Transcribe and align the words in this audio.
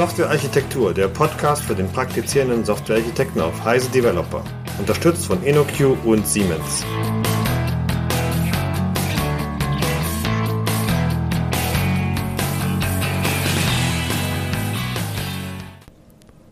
Softwarearchitektur, 0.00 0.94
der 0.94 1.08
Podcast 1.08 1.62
für 1.62 1.74
den 1.74 1.86
praktizierenden 1.86 2.64
Softwarearchitekten 2.64 3.38
auf 3.42 3.62
Heise 3.62 3.90
Developer. 3.90 4.42
Unterstützt 4.78 5.26
von 5.26 5.42
InnoQ 5.42 5.94
und 6.06 6.26
Siemens. 6.26 6.86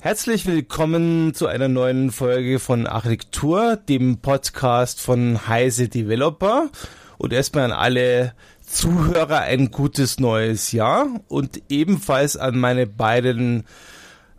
Herzlich 0.02 0.44
willkommen 0.44 1.32
zu 1.32 1.46
einer 1.46 1.68
neuen 1.68 2.10
Folge 2.10 2.58
von 2.58 2.86
Architektur, 2.86 3.76
dem 3.76 4.18
Podcast 4.18 5.00
von 5.00 5.48
Heise 5.48 5.88
Developer. 5.88 6.68
Und 7.16 7.32
erstmal 7.32 7.64
an 7.64 7.72
alle 7.72 8.34
Zuhörer 8.70 9.40
ein 9.40 9.70
gutes 9.70 10.20
neues 10.20 10.72
Jahr 10.72 11.06
und 11.28 11.62
ebenfalls 11.68 12.36
an 12.36 12.58
meine 12.58 12.86
beiden 12.86 13.64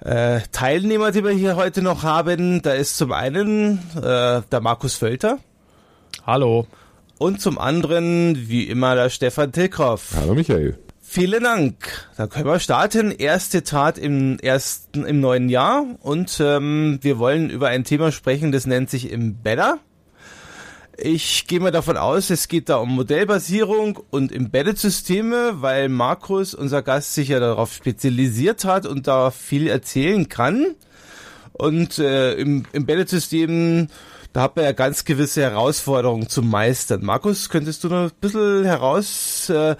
äh, 0.01 0.41
Teilnehmer, 0.51 1.11
die 1.11 1.23
wir 1.23 1.31
hier 1.31 1.55
heute 1.55 1.81
noch 1.81 2.03
haben. 2.03 2.61
Da 2.61 2.73
ist 2.73 2.97
zum 2.97 3.11
einen 3.11 3.79
äh, 3.97 4.41
der 4.51 4.61
Markus 4.61 4.95
Völter. 4.95 5.39
Hallo. 6.25 6.67
Und 7.17 7.41
zum 7.41 7.57
anderen, 7.57 8.47
wie 8.47 8.63
immer, 8.63 8.95
der 8.95 9.09
Stefan 9.09 9.51
Tilkroff. 9.51 10.11
Hallo 10.15 10.35
Michael. 10.35 10.77
Vielen 11.01 11.43
Dank. 11.43 12.07
Da 12.17 12.27
können 12.27 12.45
wir 12.45 12.59
starten. 12.59 13.11
Erste 13.11 13.63
Tat 13.63 13.97
im 13.97 14.37
ersten, 14.39 15.05
im 15.05 15.19
neuen 15.19 15.49
Jahr. 15.49 15.83
Und 16.01 16.39
ähm, 16.39 16.99
wir 17.01 17.17
wollen 17.17 17.49
über 17.49 17.67
ein 17.69 17.83
Thema 17.83 18.11
sprechen, 18.11 18.51
das 18.51 18.67
nennt 18.67 18.91
sich 18.91 19.11
Embedder. 19.11 19.79
Ich 21.01 21.47
gehe 21.47 21.61
mal 21.61 21.71
davon 21.71 21.95
aus, 21.95 22.29
es 22.29 22.49
geht 22.49 22.67
da 22.67 22.75
um 22.77 22.93
Modellbasierung 22.93 23.97
und 24.09 24.33
Embedded-Systeme, 24.33 25.61
weil 25.61 25.87
Markus, 25.87 26.53
unser 26.53 26.81
Gast, 26.81 27.13
sich 27.13 27.29
ja 27.29 27.39
darauf 27.39 27.73
spezialisiert 27.73 28.65
hat 28.65 28.85
und 28.85 29.07
da 29.07 29.31
viel 29.31 29.67
erzählen 29.67 30.27
kann. 30.27 30.75
Und 31.53 31.99
äh, 31.99 32.33
im 32.33 32.65
Embedded-System, 32.73 33.87
da 34.33 34.41
hat 34.41 34.57
man 34.57 34.65
ja 34.65 34.73
ganz 34.73 35.05
gewisse 35.05 35.41
Herausforderungen 35.41 36.27
zu 36.27 36.41
meistern. 36.41 37.05
Markus, 37.05 37.49
könntest 37.49 37.85
du 37.85 37.87
noch 37.87 38.09
ein 38.09 38.11
bisschen 38.19 38.65
herausarbeiten, 38.65 39.79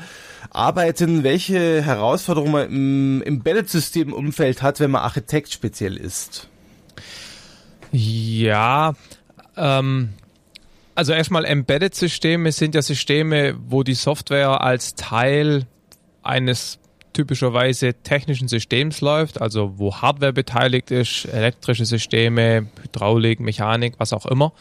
äh, 1.20 1.24
welche 1.24 1.82
Herausforderungen 1.82 2.52
man 2.54 2.72
im 2.72 3.22
Embedded-System-Umfeld 3.24 4.62
hat, 4.62 4.80
wenn 4.80 4.92
man 4.92 5.02
Architekt 5.02 5.52
speziell 5.52 5.98
ist? 5.98 6.48
Ja, 7.92 8.94
ähm, 9.58 10.14
also 11.00 11.14
erstmal 11.14 11.46
Embedded-Systeme 11.46 12.52
sind 12.52 12.76
ja 12.76 12.82
Systeme, 12.82 13.56
wo 13.58 13.84
die 13.84 13.94
Software 13.94 14.60
als 14.60 14.96
Teil 14.96 15.66
eines 16.24 16.78
typischerweise 17.14 17.94
technischen 17.94 18.50
Systems 18.50 19.00
läuft, 19.00 19.42
also 19.42 19.78
wo 19.78 19.96
Hardware 19.96 20.34
beteiligt 20.34 20.92
ist, 20.92 21.24
elektrische 21.24 21.86
Systeme, 21.86 22.68
Hydraulik, 22.84 23.40
Mechanik, 23.40 23.94
was 23.98 24.12
auch 24.12 24.26
immer. 24.26 24.52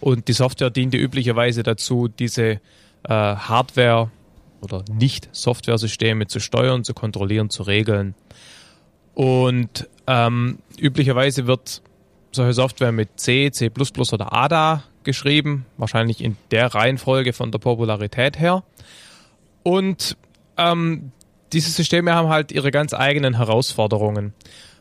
Und 0.00 0.28
die 0.28 0.34
Software 0.34 0.70
dient 0.70 0.94
üblicherweise 0.94 1.64
dazu, 1.64 2.06
diese 2.06 2.44
äh, 2.44 2.60
Hardware 3.08 4.08
oder 4.60 4.84
Nicht-Software-Systeme 4.88 6.28
zu 6.28 6.38
steuern, 6.38 6.84
zu 6.84 6.94
kontrollieren, 6.94 7.50
zu 7.50 7.64
regeln. 7.64 8.14
Und 9.14 9.88
ähm, 10.06 10.60
üblicherweise 10.78 11.48
wird 11.48 11.82
solche 12.30 12.52
Software 12.52 12.92
mit 12.92 13.18
C, 13.18 13.50
C++ 13.50 13.68
oder 14.12 14.32
ADA 14.32 14.84
geschrieben, 15.04 15.66
wahrscheinlich 15.76 16.22
in 16.22 16.36
der 16.50 16.74
Reihenfolge 16.74 17.32
von 17.32 17.50
der 17.50 17.58
Popularität 17.58 18.38
her. 18.38 18.62
Und 19.62 20.16
ähm, 20.56 21.12
diese 21.52 21.70
Systeme 21.70 22.14
haben 22.14 22.28
halt 22.28 22.52
ihre 22.52 22.70
ganz 22.70 22.94
eigenen 22.94 23.36
Herausforderungen. 23.36 24.32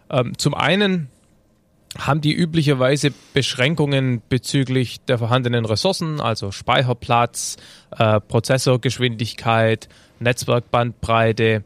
Ähm, 0.09 0.37
zum 0.37 0.53
einen 0.53 1.09
haben 1.97 2.21
die 2.21 2.33
üblicherweise 2.33 3.11
Beschränkungen 3.33 4.21
bezüglich 4.29 5.01
der 5.01 5.17
vorhandenen 5.17 5.65
Ressourcen, 5.65 6.21
also 6.21 6.51
Speicherplatz, 6.51 7.57
äh, 7.97 8.21
Prozessorgeschwindigkeit, 8.21 9.89
Netzwerkbandbreite, 10.19 11.63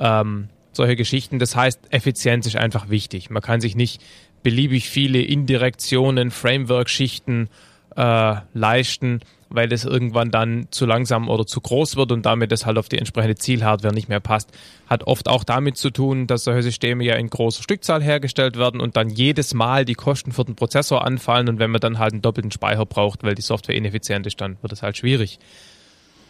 ähm, 0.00 0.48
solche 0.72 0.96
Geschichten. 0.96 1.38
Das 1.38 1.54
heißt, 1.54 1.92
Effizienz 1.92 2.46
ist 2.46 2.56
einfach 2.56 2.88
wichtig. 2.88 3.30
Man 3.30 3.42
kann 3.42 3.60
sich 3.60 3.76
nicht 3.76 4.02
beliebig 4.42 4.88
viele 4.88 5.20
Indirektionen, 5.20 6.30
Framework-Schichten 6.30 7.48
äh, 7.98 8.36
leisten, 8.54 9.20
weil 9.50 9.72
es 9.72 9.84
irgendwann 9.84 10.30
dann 10.30 10.68
zu 10.70 10.86
langsam 10.86 11.28
oder 11.28 11.46
zu 11.46 11.60
groß 11.60 11.96
wird 11.96 12.12
und 12.12 12.24
damit 12.24 12.52
das 12.52 12.64
halt 12.64 12.78
auf 12.78 12.88
die 12.88 12.98
entsprechende 12.98 13.34
Zielhardware 13.34 13.92
nicht 13.92 14.08
mehr 14.08 14.20
passt. 14.20 14.50
Hat 14.86 15.04
oft 15.04 15.28
auch 15.28 15.42
damit 15.42 15.76
zu 15.76 15.90
tun, 15.90 16.28
dass 16.28 16.44
solche 16.44 16.62
Systeme 16.62 17.02
ja 17.02 17.16
in 17.16 17.28
großer 17.28 17.62
Stückzahl 17.62 18.02
hergestellt 18.02 18.56
werden 18.56 18.80
und 18.80 18.96
dann 18.96 19.08
jedes 19.08 19.52
Mal 19.52 19.84
die 19.84 19.94
Kosten 19.94 20.32
für 20.32 20.44
den 20.44 20.54
Prozessor 20.54 21.04
anfallen 21.04 21.48
und 21.48 21.58
wenn 21.58 21.72
man 21.72 21.80
dann 21.80 21.98
halt 21.98 22.12
einen 22.12 22.22
doppelten 22.22 22.52
Speicher 22.52 22.86
braucht, 22.86 23.24
weil 23.24 23.34
die 23.34 23.42
Software 23.42 23.74
ineffizient 23.74 24.26
ist, 24.26 24.40
dann 24.40 24.58
wird 24.62 24.72
es 24.72 24.82
halt 24.82 24.96
schwierig. 24.96 25.40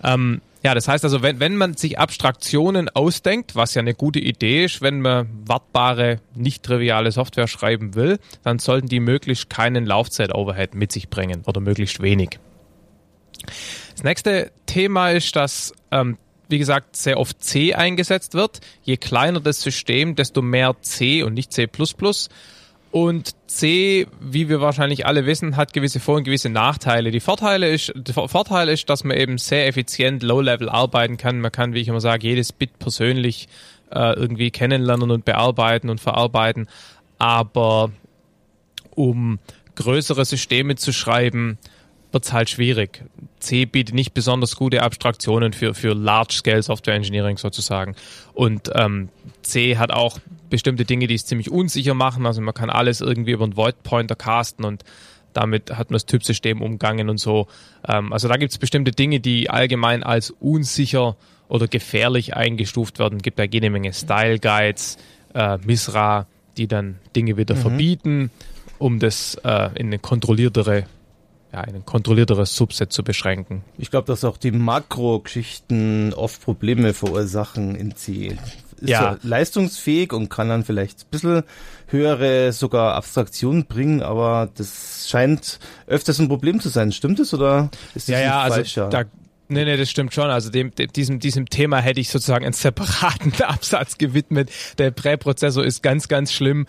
Ähm, 0.03 0.41
ja, 0.63 0.75
das 0.75 0.89
heißt 0.89 1.05
also, 1.05 1.23
wenn, 1.23 1.39
wenn 1.39 1.57
man 1.57 1.75
sich 1.75 1.99
Abstraktionen 1.99 2.89
ausdenkt, 2.89 3.55
was 3.55 3.75
ja 3.75 3.81
eine 3.81 3.95
gute 3.95 4.19
Idee 4.19 4.65
ist, 4.65 4.83
wenn 4.83 5.01
man 5.01 5.29
wartbare, 5.47 6.21
nicht 6.35 6.65
triviale 6.65 7.13
Software 7.13 7.47
schreiben 7.47 7.95
will, 7.95 8.19
dann 8.43 8.59
sollten 8.59 8.89
die 8.89 9.01
möglichst 9.01 9.51
keinen 9.51 9.87
Laufzeit-Overhead 9.87 10.75
mit 10.75 10.91
sich 10.91 11.09
bringen 11.09 11.43
oder 11.47 11.61
möglichst 11.61 12.03
wenig. 12.03 12.41
Das 13.93 14.03
nächste 14.03 14.51
Thema 14.67 15.11
ist, 15.11 15.37
dass, 15.37 15.73
ähm, 15.93 16.19
wie 16.49 16.59
gesagt, 16.59 16.97
sehr 16.97 17.19
oft 17.19 17.43
C 17.43 17.75
eingesetzt 17.75 18.35
wird. 18.35 18.61
Je 18.83 18.97
kleiner 18.97 19.41
das 19.41 19.63
System, 19.63 20.17
desto 20.17 20.43
mehr 20.43 20.75
C 20.83 21.23
und 21.23 21.35
nicht 21.35 21.53
C++. 21.53 21.69
Und 22.91 23.35
C, 23.49 24.07
wie 24.21 24.49
wir 24.49 24.61
wahrscheinlich 24.61 25.05
alle 25.05 25.27
wissen, 25.27 25.57
hat 25.57 25.75
gewisse 25.75 26.01
Vor- 26.01 26.17
und 26.17 26.25
gewisse 26.25 26.49
Nachteile. 26.49 27.11
Die 27.11 27.21
Vorteile 27.21 27.69
ist, 27.69 27.93
der 27.95 28.15
Vorteil 28.15 28.69
ist, 28.69 28.89
dass 28.89 29.05
man 29.05 29.17
eben 29.17 29.37
sehr 29.37 29.67
effizient 29.67 30.23
Low-Level 30.23 30.69
arbeiten 30.71 31.19
kann. 31.19 31.41
Man 31.41 31.53
kann, 31.53 31.75
wie 31.75 31.81
ich 31.81 31.89
immer 31.89 32.01
sage, 32.01 32.27
jedes 32.27 32.53
Bit 32.53 32.79
persönlich 32.79 33.49
äh, 33.91 34.15
irgendwie 34.15 34.51
kennenlernen 34.51 35.11
und 35.11 35.25
bearbeiten 35.27 35.91
und 35.91 36.01
verarbeiten. 36.01 36.67
Aber 37.19 37.91
um 38.95 39.39
größere 39.75 40.25
Systeme 40.25 40.77
zu 40.77 40.93
schreiben, 40.93 41.59
wird's 42.11 42.33
halt 42.33 42.49
schwierig. 42.49 43.05
C 43.39 43.67
bietet 43.67 43.95
nicht 43.95 44.15
besonders 44.15 44.57
gute 44.57 44.83
Abstraktionen 44.83 45.53
für, 45.53 45.75
für 45.75 45.95
Large-Scale 45.95 46.63
Software 46.63 46.95
Engineering 46.95 47.37
sozusagen. 47.37 47.95
Und 48.33 48.71
ähm, 48.75 49.11
C 49.43 49.77
hat 49.77 49.93
auch 49.93 50.19
bestimmte 50.51 50.85
Dinge, 50.85 51.07
die 51.07 51.15
es 51.15 51.27
ziemlich 51.27 51.51
unsicher 51.51 51.95
machen. 51.95 52.27
Also 52.27 52.41
man 52.41 52.55
kann 52.55 52.71
alles 52.71 53.01
irgendwie 53.01 53.33
über 53.33 53.45
einen 53.45 53.57
Void 53.57 53.83
Pointer 53.83 54.17
casten 54.17 54.65
und 54.65 54.85
damit 55.33 55.71
hat 55.71 55.91
man 55.91 55.97
das 55.97 56.07
Typsystem 56.07 56.63
umgangen 56.63 57.09
und 57.09 57.19
so. 57.19 57.47
Ähm, 57.87 58.13
also 58.13 58.29
da 58.29 58.37
gibt 58.37 58.53
es 58.53 58.59
bestimmte 58.59 58.93
Dinge, 58.93 59.21
die 59.21 59.51
allgemein 59.51 60.03
als 60.03 60.31
unsicher 60.31 61.17
oder 61.49 61.69
gefährlich 61.69 62.35
eingestuft 62.37 62.99
werden. 62.99 63.19
Es 63.19 63.23
gibt 63.23 63.39
ja 63.39 63.45
jede 63.45 63.71
Menge 63.71 63.93
Style 63.93 64.39
Guides, 64.39 64.99
äh, 65.35 65.59
Misra, 65.59 66.27
die 66.57 66.67
dann 66.67 66.99
Dinge 67.15 67.37
wieder 67.37 67.55
mhm. 67.55 67.61
verbieten, 67.61 68.31
um 68.79 68.99
das 68.99 69.37
äh, 69.45 69.71
in 69.75 69.89
eine 69.89 69.99
kontrolliertere 69.99 70.85
ja, 71.53 71.61
ein 71.61 71.85
kontrollierteres 71.85 72.55
Subset 72.55 72.93
zu 72.93 73.03
beschränken. 73.03 73.65
Ich 73.79 73.91
glaube, 73.91 74.07
dass 74.07 74.25
auch 74.25 74.37
die 74.37 74.51
Makro-Geschichten 74.51 76.13
oft 76.15 76.43
Probleme 76.43 76.93
verursachen 76.95 77.75
in 77.75 77.97
C. 77.97 78.37
Ist 78.81 78.91
ja. 78.91 79.13
ja 79.13 79.19
leistungsfähig 79.23 80.13
und 80.13 80.29
kann 80.29 80.49
dann 80.49 80.65
vielleicht 80.65 81.01
ein 81.01 81.11
bisschen 81.11 81.43
höhere 81.89 82.53
sogar 82.53 82.95
Abstraktionen 82.95 83.65
bringen, 83.65 84.03
aber 84.03 84.51
das 84.57 85.09
scheint 85.09 85.59
öfters 85.87 86.21
ein 86.21 86.29
Problem 86.29 86.61
zu 86.61 86.69
sein. 86.69 86.93
Stimmt 86.93 87.19
es 87.19 87.35
oder 87.35 87.71
ist 87.95 88.09
das 88.09 88.15
ja, 88.15 88.21
ja, 88.21 88.49
falsch? 88.49 88.79
Also 88.79 88.91
da, 88.91 89.05
Nee, 89.51 89.65
nee, 89.65 89.77
das 89.77 89.91
stimmt 89.91 90.13
schon. 90.13 90.31
Also 90.31 90.51
dem, 90.51 90.73
diesem, 90.75 91.21
diesem 91.21 91.49
Thema 91.49 91.79
hätte 91.79 92.01
ich 92.01 92.11
sozusagen 92.11 92.45
einen 92.45 92.53
separaten 92.53 93.33
Absatz 93.43 93.97
gewidmet. 93.99 94.51
Der 94.77 94.91
Präprozessor 94.91 95.65
ist 95.65 95.83
ganz, 95.83 96.09
ganz 96.09 96.33
schlimm 96.33 96.67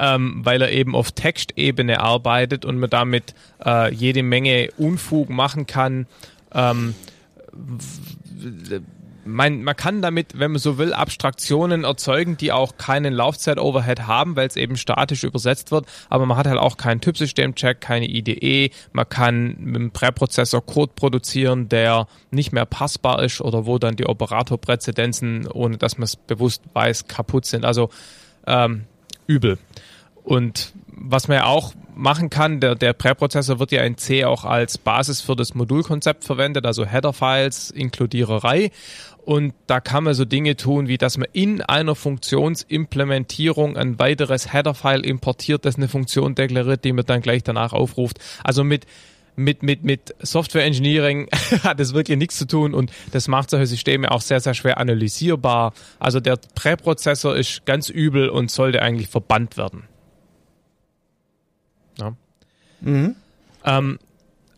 ähm, 0.00 0.40
weil 0.42 0.62
er 0.62 0.72
eben 0.72 0.96
auf 0.96 1.12
Textebene 1.12 2.00
arbeitet 2.00 2.64
und 2.64 2.78
man 2.78 2.90
damit 2.90 3.34
äh, 3.64 3.92
jede 3.92 4.22
Menge 4.22 4.70
Unfug 4.78 5.28
machen 5.28 5.66
kann. 5.66 6.06
Ähm, 6.52 6.94
man, 9.24 9.62
man 9.62 9.76
kann 9.76 10.02
damit, 10.02 10.38
wenn 10.38 10.52
man 10.52 10.58
so 10.58 10.78
will, 10.78 10.92
Abstraktionen 10.92 11.84
erzeugen, 11.84 12.36
die 12.36 12.52
auch 12.52 12.76
keinen 12.76 13.12
Laufzeit-Overhead 13.12 14.06
haben, 14.06 14.36
weil 14.36 14.46
es 14.46 14.56
eben 14.56 14.76
statisch 14.76 15.24
übersetzt 15.24 15.70
wird, 15.70 15.86
aber 16.08 16.26
man 16.26 16.36
hat 16.36 16.46
halt 16.46 16.58
auch 16.58 16.76
keinen 16.76 17.00
Typsystem-Check, 17.00 17.80
keine 17.80 18.08
IDE, 18.08 18.70
man 18.92 19.08
kann 19.08 19.56
mit 19.58 19.76
dem 19.76 19.90
Präprozessor 19.90 20.64
Code 20.64 20.92
produzieren, 20.94 21.68
der 21.68 22.06
nicht 22.30 22.52
mehr 22.52 22.66
passbar 22.66 23.22
ist 23.22 23.40
oder 23.40 23.66
wo 23.66 23.78
dann 23.78 23.96
die 23.96 24.06
Operatorpräzedenzen, 24.06 25.46
ohne 25.46 25.78
dass 25.78 25.98
man 25.98 26.04
es 26.04 26.16
bewusst 26.16 26.62
weiß, 26.72 27.08
kaputt 27.08 27.46
sind. 27.46 27.64
Also 27.64 27.90
ähm, 28.46 28.84
übel. 29.26 29.58
Und 30.22 30.72
was 30.86 31.28
man 31.28 31.38
ja 31.38 31.44
auch 31.46 31.72
machen 31.94 32.30
kann, 32.30 32.60
der, 32.60 32.74
der 32.74 32.92
Präprozessor 32.92 33.58
wird 33.58 33.72
ja 33.72 33.82
in 33.82 33.96
C 33.96 34.24
auch 34.24 34.44
als 34.44 34.78
Basis 34.78 35.20
für 35.20 35.36
das 35.36 35.54
Modulkonzept 35.54 36.24
verwendet, 36.24 36.66
also 36.66 36.84
Header-Files, 36.84 37.70
Inkludiererei. 37.70 38.70
Und 39.30 39.54
da 39.68 39.78
kann 39.78 40.02
man 40.02 40.14
so 40.14 40.24
Dinge 40.24 40.56
tun, 40.56 40.88
wie 40.88 40.98
dass 40.98 41.16
man 41.16 41.28
in 41.32 41.62
einer 41.62 41.94
Funktionsimplementierung 41.94 43.76
ein 43.76 43.96
weiteres 44.00 44.52
Header-File 44.52 45.06
importiert, 45.06 45.64
das 45.64 45.76
eine 45.76 45.86
Funktion 45.86 46.34
deklariert, 46.34 46.84
die 46.84 46.92
man 46.92 47.06
dann 47.06 47.20
gleich 47.20 47.44
danach 47.44 47.72
aufruft. 47.72 48.18
Also 48.42 48.64
mit 48.64 48.86
mit, 49.36 49.62
mit, 49.62 49.84
mit 49.84 50.16
Software 50.18 50.64
Engineering 50.64 51.28
hat 51.62 51.78
es 51.78 51.94
wirklich 51.94 52.18
nichts 52.18 52.38
zu 52.38 52.48
tun 52.48 52.74
und 52.74 52.90
das 53.12 53.28
macht 53.28 53.50
solche 53.50 53.68
Systeme 53.68 54.10
auch 54.10 54.20
sehr, 54.20 54.40
sehr 54.40 54.54
schwer 54.54 54.78
analysierbar. 54.78 55.74
Also 56.00 56.18
der 56.18 56.36
Präprozessor 56.56 57.36
ist 57.36 57.64
ganz 57.64 57.88
übel 57.88 58.30
und 58.30 58.50
sollte 58.50 58.82
eigentlich 58.82 59.10
verbannt 59.10 59.56
werden. 59.56 59.84
Ja. 62.00 62.16
Mhm. 62.80 63.14
Ähm, 63.64 64.00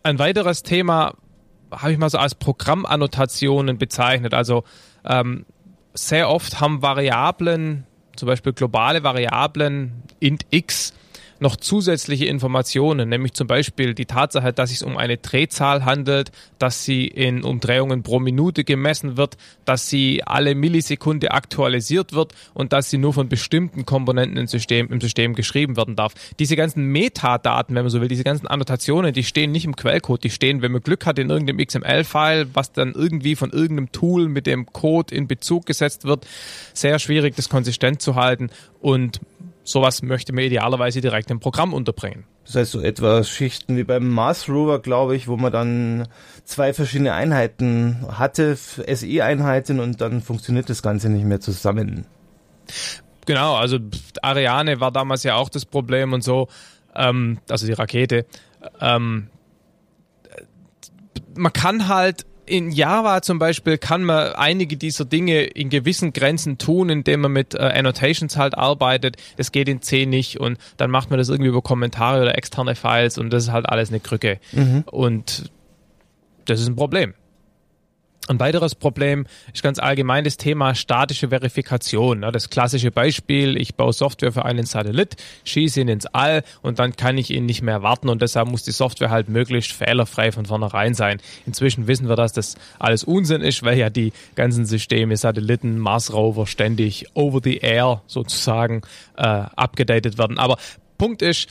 ein 0.02 0.18
weiteres 0.18 0.62
Thema 0.62 1.12
habe 1.72 1.92
ich 1.92 1.98
mal 1.98 2.10
so 2.10 2.18
als 2.18 2.34
Programmannotationen 2.34 3.78
bezeichnet. 3.78 4.34
Also 4.34 4.64
ähm, 5.04 5.46
sehr 5.94 6.28
oft 6.28 6.60
haben 6.60 6.82
Variablen, 6.82 7.86
zum 8.16 8.26
Beispiel 8.26 8.52
globale 8.52 9.02
Variablen, 9.02 10.02
int 10.20 10.46
x, 10.50 10.94
noch 11.42 11.56
zusätzliche 11.56 12.24
Informationen, 12.24 13.08
nämlich 13.08 13.34
zum 13.34 13.46
Beispiel 13.46 13.94
die 13.94 14.06
Tatsache, 14.06 14.52
dass 14.52 14.70
es 14.70 14.78
sich 14.78 14.88
um 14.88 14.96
eine 14.96 15.18
Drehzahl 15.18 15.84
handelt, 15.84 16.32
dass 16.58 16.84
sie 16.84 17.06
in 17.06 17.42
Umdrehungen 17.42 18.02
pro 18.02 18.20
Minute 18.20 18.64
gemessen 18.64 19.16
wird, 19.16 19.36
dass 19.64 19.88
sie 19.88 20.22
alle 20.24 20.54
Millisekunde 20.54 21.32
aktualisiert 21.32 22.12
wird 22.12 22.32
und 22.54 22.72
dass 22.72 22.88
sie 22.88 22.98
nur 22.98 23.12
von 23.12 23.28
bestimmten 23.28 23.84
Komponenten 23.84 24.38
im 24.38 24.46
System, 24.46 24.90
im 24.90 25.00
System 25.00 25.34
geschrieben 25.34 25.76
werden 25.76 25.96
darf. 25.96 26.14
Diese 26.38 26.56
ganzen 26.56 26.86
Metadaten, 26.86 27.74
wenn 27.74 27.82
man 27.82 27.90
so 27.90 28.00
will, 28.00 28.08
diese 28.08 28.24
ganzen 28.24 28.46
Annotationen, 28.46 29.12
die 29.12 29.24
stehen 29.24 29.52
nicht 29.52 29.64
im 29.64 29.76
Quellcode, 29.76 30.24
die 30.24 30.30
stehen, 30.30 30.62
wenn 30.62 30.72
man 30.72 30.82
Glück 30.82 31.04
hat, 31.04 31.18
in 31.18 31.28
irgendeinem 31.28 31.66
XML-File, 31.66 32.48
was 32.54 32.72
dann 32.72 32.92
irgendwie 32.92 33.36
von 33.36 33.50
irgendeinem 33.50 33.92
Tool 33.92 34.28
mit 34.28 34.46
dem 34.46 34.66
Code 34.66 35.14
in 35.14 35.26
Bezug 35.26 35.66
gesetzt 35.66 36.04
wird. 36.04 36.26
Sehr 36.72 36.98
schwierig, 36.98 37.34
das 37.36 37.48
konsistent 37.48 38.00
zu 38.00 38.14
halten 38.14 38.50
und 38.80 39.20
sowas 39.64 40.02
möchte 40.02 40.32
man 40.32 40.44
idealerweise 40.44 41.00
direkt 41.00 41.30
im 41.30 41.40
Programm 41.40 41.72
unterbringen. 41.72 42.24
Das 42.44 42.56
heißt 42.56 42.72
so 42.72 42.80
etwa 42.80 43.22
Schichten 43.22 43.76
wie 43.76 43.84
beim 43.84 44.08
Mars 44.08 44.48
Rover, 44.48 44.80
glaube 44.80 45.14
ich, 45.14 45.28
wo 45.28 45.36
man 45.36 45.52
dann 45.52 46.08
zwei 46.44 46.72
verschiedene 46.72 47.12
Einheiten 47.12 48.04
hatte, 48.18 48.56
SE-Einheiten 48.56 49.78
und 49.78 50.00
dann 50.00 50.20
funktioniert 50.20 50.68
das 50.68 50.82
Ganze 50.82 51.08
nicht 51.08 51.24
mehr 51.24 51.40
zusammen. 51.40 52.06
Genau, 53.26 53.54
also 53.54 53.78
Ariane 54.20 54.80
war 54.80 54.90
damals 54.90 55.22
ja 55.22 55.36
auch 55.36 55.48
das 55.48 55.64
Problem 55.64 56.12
und 56.12 56.24
so, 56.24 56.48
ähm, 56.96 57.38
also 57.48 57.66
die 57.66 57.72
Rakete. 57.72 58.26
Ähm, 58.80 59.28
man 61.34 61.52
kann 61.52 61.88
halt 61.88 62.26
in 62.52 62.70
Java 62.70 63.22
zum 63.22 63.38
Beispiel 63.38 63.78
kann 63.78 64.04
man 64.04 64.34
einige 64.34 64.76
dieser 64.76 65.06
Dinge 65.06 65.42
in 65.42 65.70
gewissen 65.70 66.12
Grenzen 66.12 66.58
tun, 66.58 66.90
indem 66.90 67.22
man 67.22 67.32
mit 67.32 67.54
äh, 67.54 67.58
Annotations 67.60 68.36
halt 68.36 68.58
arbeitet. 68.58 69.16
Das 69.38 69.52
geht 69.52 69.70
in 69.70 69.80
C 69.80 70.04
nicht 70.04 70.38
und 70.38 70.58
dann 70.76 70.90
macht 70.90 71.08
man 71.08 71.18
das 71.18 71.30
irgendwie 71.30 71.48
über 71.48 71.62
Kommentare 71.62 72.20
oder 72.20 72.36
externe 72.36 72.74
Files 72.74 73.16
und 73.16 73.30
das 73.30 73.44
ist 73.44 73.52
halt 73.52 73.64
alles 73.70 73.88
eine 73.88 74.00
Krücke. 74.00 74.38
Mhm. 74.52 74.84
Und 74.84 75.50
das 76.44 76.60
ist 76.60 76.68
ein 76.68 76.76
Problem. 76.76 77.14
Ein 78.28 78.38
weiteres 78.38 78.76
Problem 78.76 79.26
ist 79.52 79.64
ganz 79.64 79.80
allgemein 79.80 80.22
das 80.22 80.36
Thema 80.36 80.76
statische 80.76 81.30
Verifikation. 81.30 82.20
Das 82.32 82.50
klassische 82.50 82.92
Beispiel, 82.92 83.56
ich 83.56 83.74
baue 83.74 83.92
Software 83.92 84.30
für 84.30 84.44
einen 84.44 84.64
Satellit, 84.64 85.16
schieße 85.44 85.80
ihn 85.80 85.88
ins 85.88 86.06
All 86.06 86.44
und 86.62 86.78
dann 86.78 86.94
kann 86.94 87.18
ich 87.18 87.30
ihn 87.30 87.46
nicht 87.46 87.62
mehr 87.62 87.82
warten 87.82 88.08
und 88.08 88.22
deshalb 88.22 88.48
muss 88.48 88.62
die 88.62 88.70
Software 88.70 89.10
halt 89.10 89.28
möglichst 89.28 89.72
fehlerfrei 89.72 90.30
von 90.30 90.46
vornherein 90.46 90.94
sein. 90.94 91.20
Inzwischen 91.46 91.88
wissen 91.88 92.08
wir, 92.08 92.14
dass 92.14 92.32
das 92.32 92.54
alles 92.78 93.02
Unsinn 93.02 93.40
ist, 93.40 93.64
weil 93.64 93.76
ja 93.76 93.90
die 93.90 94.12
ganzen 94.36 94.66
Systeme, 94.66 95.16
Satelliten, 95.16 95.80
Mars 95.80 96.12
Rover 96.12 96.46
ständig 96.46 97.06
over 97.14 97.40
the 97.42 97.56
air 97.56 98.02
sozusagen 98.06 98.82
äh, 99.16 99.22
abgedatet 99.22 100.16
werden. 100.16 100.38
Aber 100.38 100.58
Punkt 100.96 101.22
ist, 101.22 101.48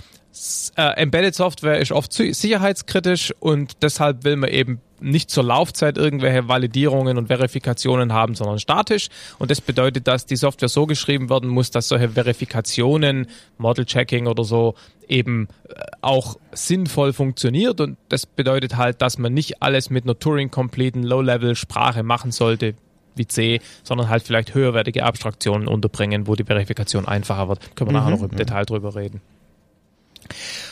äh, 0.78 1.02
Embedded 1.02 1.36
Software 1.36 1.80
ist 1.80 1.92
oft 1.92 2.14
sicherheitskritisch 2.14 3.34
und 3.40 3.82
deshalb 3.82 4.24
will 4.24 4.38
man 4.38 4.50
eben 4.50 4.82
nicht 5.02 5.32
zur 5.32 5.44
Laufzeit 5.44 5.98
irgendwelche 5.98 6.48
Validierungen 6.48 7.18
und 7.18 7.28
Verifikationen 7.28 8.14
haben, 8.14 8.36
sondern 8.36 8.60
statisch. 8.60 9.10
Und 9.40 9.52
das 9.52 9.60
bedeutet, 9.60 10.08
dass 10.08 10.26
die 10.26 10.36
Software 10.36 10.70
so 10.70 10.86
geschrieben 10.86 11.30
werden 11.30 11.50
muss, 11.50 11.72
dass 11.72 11.88
solche 11.88 12.10
Verifikationen, 12.10 13.28
Model 13.58 13.86
Checking 13.86 14.28
oder 14.28 14.44
so, 14.44 14.76
eben 15.08 15.48
äh, 15.68 15.82
auch 16.02 16.38
sinnvoll 16.54 17.14
funktioniert. 17.14 17.82
Und 17.82 17.98
das 18.10 18.26
bedeutet 18.26 18.78
halt, 18.78 19.02
dass 19.02 19.18
man 19.18 19.34
nicht 19.34 19.62
alles 19.62 19.90
mit 19.90 20.06
einer 20.06 20.18
Turing-completen 20.18 21.04
Low-Level-Sprache 21.04 22.04
machen 22.04 22.32
sollte, 22.32 22.76
wie 23.16 23.28
C, 23.28 23.60
sondern 23.84 24.08
halt 24.08 24.24
vielleicht 24.24 24.54
höherwertige 24.54 25.04
Abstraktionen 25.04 25.68
unterbringen, 25.68 26.28
wo 26.28 26.36
die 26.36 26.46
Verifikation 26.46 27.08
einfacher 27.08 27.50
wird. 27.50 27.76
Können 27.76 27.90
wir 27.90 28.00
mhm. 28.00 28.06
nachher 28.06 28.18
noch 28.18 28.32
im 28.32 28.38
Detail 28.38 28.66
drüber 28.66 28.96
reden. 28.96 29.22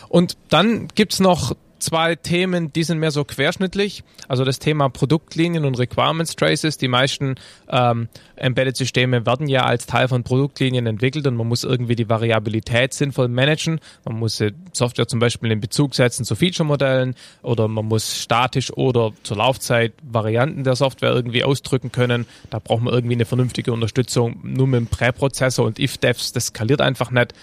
Und 0.10 0.38
dann 0.50 0.88
gibt's 0.96 1.20
noch 1.20 1.56
zwei 1.80 2.16
Themen, 2.16 2.72
die 2.72 2.84
sind 2.84 3.00
mehr 3.00 3.12
so 3.12 3.24
querschnittlich. 3.24 4.04
Also 4.28 4.44
das 4.44 4.60
Thema 4.60 4.90
Produktlinien 4.90 5.66
und 5.66 5.80
Requirements 5.80 6.36
Traces. 6.36 6.78
Die 6.78 6.88
meisten 6.88 7.36
ähm, 7.70 8.10
Embedded-Systeme 8.36 9.26
werden 9.26 9.48
ja 9.48 9.66
als 9.66 9.86
Teil 9.86 10.08
von 10.08 10.24
Produktlinien 10.24 10.86
entwickelt 10.86 11.26
und 11.28 11.36
man 11.36 11.48
muss 11.48 11.64
irgendwie 11.64 11.96
die 11.96 12.10
Variabilität 12.10 12.94
sinnvoll 12.94 13.28
managen. 13.28 13.80
Man 14.06 14.20
muss 14.20 14.44
Software 14.74 15.08
zum 15.08 15.20
Beispiel 15.20 15.52
in 15.52 15.60
Bezug 15.60 15.96
setzen 15.96 16.26
zu 16.26 16.36
Feature-Modellen 16.36 17.16
oder 17.42 17.68
man 17.68 17.86
muss 17.86 18.22
statisch 18.22 18.72
oder 18.74 19.12
zur 19.24 19.38
Laufzeit 19.38 19.94
Varianten 20.04 20.64
der 20.64 20.76
Software 20.76 21.12
irgendwie 21.12 21.44
ausdrücken 21.44 21.92
können. 21.92 22.26
Da 22.50 22.60
braucht 22.60 22.84
man 22.84 22.94
irgendwie 22.94 23.16
eine 23.16 23.26
vernünftige 23.26 23.72
Unterstützung. 23.74 24.40
Nur 24.44 24.68
mit 24.68 24.80
dem 24.80 24.88
Präprozessor 24.88 25.66
und 25.66 25.80
if-devs, 25.80 26.34
das 26.34 26.48
skaliert 26.48 26.82
einfach 26.82 27.12
nicht. 27.12 27.34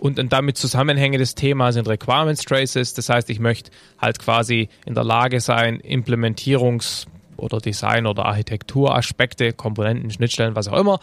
Und 0.00 0.18
ein 0.18 0.30
damit 0.30 0.56
zusammenhängendes 0.56 1.34
Thema 1.34 1.72
sind 1.72 1.86
Requirements 1.86 2.42
Traces. 2.44 2.94
Das 2.94 3.10
heißt, 3.10 3.28
ich 3.28 3.38
möchte 3.38 3.70
halt 3.98 4.18
quasi 4.18 4.70
in 4.86 4.94
der 4.94 5.04
Lage 5.04 5.40
sein, 5.40 5.78
Implementierungs- 5.80 7.06
oder 7.36 7.58
Design- 7.58 8.06
oder 8.06 8.24
Architekturaspekte, 8.24 9.52
Komponenten, 9.52 10.10
Schnittstellen, 10.10 10.56
was 10.56 10.68
auch 10.68 10.78
immer, 10.78 11.00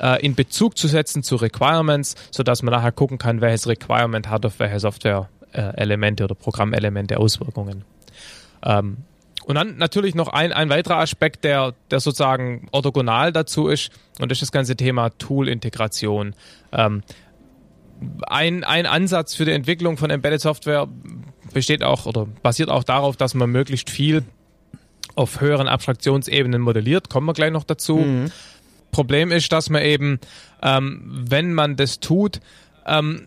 äh, 0.00 0.24
in 0.24 0.34
Bezug 0.34 0.76
zu 0.76 0.88
setzen 0.88 1.22
zu 1.22 1.36
Requirements, 1.36 2.16
sodass 2.32 2.62
man 2.62 2.74
nachher 2.74 2.90
gucken 2.90 3.18
kann, 3.18 3.40
welches 3.40 3.68
Requirement 3.68 4.28
hat 4.28 4.44
auf 4.44 4.58
welche 4.58 4.80
Software-Elemente 4.80 6.24
oder 6.24 6.34
Programmelemente 6.34 7.18
Auswirkungen. 7.18 7.84
Ähm, 8.64 8.98
und 9.44 9.54
dann 9.54 9.78
natürlich 9.78 10.14
noch 10.16 10.28
ein, 10.28 10.52
ein 10.52 10.70
weiterer 10.70 10.98
Aspekt, 10.98 11.44
der, 11.44 11.74
der 11.90 12.00
sozusagen 12.00 12.68
orthogonal 12.72 13.32
dazu 13.32 13.68
ist, 13.68 13.90
und 14.20 14.30
das 14.30 14.36
ist 14.36 14.42
das 14.42 14.52
ganze 14.52 14.76
Thema 14.76 15.10
Tool-Integration. 15.10 16.34
Ähm, 16.72 17.02
ein, 18.26 18.64
ein 18.64 18.86
Ansatz 18.86 19.34
für 19.34 19.44
die 19.44 19.52
Entwicklung 19.52 19.96
von 19.96 20.10
Embedded 20.10 20.40
Software 20.40 20.88
besteht 21.52 21.82
auch 21.82 22.06
oder 22.06 22.26
basiert 22.42 22.70
auch 22.70 22.84
darauf, 22.84 23.16
dass 23.16 23.34
man 23.34 23.50
möglichst 23.50 23.90
viel 23.90 24.22
auf 25.14 25.40
höheren 25.40 25.68
Abstraktionsebenen 25.68 26.60
modelliert. 26.60 27.10
Kommen 27.10 27.26
wir 27.26 27.32
gleich 27.32 27.50
noch 27.50 27.64
dazu. 27.64 27.98
Mhm. 27.98 28.32
Problem 28.90 29.30
ist, 29.32 29.52
dass 29.52 29.70
man 29.70 29.82
eben, 29.82 30.20
ähm, 30.62 31.02
wenn 31.28 31.52
man 31.54 31.76
das 31.76 32.00
tut, 32.00 32.40
ähm, 32.86 33.26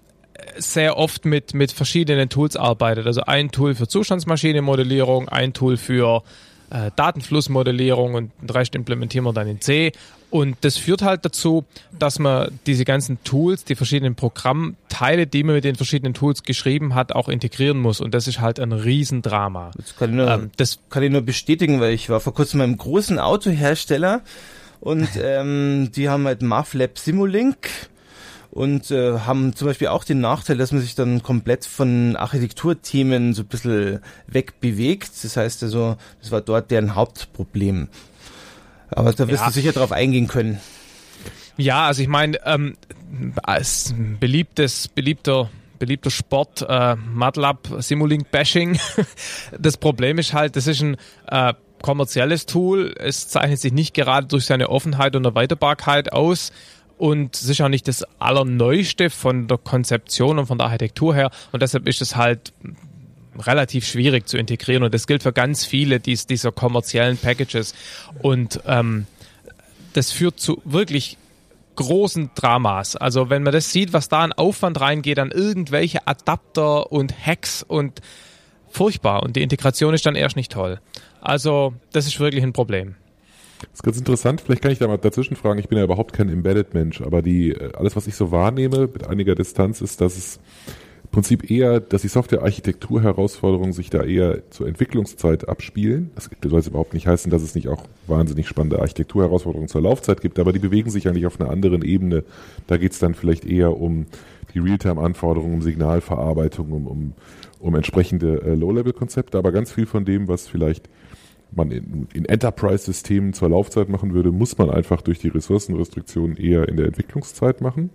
sehr 0.58 0.98
oft 0.98 1.26
mit, 1.26 1.54
mit 1.54 1.72
verschiedenen 1.72 2.30
Tools 2.30 2.56
arbeitet. 2.56 3.08
Also 3.08 3.22
ein 3.22 3.52
Tool 3.52 3.76
für 3.76 3.88
Zustandsmaschinenmodellierung, 3.88 5.30
ein 5.30 5.54
Tool 5.54 5.78
für 5.78 6.24
äh, 6.70 6.92
Datenflussmodellierung 6.96 8.16
und 8.16 8.32
den 8.42 8.50
Rest 8.50 8.76
implementieren 8.76 9.26
wir 9.26 9.34
dann 9.34 9.48
in 9.48 9.62
C. 9.62 9.92
Und 10.34 10.58
das 10.62 10.78
führt 10.78 11.04
halt 11.04 11.26
dazu, 11.26 11.64
dass 12.00 12.18
man 12.18 12.60
diese 12.66 12.86
ganzen 12.86 13.24
Tools, 13.24 13.66
die 13.66 13.76
verschiedenen 13.76 14.16
Programmteile, 14.16 15.28
die 15.28 15.44
man 15.44 15.54
mit 15.54 15.64
den 15.64 15.76
verschiedenen 15.76 16.16
Tools 16.16 16.42
geschrieben 16.42 16.96
hat, 16.96 17.12
auch 17.12 17.30
integrieren 17.30 17.78
muss. 17.78 18.02
Und 18.02 18.16
das 18.16 18.28
ist 18.28 18.42
halt 18.42 18.60
ein 18.60 18.72
Riesendrama. 18.72 19.70
Das 19.78 19.96
kann 19.96 20.10
ich 20.10 20.16
nur, 20.16 20.28
ähm, 20.28 20.50
das 20.58 20.80
kann 20.90 21.04
ich 21.04 21.12
nur 21.12 21.22
bestätigen, 21.22 21.82
weil 21.82 21.94
ich 21.94 22.10
war 22.10 22.20
vor 22.20 22.34
kurzem 22.34 22.62
beim 22.62 22.76
großen 22.76 23.20
Autohersteller 23.20 24.22
und 24.80 25.08
ähm, 25.24 25.92
die 25.96 26.10
haben 26.10 26.26
halt 26.26 26.42
MAFLab 26.42 26.98
Simulink 26.98 27.70
und 28.50 28.90
äh, 28.90 29.20
haben 29.20 29.56
zum 29.56 29.68
Beispiel 29.68 29.90
auch 29.90 30.04
den 30.04 30.20
Nachteil, 30.20 30.58
dass 30.58 30.72
man 30.72 30.82
sich 30.82 30.96
dann 30.96 31.22
komplett 31.22 31.64
von 31.64 32.16
Architekturthemen 32.16 33.36
so 33.36 33.44
ein 33.44 33.48
bisschen 33.50 34.00
wegbewegt. 34.26 35.12
Das 35.24 35.38
heißt 35.38 35.62
also, 35.62 35.96
das 36.22 36.32
war 36.32 36.42
dort 36.42 36.72
deren 36.72 36.96
Hauptproblem. 36.96 37.90
Aber 38.96 39.14
da 39.14 39.28
wirst 39.28 39.42
ja. 39.42 39.48
du 39.48 39.54
sicher 39.54 39.72
drauf 39.72 39.92
eingehen 39.92 40.28
können. 40.28 40.60
Ja, 41.58 41.88
also 41.88 42.02
ich 42.02 42.08
meine, 42.08 42.38
ähm, 42.46 42.76
als 43.44 43.94
beliebtes, 44.20 44.88
beliebter 44.88 45.50
beliebter 45.80 46.12
Sport, 46.12 46.66
äh, 46.68 46.96
MATLAB 46.96 47.68
Simulink 47.80 48.32
Bashing. 48.32 48.80
das 49.60 49.76
Problem 49.76 50.18
ist 50.18 50.32
halt, 50.34 50.56
das 50.56 50.66
ist 50.68 50.82
ein 50.82 50.96
äh, 51.28 51.54
kommerzielles 51.82 52.46
Tool. 52.46 52.96
Es 52.98 53.28
zeichnet 53.28 53.60
sich 53.60 53.74
nicht 53.74 53.94
gerade 53.94 54.28
durch 54.28 54.46
seine 54.46 54.70
Offenheit 54.70 55.16
und 55.18 55.26
Erweiterbarkeit 55.26 56.14
aus. 56.14 56.54
und 56.98 57.36
sicher 57.36 57.68
nicht 57.68 57.88
das 57.90 58.06
Allerneueste 58.20 59.10
von 59.10 59.48
der 59.48 59.58
Konzeption 59.58 60.40
und 60.40 60.46
von 60.46 60.58
der 60.58 60.68
Architektur 60.68 61.14
her 61.14 61.32
und 61.52 61.62
deshalb 61.62 61.88
ist 61.88 62.02
es 62.02 62.16
halt 62.16 62.54
relativ 63.40 63.86
schwierig 63.86 64.28
zu 64.28 64.38
integrieren 64.38 64.84
und 64.84 64.94
das 64.94 65.08
gilt 65.08 65.24
für 65.24 65.34
ganz 65.34 65.66
viele 65.66 66.00
dies, 66.00 66.28
dieser 66.28 66.52
kommerziellen 66.52 67.18
Packages 67.18 67.74
und 68.22 68.62
ähm, 68.66 69.06
das 69.94 70.12
führt 70.12 70.40
zu 70.40 70.62
wirklich 70.66 71.18
großen 71.76 72.32
Dramas. 72.36 72.96
Also 72.96 73.30
wenn 73.30 73.44
man 73.44 73.54
das 73.54 73.72
sieht, 73.72 73.94
was 73.94 74.10
da 74.10 74.20
an 74.20 74.34
Aufwand 74.34 74.80
reingeht, 74.80 75.20
an 75.20 75.32
irgendwelche 75.32 76.08
Adapter 76.08 76.92
und 76.92 77.14
Hacks 77.26 77.64
und 77.64 78.02
furchtbar 78.70 79.24
und 79.24 79.36
die 79.36 79.42
Integration 79.42 79.94
ist 79.94 80.06
dann 80.06 80.16
erst 80.16 80.36
nicht 80.36 80.52
toll. 80.52 80.80
Also 81.22 81.74
das 81.92 82.06
ist 82.06 82.20
wirklich 82.20 82.44
ein 82.44 82.54
Problem. 82.54 82.96
Das 83.60 83.80
ist 83.80 83.84
ganz 83.84 83.98
interessant. 83.98 84.42
Vielleicht 84.42 84.62
kann 84.62 84.72
ich 84.72 84.80
da 84.80 84.88
mal 84.88 84.98
dazwischen 84.98 85.36
fragen. 85.36 85.60
Ich 85.60 85.70
bin 85.70 85.78
ja 85.78 85.84
überhaupt 85.86 86.14
kein 86.14 86.30
Embedded-Mensch, 86.30 87.02
aber 87.02 87.22
die, 87.22 87.52
äh, 87.52 87.72
alles, 87.78 87.96
was 87.96 88.08
ich 88.08 88.16
so 88.16 88.32
wahrnehme 88.32 88.88
mit 88.88 89.08
einiger 89.08 89.36
Distanz, 89.36 89.82
ist, 89.82 90.02
dass 90.02 90.18
es 90.18 90.40
Prinzip 91.14 91.52
eher, 91.52 91.80
dass 91.80 92.02
die 92.02 92.08
Software-Architektur-Herausforderungen 92.08 93.72
sich 93.72 93.92
da 93.92 94.02
eher 94.02 94.50
zur 94.50 94.68
Entwicklungszeit 94.68 95.48
abspielen. 95.48 96.10
Das 96.16 96.28
soll 96.44 96.60
jetzt 96.60 96.70
überhaupt 96.70 96.96
nicht 96.96 97.06
heißen, 97.06 97.30
dass 97.30 97.44
es 97.44 97.54
nicht 97.54 97.68
auch 97.68 97.84
wahnsinnig 98.08 98.48
spannende 98.48 98.80
Architektur-Herausforderungen 98.80 99.68
zur 99.68 99.84
Laufzeit 99.84 100.22
gibt, 100.22 100.40
aber 100.40 100.52
die 100.54 100.60
bewegen 100.60 100.90
sich 100.90 101.08
eigentlich 101.08 101.28
auf 101.28 101.40
einer 101.40 101.52
anderen 101.52 101.84
Ebene. 101.84 102.24
Da 102.66 102.78
geht 102.78 102.94
es 102.94 103.00
dann 103.00 103.14
vielleicht 103.14 103.46
eher 103.46 103.80
um 103.80 104.08
die 104.56 104.60
Realtime-Anforderungen, 104.60 105.54
um 105.54 105.62
Signalverarbeitung, 105.62 106.72
um, 106.72 106.88
um, 106.88 107.14
um 107.60 107.76
entsprechende 107.76 108.42
äh, 108.42 108.56
Low-Level-Konzepte, 108.56 109.38
aber 109.38 109.52
ganz 109.52 109.72
viel 109.72 109.86
von 109.86 110.06
dem, 110.06 110.28
was 110.28 110.48
vielleicht 110.48 110.90
man 111.52 111.70
in, 111.70 112.08
in 112.12 112.26
Enterprise-Systemen 112.26 113.34
zur 113.34 113.50
Laufzeit 113.50 113.88
machen 113.88 114.16
würde, 114.16 114.32
muss 114.32 114.58
man 114.58 114.72
einfach 114.72 115.04
durch 115.04 115.20
die 115.20 115.28
Ressourcenrestriktionen 115.28 116.38
eher 116.38 116.68
in 116.68 116.78
der 116.78 116.88
Entwicklungszeit 116.88 117.62
machen. 117.62 117.92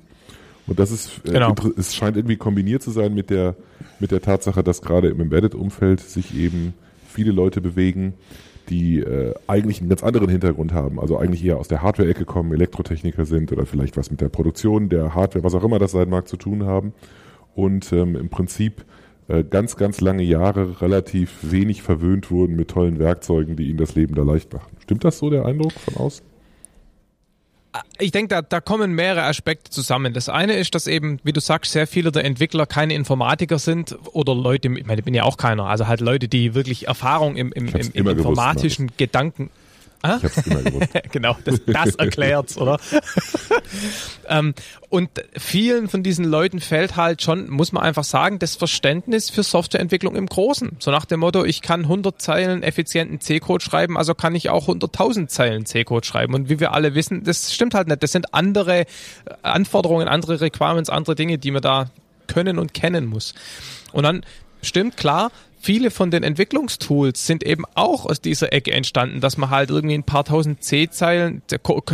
Und 0.69 0.79
das 0.79 0.91
ist, 0.91 1.21
äh, 1.27 1.33
genau. 1.33 1.55
es 1.77 1.95
scheint 1.95 2.17
irgendwie 2.17 2.37
kombiniert 2.37 2.83
zu 2.83 2.91
sein 2.91 3.15
mit 3.15 3.31
der, 3.31 3.57
mit 3.99 4.11
der 4.11 4.21
Tatsache, 4.21 4.63
dass 4.63 4.83
gerade 4.83 5.09
im 5.09 5.21
Embedded-Umfeld 5.21 6.01
sich 6.01 6.37
eben 6.37 6.75
viele 7.09 7.33
Leute 7.33 7.61
bewegen, 7.61 8.15
die 8.69 9.01
äh, 9.01 9.35
eigentlich 9.47 9.81
einen 9.81 9.89
ganz 9.89 10.03
anderen 10.03 10.29
Hintergrund 10.29 10.73
haben, 10.73 11.01
also 11.01 11.17
eigentlich 11.17 11.45
eher 11.45 11.59
aus 11.59 11.69
der 11.69 11.83
Hardware-Ecke 11.83 12.27
kommen, 12.27 12.53
Elektrotechniker 12.53 13.25
sind 13.25 13.51
oder 13.51 13.67
vielleicht 13.67 13.97
was 13.97 14.11
mit 14.11 14.21
der 14.21 14.29
Produktion 14.29 14.91
der 14.91 15.15
Hardware, 15.15 15.43
was 15.43 15.55
auch 15.55 15.65
immer 15.65 15.79
das 15.79 15.93
sein 15.93 16.11
mag, 16.11 16.29
zu 16.29 16.37
tun 16.37 16.67
haben 16.67 16.93
und 17.55 17.93
ähm, 17.93 18.15
im 18.15 18.29
Prinzip 18.29 18.85
äh, 19.29 19.43
ganz, 19.43 19.77
ganz 19.77 20.01
lange 20.01 20.23
Jahre 20.23 20.81
relativ 20.83 21.39
wenig 21.43 21.83
verwöhnt 21.83 22.31
wurden 22.31 22.57
mit 22.57 22.69
tollen 22.69 22.99
Werkzeugen, 22.99 23.57
die 23.57 23.69
ihnen 23.69 23.79
das 23.79 23.95
Leben 23.95 24.15
da 24.15 24.23
leicht 24.23 24.53
machen. 24.53 24.77
Stimmt 24.81 25.05
das 25.05 25.19
so, 25.19 25.31
der 25.31 25.47
Eindruck 25.47 25.73
von 25.73 25.97
außen? 25.97 26.28
Ich 27.99 28.11
denke, 28.11 28.29
da, 28.29 28.43
da 28.43 28.61
kommen 28.61 28.93
mehrere 28.93 29.25
Aspekte 29.25 29.71
zusammen. 29.71 30.15
Das 30.15 30.29
eine 30.29 30.55
ist, 30.55 30.75
dass 30.75 30.87
eben, 30.87 31.19
wie 31.23 31.33
du 31.33 31.41
sagst, 31.41 31.73
sehr 31.73 31.87
viele 31.87 32.13
der 32.13 32.25
Entwickler 32.25 32.67
keine 32.67 32.95
Informatiker 32.95 33.59
sind 33.59 33.97
oder 34.13 34.35
Leute, 34.35 34.69
ich 34.69 34.87
meine, 34.87 35.01
ich 35.01 35.05
bin 35.05 35.15
ja 35.15 35.25
auch 35.25 35.37
keiner, 35.37 35.65
also 35.65 35.87
halt 35.87 36.01
Leute, 36.01 36.29
die 36.29 36.55
wirklich 36.55 36.89
Erfahrung 36.89 37.37
im, 37.37 37.53
im, 37.53 37.69
im, 37.69 37.91
im 37.93 38.09
informatischen 38.09 38.87
gewusst, 38.87 38.99
Gedanken 38.99 39.51
Ah? 40.03 40.17
Ich 40.19 40.25
hab's 40.25 40.47
immer 40.47 40.63
gewusst. 40.63 40.91
genau, 41.13 41.37
das, 41.45 41.61
das 41.67 41.95
erklärt's, 41.97 42.57
oder? 42.57 42.79
ähm, 44.29 44.55
und 44.89 45.11
vielen 45.37 45.89
von 45.89 46.03
diesen 46.03 46.25
Leuten 46.25 46.61
fällt 46.61 46.97
halt 46.97 47.21
schon, 47.21 47.51
muss 47.51 47.73
man 47.73 47.83
einfach 47.83 48.05
sagen, 48.05 48.39
das 48.39 48.55
Verständnis 48.55 49.29
für 49.29 49.43
Softwareentwicklung 49.43 50.15
im 50.15 50.27
Großen. 50.27 50.77
So 50.79 50.93
nach 50.93 51.05
dem 51.05 51.21
Motto, 51.21 51.45
ich 51.45 51.63
kann 51.63 51.83
100 51.83 52.21
Zeilen 52.23 52.63
effizienten 52.63 53.21
C-Code 53.21 53.65
schreiben, 53.65 53.99
also 53.99 54.15
kann 54.15 54.35
ich 54.37 54.51
auch 54.51 54.69
100.000 54.69 55.27
Zeilen 55.27 55.67
C-Code 55.67 56.07
schreiben. 56.07 56.35
Und 56.35 56.49
wie 56.49 56.61
wir 56.61 56.73
alle 56.73 56.95
wissen, 56.95 57.25
das 57.25 57.53
stimmt 57.53 57.75
halt 57.75 57.89
nicht. 57.89 58.03
Das 58.03 58.13
sind 58.13 58.33
andere 58.35 58.87
Anforderungen, 59.43 60.07
andere 60.07 60.41
Requirements, 60.41 60.91
andere 60.91 61.17
Dinge, 61.17 61.39
die 61.39 61.51
man 61.51 61.63
da 61.63 61.91
können 62.29 62.59
und 62.59 62.73
kennen 62.73 63.07
muss. 63.07 63.35
Und 63.93 64.05
dann 64.05 64.25
stimmt 64.63 64.97
klar, 64.97 65.33
viele 65.59 65.91
von 65.91 66.11
den 66.11 66.23
Entwicklungstools 66.23 67.27
sind 67.27 67.45
eben 67.45 67.65
auch 67.75 68.07
aus 68.07 68.21
dieser 68.21 68.53
Ecke 68.53 68.73
entstanden, 68.73 69.21
dass 69.21 69.37
man 69.37 69.51
halt 69.51 69.71
irgendwie 69.71 69.95
ein 69.95 70.05
paar 70.05 70.25
tausend 70.25 70.63
C-Zeilen, 70.63 71.43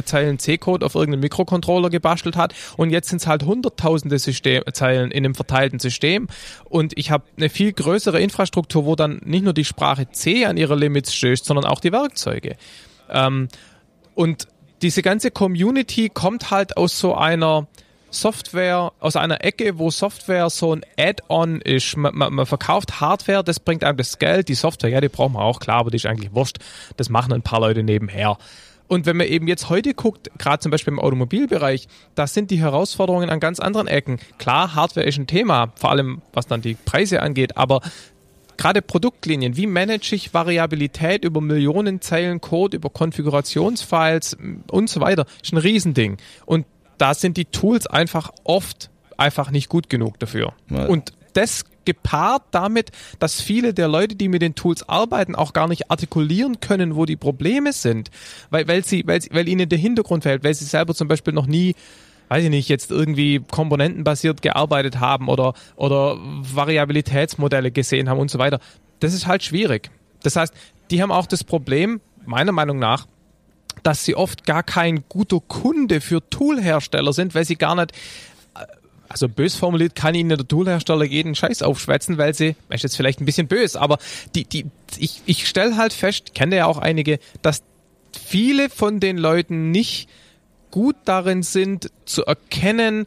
Zeilen 0.05 0.39
C-Code 0.39 0.85
auf 0.85 0.95
irgendeinen 0.95 1.23
Mikrocontroller 1.23 1.91
gebastelt 1.91 2.37
hat 2.37 2.55
und 2.77 2.91
jetzt 2.91 3.09
sind 3.09 3.21
es 3.21 3.27
halt 3.27 3.45
hunderttausende 3.45 4.19
System 4.19 4.63
Zeilen 4.73 5.11
in 5.11 5.25
einem 5.25 5.35
verteilten 5.35 5.79
System 5.79 6.29
und 6.65 6.97
ich 6.97 7.11
habe 7.11 7.25
eine 7.37 7.49
viel 7.49 7.73
größere 7.73 8.21
Infrastruktur, 8.21 8.85
wo 8.85 8.97
dann 8.97 9.21
nicht 9.25 9.45
nur 9.45 9.55
die 9.55 9.65
Sprache 9.65 10.11
C 10.11 10.45
an 10.45 10.57
ihre 10.57 10.77
Limits 10.77 11.15
stößt, 11.15 11.45
sondern 11.45 11.65
auch 11.65 11.81
die 11.81 11.93
Werkzeuge. 11.93 12.57
Ähm, 13.11 13.49
und 14.15 14.49
diese 14.83 15.03
ganze 15.03 15.31
Community 15.31 16.11
kommt 16.11 16.51
halt 16.51 16.77
aus 16.77 16.99
so 16.99 17.15
einer 17.15 17.67
Software 18.15 18.93
aus 19.01 19.17
einer 19.17 19.45
Ecke, 19.45 19.79
wo 19.79 19.91
Software 19.91 20.49
so 20.51 20.75
ein 20.75 20.83
Add-on 20.99 21.61
ist. 21.61 21.97
Man, 21.97 22.15
man, 22.17 22.33
man, 22.33 22.47
verkauft 22.47 23.01
Hardware, 23.01 23.45
das 23.45 23.61
bringt 23.61 23.85
einem 23.85 23.99
das 23.99 24.19
Geld. 24.19 24.49
Die 24.49 24.55
Software, 24.55 24.91
ja, 24.91 25.01
die 25.01 25.09
brauchen 25.09 25.35
wir 25.35 25.43
auch, 25.43 25.61
klar, 25.61 25.79
aber 25.81 25.91
die 25.91 25.97
ist 25.97 26.07
eigentlich 26.07 26.35
wurscht. 26.35 26.59
Das 26.97 27.11
machen 27.11 27.33
ein 27.33 27.43
paar 27.43 27.61
Leute 27.61 27.83
nebenher. 27.83 28.39
Und 28.87 29.07
wenn 29.07 29.17
man 29.17 29.27
eben 29.27 29.49
jetzt 29.49 29.71
heute 29.71 29.95
guckt, 29.95 30.31
gerade 30.39 30.61
zum 30.61 30.71
Beispiel 30.71 30.93
im 30.93 31.01
Automobilbereich, 31.01 31.89
da 32.15 32.27
sind 32.27 32.51
die 32.51 32.61
Herausforderungen 32.61 33.31
an 33.31 33.41
ganz 33.41 33.59
anderen 33.59 33.87
Ecken. 33.87 34.19
Klar, 34.39 34.75
Hardware 34.75 35.07
ist 35.07 35.19
ein 35.19 35.27
Thema, 35.27 35.73
vor 35.77 35.91
allem 35.91 36.23
was 36.33 36.47
dann 36.47 36.61
die 36.61 36.75
Preise 36.75 37.23
angeht, 37.23 37.57
aber 37.57 37.81
gerade 38.57 38.83
Produktlinien, 38.83 39.57
wie 39.57 39.67
manage 39.67 40.15
ich 40.15 40.35
Variabilität 40.35 41.25
über 41.25 41.41
Millionen 41.41 42.01
Zeilen 42.01 42.41
Code, 42.41 42.77
über 42.77 42.91
Konfigurationsfiles 42.91 44.37
und 44.71 44.91
so 44.91 45.01
weiter, 45.01 45.27
ist 45.43 45.53
ein 45.53 45.59
Riesending. 45.59 46.19
Und 46.47 46.67
da 46.99 47.15
sind 47.15 47.37
die 47.37 47.47
Tools 47.47 47.87
einfach 47.87 48.31
oft 48.45 48.91
einfach 49.17 49.51
nicht 49.51 49.69
gut 49.69 49.89
genug 49.89 50.19
dafür. 50.19 50.55
Ja. 50.71 50.87
Und 50.87 51.13
das 51.35 51.65
gepaart 51.85 52.43
damit, 52.53 52.91
dass 53.19 53.41
viele 53.41 53.75
der 53.75 53.89
Leute, 53.89 54.17
die 54.17 54.29
mit 54.29 54.43
den 54.43 54.55
Tools 54.55 54.89
arbeiten, 54.89 55.35
auch 55.35 55.53
gar 55.53 55.69
nicht 55.69 55.91
artikulieren 55.91 56.61
können, 56.61 56.97
wo 56.97 57.05
die 57.05 57.17
Probleme 57.17 57.73
sind, 57.73 58.11
weil, 58.51 58.67
weil, 58.69 58.85
sie, 58.85 59.07
weil, 59.07 59.21
weil 59.31 59.49
ihnen 59.49 59.69
der 59.69 59.79
Hintergrund 59.79 60.23
fällt, 60.23 60.45
weil 60.45 60.55
sie 60.55 60.65
selber 60.65 60.95
zum 60.95 61.09
Beispiel 61.09 61.35
noch 61.35 61.47
nie 61.47 61.75
weiß 62.29 62.43
ich 62.45 62.51
nicht, 62.51 62.69
jetzt 62.71 62.91
irgendwie 62.91 63.43
komponentenbasiert 63.51 64.41
gearbeitet 64.41 64.99
haben 64.99 65.29
oder, 65.29 65.53
oder 65.77 66.17
Variabilitätsmodelle 66.19 67.71
gesehen 67.71 68.09
haben 68.09 68.19
und 68.19 68.31
so 68.31 68.39
weiter. 68.39 68.61
Das 69.01 69.13
ist 69.13 69.27
halt 69.27 69.43
schwierig. 69.43 69.91
Das 70.23 70.35
heißt, 70.35 70.55
die 70.91 71.03
haben 71.03 71.13
auch 71.13 71.27
das 71.27 71.45
Problem, 71.45 72.01
meiner 72.25 72.53
Meinung 72.53 72.79
nach, 72.79 73.07
dass 73.83 74.05
sie 74.05 74.15
oft 74.15 74.47
gar 74.47 74.63
kein 74.63 75.05
guter 75.09 75.41
Kunde 75.41 76.01
für 76.01 76.29
Toolhersteller 76.31 77.13
sind, 77.13 77.35
weil 77.35 77.45
sie 77.45 77.57
gar 77.57 77.75
nicht 77.75 77.93
äh, 78.55 78.67
also 79.09 79.29
bös 79.29 79.55
formuliert 79.55 79.95
kann 79.95 80.15
ihnen 80.15 80.31
der 80.31 80.47
Toolhersteller 80.47 81.05
jeden 81.05 81.35
Scheiß 81.35 81.63
aufschwätzen, 81.63 82.19
weil 82.19 82.35
sie, 82.35 82.57
ist 82.71 82.83
jetzt 82.83 82.97
vielleicht 82.97 83.21
ein 83.21 83.27
bisschen 83.27 83.49
bös, 83.49 83.77
aber 83.77 83.99
die, 84.35 84.45
die, 84.45 84.67
ich, 84.99 85.23
ich 85.27 85.49
stelle 85.49 85.77
halt 85.77 85.93
fest, 85.93 86.35
kenne 86.35 86.57
ja 86.57 86.67
auch 86.67 86.79
einige, 86.79 87.19
dass 87.43 87.63
viele 88.13 88.71
von 88.71 89.01
den 89.01 89.19
Leuten 89.19 89.71
nicht 89.71 90.09
gut 90.71 90.97
darin 91.05 91.43
sind 91.43 91.91
zu 92.05 92.25
erkennen, 92.25 93.07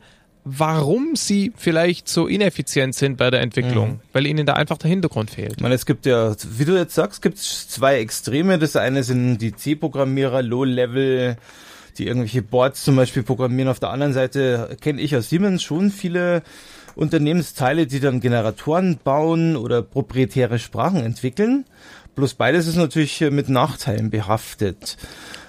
warum 0.50 1.16
sie 1.16 1.51
vielleicht 1.56 2.08
so 2.08 2.27
ineffizient 2.27 2.96
sind 2.96 3.18
bei 3.18 3.30
der 3.30 3.42
Entwicklung, 3.42 3.89
mhm. 3.89 4.00
weil 4.13 4.25
ihnen 4.25 4.46
da 4.46 4.54
einfach 4.54 4.77
der 4.77 4.89
Hintergrund 4.89 5.32
fehlt. 5.32 5.54
Ich 5.58 5.62
meine, 5.62 5.75
es 5.75 5.86
gibt 5.86 6.06
ja, 6.06 6.36
wie 6.50 6.66
du 6.66 6.77
jetzt 6.77 6.96
sagst, 6.96 7.22
gibt 7.22 7.38
es 7.38 7.68
zwei 7.68 8.00
Extreme. 8.00 8.58
Das 8.58 8.75
eine 8.75 9.04
sind 9.04 9.39
die 9.39 9.56
C-Programmierer, 9.56 10.42
Low-Level, 10.42 11.38
die 11.98 12.08
irgendwelche 12.08 12.42
Boards 12.42 12.84
zum 12.84 12.96
Beispiel 12.96 13.24
programmieren. 13.24 13.70
Auf 13.70 13.80
der 13.80 13.89
anderen 13.89 14.13
Seite 14.13 14.77
kenne 14.82 15.01
ich 15.01 15.16
aus 15.16 15.30
Siemens 15.30 15.63
schon 15.63 15.92
viele 15.92 16.44
Unternehmensteile, 16.96 17.88
die 17.88 18.00
dann 18.00 18.20
Generatoren 18.20 19.00
bauen 19.04 19.56
oder 19.56 19.82
proprietäre 19.82 20.60
Sprachen 20.60 21.04
entwickeln. 21.04 21.66
Bloß 22.16 22.34
beides 22.34 22.68
ist 22.68 22.77
natürlich 22.77 23.22
mit 23.22 23.50
Nachteilen 23.50 24.10
behaftet. 24.10 24.98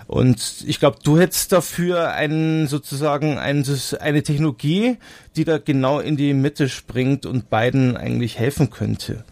Und 0.09 0.65
ich 0.67 0.81
glaube, 0.81 0.99
du 1.05 1.19
hättest 1.19 1.53
dafür 1.53 2.13
einen 2.13 2.67
sozusagen 2.67 3.37
ein, 3.37 3.63
eine 4.01 4.23
Technologie, 4.23 4.97
die 5.37 5.45
da 5.45 5.59
genau 5.59 6.01
in 6.01 6.17
die 6.17 6.33
Mitte 6.33 6.71
springt 6.71 7.27
und 7.27 7.51
beiden 7.51 7.95
eigentlich 7.95 8.39
helfen 8.39 8.71
könnte. 8.71 9.23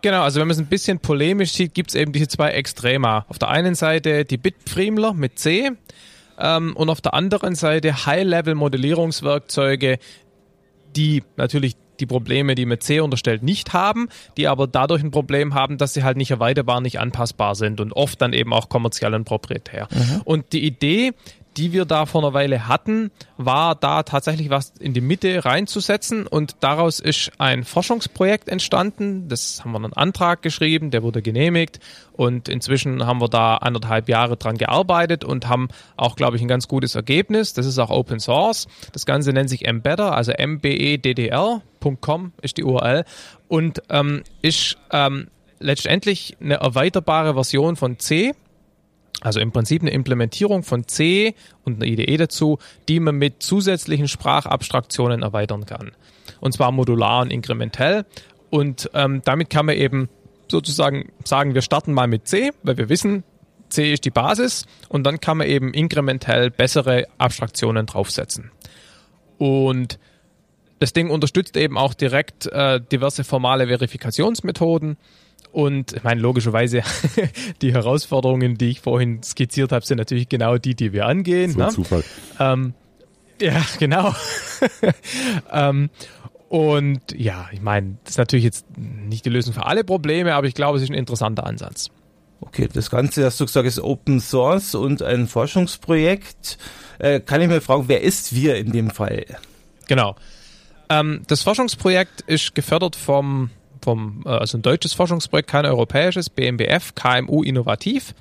Genau, 0.00 0.22
also 0.22 0.38
wenn 0.38 0.46
man 0.46 0.54
es 0.54 0.60
ein 0.60 0.66
bisschen 0.66 1.00
polemisch 1.00 1.50
sieht, 1.52 1.74
gibt 1.74 1.90
es 1.90 1.96
eben 1.96 2.12
diese 2.12 2.28
zwei 2.28 2.52
Extrema. 2.52 3.26
Auf 3.28 3.40
der 3.40 3.48
einen 3.48 3.74
Seite 3.74 4.24
die 4.24 4.36
Bitprimler 4.36 5.12
mit 5.12 5.40
C 5.40 5.72
ähm, 6.38 6.76
und 6.76 6.88
auf 6.88 7.00
der 7.00 7.14
anderen 7.14 7.56
Seite 7.56 8.06
High-Level-Modellierungswerkzeuge, 8.06 9.98
die 10.94 11.24
natürlich 11.36 11.74
die 12.00 12.06
Probleme, 12.06 12.54
die 12.54 12.66
mit 12.66 12.82
C 12.82 13.00
unterstellt, 13.00 13.42
nicht 13.42 13.72
haben, 13.72 14.08
die 14.36 14.48
aber 14.48 14.66
dadurch 14.66 15.02
ein 15.02 15.10
Problem 15.10 15.54
haben, 15.54 15.78
dass 15.78 15.94
sie 15.94 16.02
halt 16.02 16.16
nicht 16.16 16.30
erweiterbar, 16.30 16.80
nicht 16.80 17.00
anpassbar 17.00 17.54
sind 17.54 17.80
und 17.80 17.92
oft 17.92 18.20
dann 18.20 18.32
eben 18.32 18.52
auch 18.52 18.68
kommerziell 18.68 19.14
und 19.14 19.24
proprietär. 19.24 19.88
Mhm. 19.90 20.22
Und 20.24 20.52
die 20.52 20.64
Idee, 20.64 21.12
die 21.56 21.72
wir 21.72 21.84
da 21.84 22.06
vor 22.06 22.22
einer 22.22 22.34
Weile 22.34 22.66
hatten, 22.68 23.10
war 23.36 23.74
da 23.74 24.02
tatsächlich 24.02 24.50
was 24.50 24.72
in 24.78 24.92
die 24.92 25.00
Mitte 25.00 25.44
reinzusetzen 25.44 26.26
und 26.26 26.56
daraus 26.60 27.00
ist 27.00 27.32
ein 27.38 27.64
Forschungsprojekt 27.64 28.48
entstanden. 28.48 29.28
Das 29.28 29.60
haben 29.64 29.72
wir 29.72 29.78
einen 29.78 29.92
Antrag 29.92 30.42
geschrieben, 30.42 30.90
der 30.90 31.02
wurde 31.02 31.22
genehmigt 31.22 31.80
und 32.12 32.48
inzwischen 32.48 33.06
haben 33.06 33.20
wir 33.20 33.28
da 33.28 33.56
anderthalb 33.56 34.08
Jahre 34.08 34.36
dran 34.36 34.56
gearbeitet 34.56 35.24
und 35.24 35.48
haben 35.48 35.68
auch, 35.96 36.16
glaube 36.16 36.36
ich, 36.36 36.42
ein 36.42 36.48
ganz 36.48 36.68
gutes 36.68 36.94
Ergebnis. 36.94 37.54
Das 37.54 37.66
ist 37.66 37.78
auch 37.78 37.90
Open 37.90 38.20
Source. 38.20 38.66
Das 38.92 39.06
Ganze 39.06 39.32
nennt 39.32 39.50
sich 39.50 39.66
Embedder, 39.66 40.14
also 40.14 40.32
mbeddr.com 40.38 42.32
ist 42.42 42.56
die 42.56 42.64
URL 42.64 43.04
und 43.48 43.82
ähm, 43.90 44.22
ist 44.42 44.76
ähm, 44.90 45.28
letztendlich 45.60 46.36
eine 46.40 46.54
erweiterbare 46.54 47.34
Version 47.34 47.76
von 47.76 47.98
C 47.98 48.34
also 49.24 49.40
im 49.40 49.52
Prinzip 49.52 49.80
eine 49.80 49.90
Implementierung 49.90 50.62
von 50.62 50.86
C 50.86 51.34
und 51.64 51.76
einer 51.76 51.86
IDE 51.86 52.18
dazu, 52.18 52.58
die 52.88 53.00
man 53.00 53.16
mit 53.16 53.42
zusätzlichen 53.42 54.06
Sprachabstraktionen 54.06 55.22
erweitern 55.22 55.64
kann. 55.64 55.92
Und 56.40 56.52
zwar 56.52 56.70
modular 56.72 57.22
und 57.22 57.32
inkrementell. 57.32 58.04
Und 58.50 58.90
ähm, 58.92 59.22
damit 59.24 59.48
kann 59.48 59.64
man 59.64 59.76
eben 59.76 60.10
sozusagen 60.48 61.10
sagen, 61.24 61.54
wir 61.54 61.62
starten 61.62 61.94
mal 61.94 62.06
mit 62.06 62.28
C, 62.28 62.52
weil 62.62 62.76
wir 62.76 62.90
wissen, 62.90 63.24
C 63.70 63.94
ist 63.94 64.04
die 64.04 64.10
Basis 64.10 64.66
und 64.90 65.04
dann 65.04 65.20
kann 65.20 65.38
man 65.38 65.48
eben 65.48 65.72
inkrementell 65.72 66.50
bessere 66.50 67.06
Abstraktionen 67.16 67.86
draufsetzen. 67.86 68.50
Und 69.38 69.98
das 70.80 70.92
Ding 70.92 71.08
unterstützt 71.08 71.56
eben 71.56 71.78
auch 71.78 71.94
direkt 71.94 72.46
äh, 72.48 72.78
diverse 72.78 73.24
formale 73.24 73.68
Verifikationsmethoden 73.68 74.98
und 75.54 75.92
ich 75.92 76.02
meine, 76.02 76.20
logischerweise, 76.20 76.82
die 77.62 77.72
Herausforderungen, 77.72 78.58
die 78.58 78.70
ich 78.70 78.80
vorhin 78.80 79.22
skizziert 79.22 79.70
habe, 79.70 79.86
sind 79.86 79.98
natürlich 79.98 80.28
genau 80.28 80.58
die, 80.58 80.74
die 80.74 80.92
wir 80.92 81.06
angehen. 81.06 81.52
So 81.52 81.60
ne? 81.60 81.68
Zufall. 81.68 82.02
Ähm, 82.40 82.74
ja, 83.40 83.62
genau. 83.78 84.12
ähm, 85.52 85.90
und 86.48 87.02
ja, 87.16 87.48
ich 87.52 87.62
meine, 87.62 87.98
das 88.02 88.14
ist 88.14 88.18
natürlich 88.18 88.44
jetzt 88.44 88.66
nicht 88.76 89.24
die 89.26 89.30
Lösung 89.30 89.54
für 89.54 89.64
alle 89.64 89.84
Probleme, 89.84 90.34
aber 90.34 90.48
ich 90.48 90.54
glaube, 90.54 90.76
es 90.76 90.82
ist 90.82 90.90
ein 90.90 90.94
interessanter 90.94 91.46
Ansatz. 91.46 91.88
Okay, 92.40 92.68
das 92.72 92.90
Ganze, 92.90 93.24
hast 93.24 93.38
du 93.38 93.46
gesagt, 93.46 93.68
ist 93.68 93.78
Open 93.78 94.18
Source 94.18 94.74
und 94.74 95.02
ein 95.02 95.28
Forschungsprojekt. 95.28 96.58
Äh, 96.98 97.20
kann 97.20 97.40
ich 97.40 97.46
mir 97.48 97.60
fragen, 97.60 97.84
wer 97.86 98.02
ist 98.02 98.34
wir 98.34 98.56
in 98.56 98.72
dem 98.72 98.90
Fall? 98.90 99.24
Genau. 99.86 100.16
Ähm, 100.88 101.22
das 101.28 101.42
Forschungsprojekt 101.42 102.22
ist 102.22 102.56
gefördert 102.56 102.96
vom 102.96 103.50
vom, 103.84 104.22
äh, 104.26 104.30
also 104.30 104.58
ein 104.58 104.62
deutsches 104.62 104.94
Forschungsprojekt, 104.94 105.48
kein 105.48 105.66
europäisches, 105.66 106.30
BMBF, 106.30 106.94
KMU 106.94 107.42
Innovativ. 107.42 108.14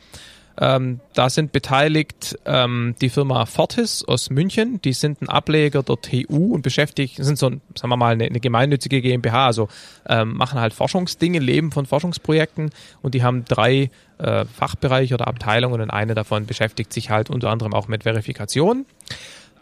Ähm, 0.56 1.00
da 1.16 1.32
sind 1.32 1.52
beteiligt 1.52 2.38
ähm, 2.46 2.94
die 3.02 3.10
Firma 3.10 3.48
Fortis 3.48 4.04
aus 4.08 4.30
München, 4.30 4.80
die 4.84 4.94
sind 4.94 5.20
ein 5.24 5.30
Ableger 5.30 5.82
der 5.82 6.00
TU 6.00 6.54
und 6.54 6.62
beschäftigt, 6.62 7.16
sind 7.18 7.40
so, 7.40 7.48
ein, 7.48 7.62
sagen 7.76 7.90
wir 7.90 7.98
mal, 7.98 8.14
eine, 8.14 8.26
eine 8.26 8.40
gemeinnützige 8.40 9.02
GmbH, 9.02 9.48
also 9.48 9.68
ähm, 10.08 10.36
machen 10.36 10.60
halt 10.60 10.74
Forschungsdinge, 10.74 11.40
leben 11.40 11.72
von 11.72 11.88
Forschungsprojekten 11.88 12.70
und 13.02 13.16
die 13.16 13.24
haben 13.24 13.46
drei 13.46 13.90
äh, 14.20 14.46
Fachbereiche 14.46 15.16
oder 15.16 15.28
Abteilungen 15.28 15.82
und 15.82 15.90
eine 15.90 16.14
davon 16.14 16.46
beschäftigt 16.46 16.94
sich 16.94 17.10
halt 17.10 17.32
unter 17.32 17.50
anderem 17.50 17.74
auch 17.74 17.88
mit 17.88 18.04
Verifikation. 18.04 18.86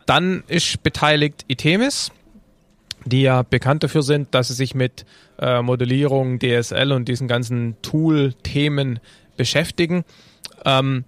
Dann 0.06 0.44
ist 0.48 0.84
beteiligt 0.84 1.46
Itemis, 1.48 2.12
die 3.06 3.22
ja 3.22 3.44
bekannt 3.44 3.84
dafür 3.84 4.04
sind, 4.04 4.36
dass 4.36 4.50
sie 4.50 4.56
sich 4.56 4.76
mit 4.76 5.06
äh, 5.42 5.62
Modellierung, 5.62 6.40
DSL 6.40 6.92
und 6.92 7.08
diesen 7.08 7.28
ganzen 7.28 7.76
Tool-Themen 7.82 9.00
beschäftigen. 9.38 10.06
Ähm, 10.66 11.04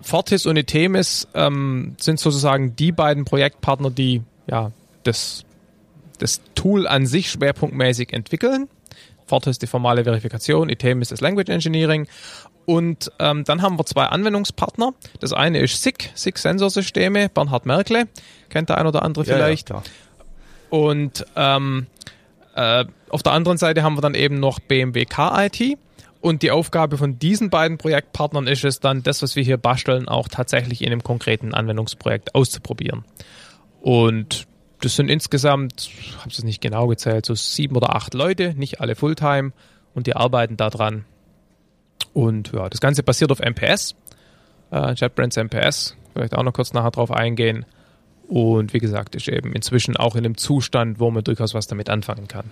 Fortis 0.00 0.46
und 0.46 0.56
Itemis 0.56 1.28
ähm, 1.34 1.94
sind 1.98 2.18
sozusagen 2.18 2.74
die 2.76 2.92
beiden 2.92 3.24
Projektpartner, 3.24 3.90
die 3.90 4.22
ja 4.46 4.72
das, 5.02 5.44
das 6.18 6.40
Tool 6.54 6.86
an 6.86 7.06
sich 7.06 7.30
schwerpunktmäßig 7.30 8.12
entwickeln. 8.12 8.68
Fortis 9.26 9.58
die 9.58 9.66
formale 9.66 10.04
Verifikation, 10.04 10.68
Itemis 10.68 11.10
das 11.10 11.20
Language 11.20 11.50
Engineering. 11.50 12.08
Und 12.66 13.10
ähm, 13.18 13.44
dann 13.44 13.62
haben 13.62 13.78
wir 13.78 13.86
zwei 13.86 14.06
Anwendungspartner. 14.06 14.92
Das 15.20 15.32
eine 15.32 15.60
ist 15.60 15.82
SIG, 15.82 16.10
SIG 16.14 16.38
Sensorsysteme, 16.38 17.28
Bernhard 17.28 17.66
Merkle, 17.66 18.08
kennt 18.48 18.68
der 18.68 18.78
ein 18.78 18.86
oder 18.86 19.02
andere 19.02 19.24
vielleicht. 19.24 19.70
Ja, 19.70 19.82
und 20.70 21.26
ähm, 21.36 21.86
äh, 22.60 22.84
auf 23.08 23.22
der 23.22 23.32
anderen 23.32 23.56
Seite 23.56 23.82
haben 23.82 23.96
wir 23.96 24.02
dann 24.02 24.14
eben 24.14 24.38
noch 24.38 24.58
BMW 24.60 25.06
Car 25.06 25.46
IT. 25.46 25.78
Und 26.20 26.42
die 26.42 26.50
Aufgabe 26.50 26.98
von 26.98 27.18
diesen 27.18 27.48
beiden 27.48 27.78
Projektpartnern 27.78 28.46
ist 28.46 28.64
es 28.64 28.78
dann, 28.78 29.02
das, 29.02 29.22
was 29.22 29.36
wir 29.36 29.42
hier 29.42 29.56
basteln, 29.56 30.06
auch 30.06 30.28
tatsächlich 30.28 30.82
in 30.82 30.88
einem 30.88 31.02
konkreten 31.02 31.54
Anwendungsprojekt 31.54 32.34
auszuprobieren. 32.34 33.06
Und 33.80 34.46
das 34.82 34.96
sind 34.96 35.08
insgesamt, 35.08 35.90
ich 35.98 36.14
habe 36.18 36.28
es 36.28 36.44
nicht 36.44 36.60
genau 36.60 36.88
gezählt, 36.88 37.24
so 37.24 37.34
sieben 37.34 37.74
oder 37.74 37.96
acht 37.96 38.12
Leute, 38.12 38.52
nicht 38.54 38.82
alle 38.82 38.96
Fulltime, 38.96 39.52
und 39.94 40.06
die 40.06 40.14
arbeiten 40.14 40.58
daran. 40.58 41.06
Und 42.12 42.52
ja, 42.52 42.68
das 42.68 42.80
Ganze 42.80 43.02
basiert 43.02 43.32
auf 43.32 43.40
MPS, 43.40 43.94
äh, 44.70 44.92
JetBrains 44.92 45.36
MPS, 45.36 45.96
vielleicht 46.12 46.36
auch 46.36 46.42
noch 46.42 46.52
kurz 46.52 46.74
nachher 46.74 46.90
drauf 46.90 47.10
eingehen. 47.10 47.64
Und 48.30 48.72
wie 48.72 48.78
gesagt, 48.78 49.16
ist 49.16 49.26
eben 49.26 49.52
inzwischen 49.52 49.96
auch 49.96 50.14
in 50.14 50.24
einem 50.24 50.36
Zustand, 50.36 51.00
wo 51.00 51.10
man 51.10 51.24
durchaus 51.24 51.52
was 51.52 51.66
damit 51.66 51.90
anfangen 51.90 52.28
kann. 52.28 52.44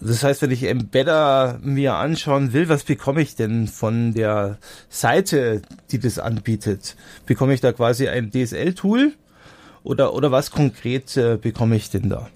Das 0.00 0.24
heißt, 0.24 0.42
wenn 0.42 0.50
ich 0.50 0.64
Embedder 0.64 1.60
mir 1.62 1.94
anschauen 1.94 2.52
will, 2.52 2.68
was 2.68 2.82
bekomme 2.82 3.22
ich 3.22 3.36
denn 3.36 3.68
von 3.68 4.12
der 4.12 4.58
Seite, 4.88 5.62
die 5.92 6.00
das 6.00 6.18
anbietet? 6.18 6.96
Bekomme 7.26 7.54
ich 7.54 7.60
da 7.60 7.72
quasi 7.72 8.08
ein 8.08 8.32
DSL-Tool 8.32 9.12
oder, 9.84 10.14
oder 10.14 10.32
was 10.32 10.50
konkret 10.50 11.16
äh, 11.16 11.38
bekomme 11.40 11.76
ich 11.76 11.90
denn 11.90 12.08
da? 12.08 12.28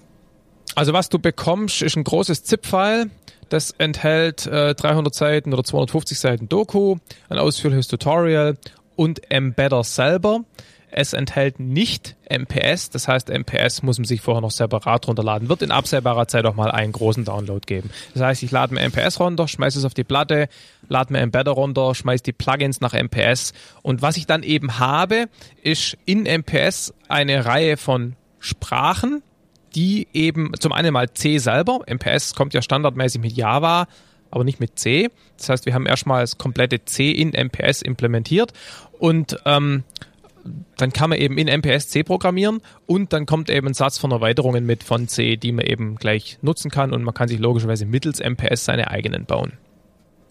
Also 0.75 0.93
was 0.93 1.09
du 1.09 1.19
bekommst, 1.19 1.81
ist 1.81 1.97
ein 1.97 2.05
großes 2.05 2.45
ZIP-File. 2.45 3.09
Das 3.49 3.71
enthält 3.77 4.45
äh, 4.47 4.73
300 4.73 5.13
Seiten 5.13 5.51
oder 5.51 5.65
250 5.65 6.17
Seiten 6.17 6.47
Doku, 6.47 6.95
ein 7.27 7.39
ausführliches 7.39 7.89
Tutorial 7.89 8.57
und 8.95 9.29
Embedder 9.29 9.83
selber. 9.83 10.45
Es 10.91 11.13
enthält 11.13 11.59
nicht 11.59 12.15
MPS, 12.29 12.89
das 12.89 13.07
heißt, 13.07 13.29
MPS 13.29 13.83
muss 13.83 13.97
man 13.97 14.05
sich 14.05 14.21
vorher 14.21 14.41
noch 14.41 14.51
separat 14.51 15.07
runterladen. 15.07 15.49
Wird 15.49 15.61
in 15.61 15.71
absehbarer 15.71 16.27
Zeit 16.27 16.45
auch 16.45 16.55
mal 16.55 16.71
einen 16.71 16.91
großen 16.91 17.25
Download 17.25 17.61
geben. 17.65 17.89
Das 18.13 18.23
heißt, 18.23 18.43
ich 18.43 18.51
lade 18.51 18.73
mir 18.73 18.87
MPS 18.87 19.19
runter, 19.19 19.47
schmeiße 19.47 19.79
es 19.79 19.85
auf 19.85 19.93
die 19.93 20.03
Platte, 20.03 20.49
lade 20.87 21.13
mir 21.13 21.19
Embedder 21.19 21.51
runter, 21.51 21.93
schmeiße 21.93 22.23
die 22.23 22.33
Plugins 22.33 22.81
nach 22.81 22.93
MPS 22.93 23.53
und 23.81 24.01
was 24.01 24.17
ich 24.17 24.25
dann 24.25 24.43
eben 24.43 24.79
habe, 24.79 25.27
ist 25.61 25.97
in 26.05 26.23
MPS 26.23 26.93
eine 27.07 27.45
Reihe 27.45 27.77
von 27.77 28.15
Sprachen, 28.39 29.21
die 29.75 30.07
eben 30.13 30.51
zum 30.59 30.71
einen 30.71 30.93
mal 30.93 31.11
C 31.11 31.37
selber, 31.37 31.81
MPS 31.87 32.33
kommt 32.33 32.53
ja 32.53 32.61
standardmäßig 32.61 33.21
mit 33.21 33.33
Java, 33.33 33.87
aber 34.31 34.43
nicht 34.43 34.59
mit 34.59 34.77
C. 34.77 35.09
Das 35.37 35.49
heißt, 35.49 35.65
wir 35.65 35.73
haben 35.73 35.85
erstmal 35.85 36.21
das 36.21 36.37
komplette 36.37 36.85
C 36.85 37.11
in 37.11 37.29
MPS 37.29 37.81
implementiert 37.81 38.53
und 38.99 39.37
ähm, 39.45 39.83
dann 40.77 40.93
kann 40.93 41.09
man 41.09 41.19
eben 41.19 41.37
in 41.37 41.47
MPS 41.47 41.89
C 41.89 42.03
programmieren 42.03 42.61
und 42.85 43.13
dann 43.13 43.25
kommt 43.25 43.49
eben 43.49 43.67
ein 43.67 43.73
Satz 43.73 43.97
von 43.97 44.11
Erweiterungen 44.11 44.65
mit 44.65 44.83
von 44.83 45.07
C, 45.07 45.37
die 45.37 45.51
man 45.51 45.65
eben 45.65 45.95
gleich 45.95 46.37
nutzen 46.41 46.71
kann 46.71 46.93
und 46.93 47.03
man 47.03 47.13
kann 47.13 47.27
sich 47.27 47.39
logischerweise 47.39 47.85
mittels 47.85 48.19
MPS 48.19 48.65
seine 48.65 48.89
eigenen 48.89 49.25
bauen. 49.25 49.53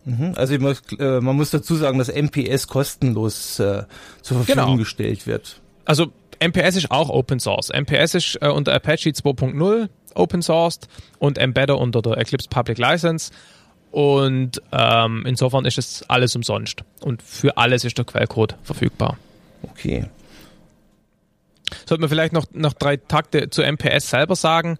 Mhm. 0.04 0.32
Also 0.36 0.58
muss, 0.58 0.82
äh, 0.98 1.20
man 1.20 1.36
muss 1.36 1.50
dazu 1.50 1.74
sagen, 1.74 1.98
dass 1.98 2.08
MPS 2.08 2.66
kostenlos 2.66 3.58
äh, 3.58 3.84
zur 4.22 4.38
Verfügung 4.38 4.64
genau. 4.64 4.76
gestellt 4.76 5.26
wird. 5.26 5.60
Also 5.84 6.12
MPS 6.40 6.76
ist 6.76 6.90
auch 6.90 7.10
Open 7.10 7.40
Source. 7.40 7.70
MPS 7.70 8.14
ist 8.14 8.38
äh, 8.40 8.48
unter 8.48 8.72
Apache 8.74 9.10
2.0 9.10 9.88
Open 10.14 10.42
Sourced 10.42 10.88
und 11.18 11.38
Embedder 11.38 11.78
unter 11.78 12.02
der 12.02 12.16
Eclipse 12.18 12.48
Public 12.48 12.78
License. 12.78 13.32
Und 13.90 14.62
ähm, 14.72 15.24
insofern 15.26 15.64
ist 15.64 15.78
es 15.78 16.04
alles 16.08 16.36
umsonst. 16.36 16.84
Und 17.00 17.22
für 17.22 17.56
alles 17.56 17.84
ist 17.84 17.98
der 17.98 18.04
Quellcode 18.04 18.56
verfügbar. 18.62 19.16
Okay. 19.62 20.06
Sollte 21.86 22.00
man 22.00 22.08
vielleicht 22.08 22.32
noch, 22.32 22.46
noch 22.52 22.72
drei 22.72 22.96
Takte 22.96 23.50
zu 23.50 23.62
MPS 23.62 24.10
selber 24.10 24.36
sagen. 24.36 24.78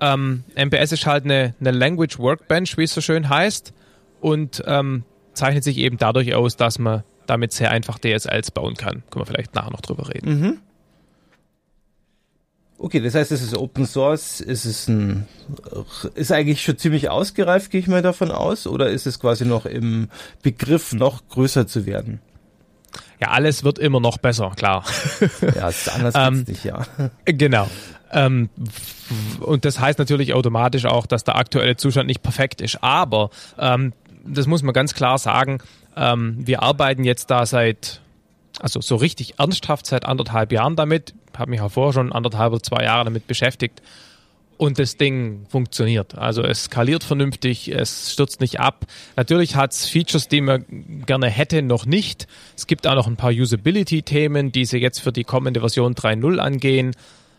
Ähm, 0.00 0.44
MPS 0.56 0.92
ist 0.92 1.06
halt 1.06 1.24
eine, 1.24 1.54
eine 1.60 1.70
Language 1.72 2.18
Workbench, 2.18 2.78
wie 2.78 2.84
es 2.84 2.94
so 2.94 3.00
schön 3.00 3.28
heißt, 3.28 3.72
und 4.20 4.62
ähm, 4.66 5.04
zeichnet 5.34 5.64
sich 5.64 5.78
eben 5.78 5.98
dadurch 5.98 6.34
aus, 6.34 6.56
dass 6.56 6.78
man 6.78 7.02
damit 7.26 7.52
sehr 7.52 7.70
einfach 7.70 7.98
DSLs 7.98 8.50
bauen 8.50 8.74
kann. 8.74 9.02
Können 9.10 9.22
wir 9.22 9.26
vielleicht 9.26 9.54
nachher 9.54 9.70
noch 9.70 9.82
drüber 9.82 10.08
reden. 10.08 10.40
Mhm. 10.40 10.58
Okay, 12.78 13.00
das 13.00 13.14
heißt, 13.14 13.30
es 13.30 13.42
ist 13.42 13.54
Open 13.54 13.86
Source, 13.86 14.40
ist 14.40 14.64
es 14.64 14.88
ein, 14.88 15.26
ist 16.14 16.32
eigentlich 16.32 16.62
schon 16.62 16.78
ziemlich 16.78 17.10
ausgereift, 17.10 17.70
gehe 17.70 17.78
ich 17.78 17.88
mal 17.88 18.00
davon 18.00 18.30
aus, 18.30 18.66
oder 18.66 18.88
ist 18.88 19.06
es 19.06 19.20
quasi 19.20 19.44
noch 19.44 19.66
im 19.66 20.08
Begriff, 20.42 20.94
noch 20.94 21.28
größer 21.28 21.66
zu 21.66 21.84
werden? 21.84 22.20
Ja, 23.20 23.28
alles 23.28 23.64
wird 23.64 23.78
immer 23.78 24.00
noch 24.00 24.18
besser, 24.18 24.52
klar. 24.56 24.84
Ja, 25.54 25.68
ist 25.68 25.88
anders 25.92 26.14
ähm, 26.16 26.44
nicht, 26.46 26.64
ja. 26.64 26.86
Genau. 27.24 27.68
Ähm, 28.12 28.48
und 29.40 29.64
das 29.64 29.78
heißt 29.78 29.98
natürlich 29.98 30.34
automatisch 30.34 30.86
auch, 30.86 31.06
dass 31.06 31.24
der 31.24 31.36
aktuelle 31.36 31.76
Zustand 31.76 32.06
nicht 32.06 32.22
perfekt 32.22 32.60
ist. 32.60 32.82
Aber 32.82 33.30
ähm, 33.58 33.92
das 34.24 34.46
muss 34.46 34.62
man 34.62 34.72
ganz 34.72 34.94
klar 34.94 35.18
sagen. 35.18 35.58
Ähm, 35.96 36.38
wir 36.46 36.62
arbeiten 36.62 37.04
jetzt 37.04 37.30
da 37.30 37.44
seit 37.46 38.00
also 38.58 38.80
so 38.80 38.96
richtig 38.96 39.38
ernsthaft 39.38 39.86
seit 39.86 40.04
anderthalb 40.06 40.52
Jahren 40.52 40.76
damit, 40.76 41.14
habe 41.36 41.50
mich 41.50 41.60
auch 41.60 41.70
vorher 41.70 41.92
schon 41.92 42.12
anderthalb 42.12 42.52
oder 42.52 42.62
zwei 42.62 42.84
Jahre 42.84 43.04
damit 43.04 43.26
beschäftigt 43.26 43.80
und 44.60 44.78
das 44.78 44.98
Ding 44.98 45.46
funktioniert. 45.48 46.18
Also 46.18 46.42
es 46.42 46.64
skaliert 46.64 47.02
vernünftig, 47.02 47.72
es 47.72 48.12
stürzt 48.12 48.42
nicht 48.42 48.60
ab. 48.60 48.84
Natürlich 49.16 49.56
hat 49.56 49.72
es 49.72 49.88
Features, 49.88 50.28
die 50.28 50.42
man 50.42 50.66
gerne 51.06 51.30
hätte, 51.30 51.62
noch 51.62 51.86
nicht. 51.86 52.26
Es 52.58 52.66
gibt 52.66 52.86
auch 52.86 52.94
noch 52.94 53.06
ein 53.06 53.16
paar 53.16 53.30
Usability-Themen, 53.30 54.52
die 54.52 54.66
sie 54.66 54.76
jetzt 54.76 54.98
für 54.98 55.12
die 55.12 55.24
kommende 55.24 55.60
Version 55.60 55.94
3.0 55.94 56.36
angehen. 56.36 56.94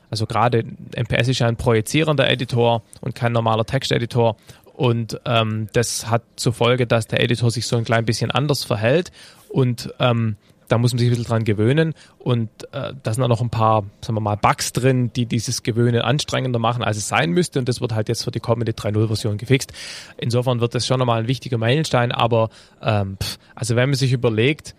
Also 0.09 0.25
gerade 0.25 0.65
MPS 0.97 1.27
ist 1.27 1.39
ja 1.39 1.47
ein 1.47 1.57
projizierender 1.57 2.27
Editor 2.27 2.81
und 3.01 3.13
kein 3.13 3.33
normaler 3.33 3.67
Texteditor. 3.67 4.35
Und 4.73 5.21
ähm, 5.25 5.67
das 5.73 6.09
hat 6.09 6.23
zur 6.37 6.53
Folge, 6.53 6.87
dass 6.87 7.05
der 7.05 7.21
Editor 7.21 7.51
sich 7.51 7.67
so 7.67 7.77
ein 7.77 7.83
klein 7.83 8.03
bisschen 8.03 8.31
anders 8.31 8.63
verhält. 8.63 9.11
Und 9.47 9.93
ähm, 9.99 10.37
da 10.71 10.77
muss 10.77 10.93
man 10.93 10.99
sich 10.99 11.09
ein 11.09 11.11
bisschen 11.11 11.25
dran 11.25 11.43
gewöhnen. 11.43 11.93
Und 12.17 12.49
äh, 12.71 12.93
da 13.03 13.13
sind 13.13 13.23
auch 13.23 13.27
noch 13.27 13.41
ein 13.41 13.49
paar, 13.49 13.83
sagen 13.99 14.15
wir 14.15 14.21
mal, 14.21 14.37
Bugs 14.37 14.71
drin, 14.71 15.11
die 15.13 15.25
dieses 15.25 15.63
Gewöhnen 15.63 16.01
anstrengender 16.01 16.59
machen, 16.59 16.81
als 16.81 16.97
es 16.97 17.09
sein 17.09 17.31
müsste. 17.31 17.59
Und 17.59 17.67
das 17.67 17.81
wird 17.81 17.93
halt 17.93 18.07
jetzt 18.07 18.23
für 18.23 18.31
die 18.31 18.39
kommende 18.39 18.71
3.0-Version 18.71 19.37
gefixt. 19.37 19.73
Insofern 20.17 20.61
wird 20.61 20.73
das 20.73 20.87
schon 20.87 20.99
nochmal 20.99 21.21
ein 21.21 21.27
wichtiger 21.27 21.57
Meilenstein. 21.57 22.13
Aber 22.13 22.49
ähm, 22.81 23.17
pff, 23.21 23.37
also 23.53 23.75
wenn 23.75 23.89
man 23.89 23.95
sich 23.95 24.13
überlegt, 24.13 24.73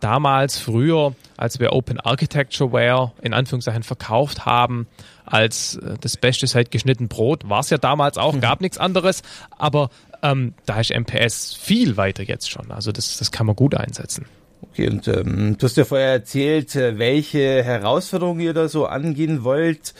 damals, 0.00 0.58
früher, 0.58 1.14
als 1.36 1.60
wir 1.60 1.72
Open 1.72 2.00
Architecture 2.00 2.72
Ware 2.72 3.12
in 3.20 3.34
Anführungszeichen 3.34 3.82
verkauft 3.82 4.46
haben, 4.46 4.86
als 5.26 5.76
äh, 5.76 5.96
das 6.00 6.16
Beste 6.16 6.46
seit 6.46 6.70
geschnitten 6.70 7.08
Brot, 7.08 7.48
war 7.48 7.60
es 7.60 7.70
ja 7.70 7.78
damals 7.78 8.16
auch, 8.16 8.38
gab 8.40 8.62
nichts 8.62 8.78
anderes, 8.78 9.22
aber 9.58 9.90
ähm, 10.22 10.54
da 10.64 10.80
ist 10.80 10.90
MPS 10.90 11.54
viel 11.54 11.98
weiter 11.98 12.22
jetzt 12.22 12.50
schon. 12.50 12.70
Also 12.70 12.92
das, 12.92 13.18
das 13.18 13.30
kann 13.30 13.46
man 13.46 13.56
gut 13.56 13.74
einsetzen. 13.74 14.26
Okay, 14.70 14.88
und 14.88 15.06
ähm, 15.08 15.56
du 15.58 15.66
hast 15.66 15.76
ja 15.76 15.84
vorher 15.84 16.12
erzählt, 16.12 16.74
äh, 16.74 16.98
welche 16.98 17.62
Herausforderungen 17.62 18.40
ihr 18.40 18.54
da 18.54 18.68
so 18.68 18.86
angehen 18.86 19.44
wollt. 19.44 19.94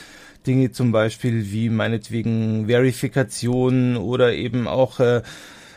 Dinge 0.46 0.72
zum 0.72 0.92
Beispiel 0.92 1.50
wie 1.52 1.70
meinetwegen 1.70 2.66
Verifikation 2.66 3.96
oder 3.96 4.34
eben 4.34 4.66
auch 4.66 5.00
äh, 5.00 5.22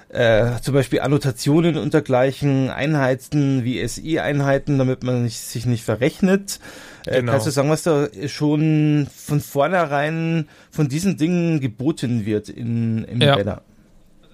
äh, 0.10 0.62
zum 0.62 0.74
Beispiel 0.74 1.02
Annotationen 1.02 1.78
und 1.78 1.94
dergleichen, 1.94 2.70
Einheiten 2.70 3.64
wie 3.64 3.86
SI-Einheiten, 3.86 4.78
damit 4.78 5.04
man 5.04 5.24
nicht, 5.24 5.40
sich 5.40 5.66
nicht 5.66 5.84
verrechnet. 5.84 6.60
Äh, 7.06 7.20
genau. 7.20 7.34
Kannst 7.34 7.48
du 7.48 7.52
sagen, 7.52 7.70
was 7.70 7.84
da 7.84 8.08
schon 8.28 9.08
von 9.14 9.42
vornherein 9.42 10.48
von 10.72 10.88
diesen 10.88 11.18
Dingen 11.18 11.60
geboten 11.60 12.26
wird 12.26 12.50
in, 12.50 13.04
im 13.04 13.22
ja. 13.22 13.36
Banner? 13.36 13.62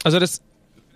Also 0.04 0.20
das 0.20 0.42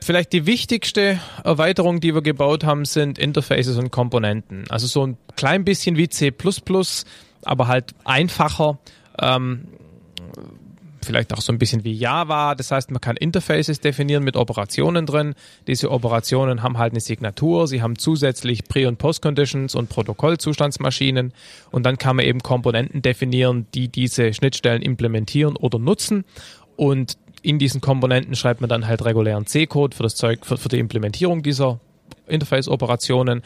Vielleicht 0.08 0.32
die 0.32 0.46
wichtigste 0.46 1.20
Erweiterung, 1.44 2.00
die 2.00 2.16
wir 2.16 2.22
gebaut 2.22 2.64
haben, 2.64 2.86
sind 2.86 3.20
Interfaces 3.20 3.78
und 3.78 3.92
Komponenten. 3.92 4.64
Also 4.70 4.88
so 4.88 5.06
ein 5.06 5.18
klein 5.36 5.66
bisschen 5.66 5.98
wie 5.98 6.08
C++, 6.08 6.32
aber 7.44 7.68
halt 7.68 7.94
einfacher. 8.06 8.80
Ähm, 9.22 9.68
vielleicht 11.04 11.34
auch 11.34 11.42
so 11.42 11.52
ein 11.52 11.60
bisschen 11.60 11.84
wie 11.84 11.92
Java. 11.92 12.56
Das 12.56 12.72
heißt, 12.72 12.90
man 12.90 13.02
kann 13.02 13.18
Interfaces 13.18 13.82
definieren 13.82 14.24
mit 14.24 14.38
Operationen 14.38 15.06
drin. 15.06 15.36
Diese 15.68 15.92
Operationen 15.92 16.64
haben 16.64 16.78
halt 16.78 16.94
eine 16.94 17.02
Signatur. 17.02 17.68
Sie 17.68 17.82
haben 17.82 18.00
zusätzlich 18.00 18.64
Pre- 18.64 18.88
und 18.88 19.00
Post-Conditions 19.00 19.76
und 19.76 19.90
Protokollzustandsmaschinen. 19.90 21.34
Und 21.70 21.86
dann 21.86 21.98
kann 21.98 22.16
man 22.16 22.26
eben 22.26 22.40
Komponenten 22.40 23.02
definieren, 23.02 23.68
die 23.74 23.90
diese 23.90 24.34
Schnittstellen 24.34 24.82
implementieren 24.82 25.58
oder 25.58 25.80
nutzen. 25.80 26.24
Und 26.78 27.18
in 27.42 27.60
diesen 27.60 27.82
Komponenten 27.82 28.36
schreibt 28.36 28.62
man 28.62 28.70
dann 28.70 28.88
halt 28.88 29.06
regulären 29.06 29.46
C-Code 29.46 29.96
für 29.96 30.04
das 30.04 30.16
Zeug, 30.16 30.46
für, 30.46 30.58
für 30.58 30.70
die 30.70 30.80
Implementierung 30.80 31.44
dieser 31.44 31.80
Interface-Operationen 32.28 33.44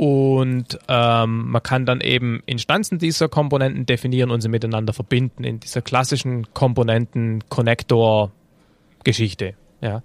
und 0.00 0.78
ähm, 0.88 1.50
man 1.50 1.62
kann 1.62 1.84
dann 1.84 2.00
eben 2.00 2.42
Instanzen 2.46 2.98
dieser 2.98 3.28
Komponenten 3.28 3.84
definieren 3.84 4.30
und 4.30 4.40
sie 4.40 4.48
miteinander 4.48 4.94
verbinden 4.94 5.44
in 5.44 5.60
dieser 5.60 5.82
klassischen 5.82 6.54
Komponenten-Connector-Geschichte. 6.54 9.52
Ja. 9.82 10.02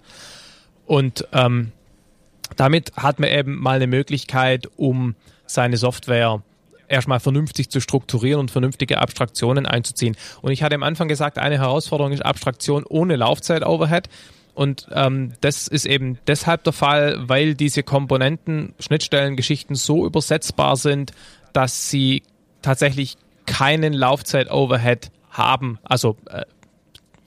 Und 0.84 1.26
ähm, 1.32 1.72
damit 2.56 2.92
hat 2.96 3.20
man 3.20 3.30
eben 3.30 3.58
mal 3.58 3.76
eine 3.76 3.86
Möglichkeit, 3.86 4.68
um 4.76 5.14
seine 5.46 5.78
Software 5.78 6.42
erstmal 6.88 7.20
vernünftig 7.20 7.70
zu 7.70 7.80
strukturieren 7.80 8.40
und 8.40 8.50
vernünftige 8.50 8.98
Abstraktionen 8.98 9.66
einzuziehen. 9.66 10.16
Und 10.42 10.52
ich 10.52 10.62
hatte 10.62 10.74
am 10.74 10.82
Anfang 10.82 11.08
gesagt, 11.08 11.38
eine 11.38 11.58
Herausforderung 11.58 12.12
ist 12.12 12.24
Abstraktion 12.24 12.84
ohne 12.88 13.16
Laufzeit-Overhead. 13.16 14.08
Und 14.54 14.88
ähm, 14.92 15.34
das 15.42 15.68
ist 15.68 15.84
eben 15.84 16.18
deshalb 16.26 16.64
der 16.64 16.72
Fall, 16.72 17.16
weil 17.28 17.54
diese 17.54 17.82
Komponenten, 17.82 18.74
Schnittstellen, 18.78 19.36
Geschichten 19.36 19.74
so 19.74 20.06
übersetzbar 20.06 20.76
sind, 20.76 21.12
dass 21.52 21.90
sie 21.90 22.22
tatsächlich 22.62 23.16
keinen 23.44 23.92
Laufzeit-Overhead 23.92 25.10
haben, 25.30 25.78
also 25.84 26.16
äh, 26.30 26.44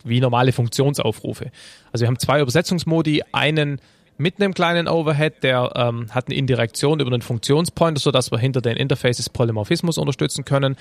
wie 0.03 0.19
normale 0.21 0.51
Funktionsaufrufe. 0.51 1.51
Also 1.91 2.03
wir 2.03 2.07
haben 2.07 2.19
zwei 2.19 2.41
Übersetzungsmodi, 2.41 3.23
einen 3.31 3.79
mit 4.19 4.39
einem 4.39 4.53
kleinen 4.53 4.87
Overhead, 4.87 5.43
der 5.43 5.71
ähm, 5.75 6.07
hat 6.11 6.27
eine 6.27 6.35
Indirektion 6.35 6.99
über 6.99 7.11
einen 7.11 7.21
Funktionspointer, 7.21 8.01
sodass 8.01 8.31
wir 8.31 8.37
hinter 8.37 8.61
den 8.61 8.75
Interfaces 8.75 9.29
Polymorphismus 9.29 9.97
unterstützen 9.97 10.45
können. 10.45 10.75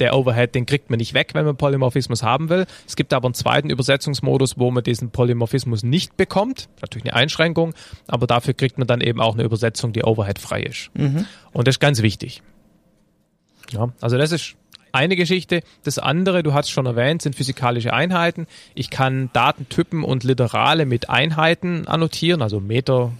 Der 0.00 0.16
Overhead, 0.16 0.54
den 0.54 0.64
kriegt 0.64 0.90
man 0.90 0.98
nicht 0.98 1.12
weg, 1.12 1.30
wenn 1.34 1.44
man 1.44 1.56
Polymorphismus 1.56 2.22
haben 2.22 2.48
will. 2.48 2.66
Es 2.86 2.96
gibt 2.96 3.12
aber 3.12 3.26
einen 3.26 3.34
zweiten 3.34 3.68
Übersetzungsmodus, 3.68 4.58
wo 4.58 4.70
man 4.70 4.82
diesen 4.82 5.10
Polymorphismus 5.10 5.82
nicht 5.82 6.16
bekommt. 6.16 6.68
Natürlich 6.80 7.04
eine 7.04 7.14
Einschränkung, 7.14 7.74
aber 8.06 8.26
dafür 8.26 8.54
kriegt 8.54 8.78
man 8.78 8.86
dann 8.86 9.02
eben 9.02 9.20
auch 9.20 9.34
eine 9.34 9.42
Übersetzung, 9.42 9.92
die 9.92 10.04
Overhead 10.04 10.38
frei 10.38 10.62
ist. 10.62 10.90
Mhm. 10.94 11.26
Und 11.52 11.68
das 11.68 11.74
ist 11.74 11.80
ganz 11.80 12.00
wichtig. 12.00 12.42
Ja, 13.70 13.92
also 14.00 14.16
das 14.16 14.32
ist 14.32 14.56
eine 14.92 15.16
Geschichte. 15.16 15.62
Das 15.84 15.98
andere, 15.98 16.42
du 16.42 16.54
hast 16.54 16.70
schon 16.70 16.86
erwähnt, 16.86 17.22
sind 17.22 17.36
physikalische 17.36 17.92
Einheiten. 17.92 18.46
Ich 18.74 18.90
kann 18.90 19.30
Datentypen 19.32 20.04
und 20.04 20.24
Literale 20.24 20.86
mit 20.86 21.10
Einheiten 21.10 21.86
annotieren, 21.86 22.42
also 22.42 22.60
Meter, 22.60 23.12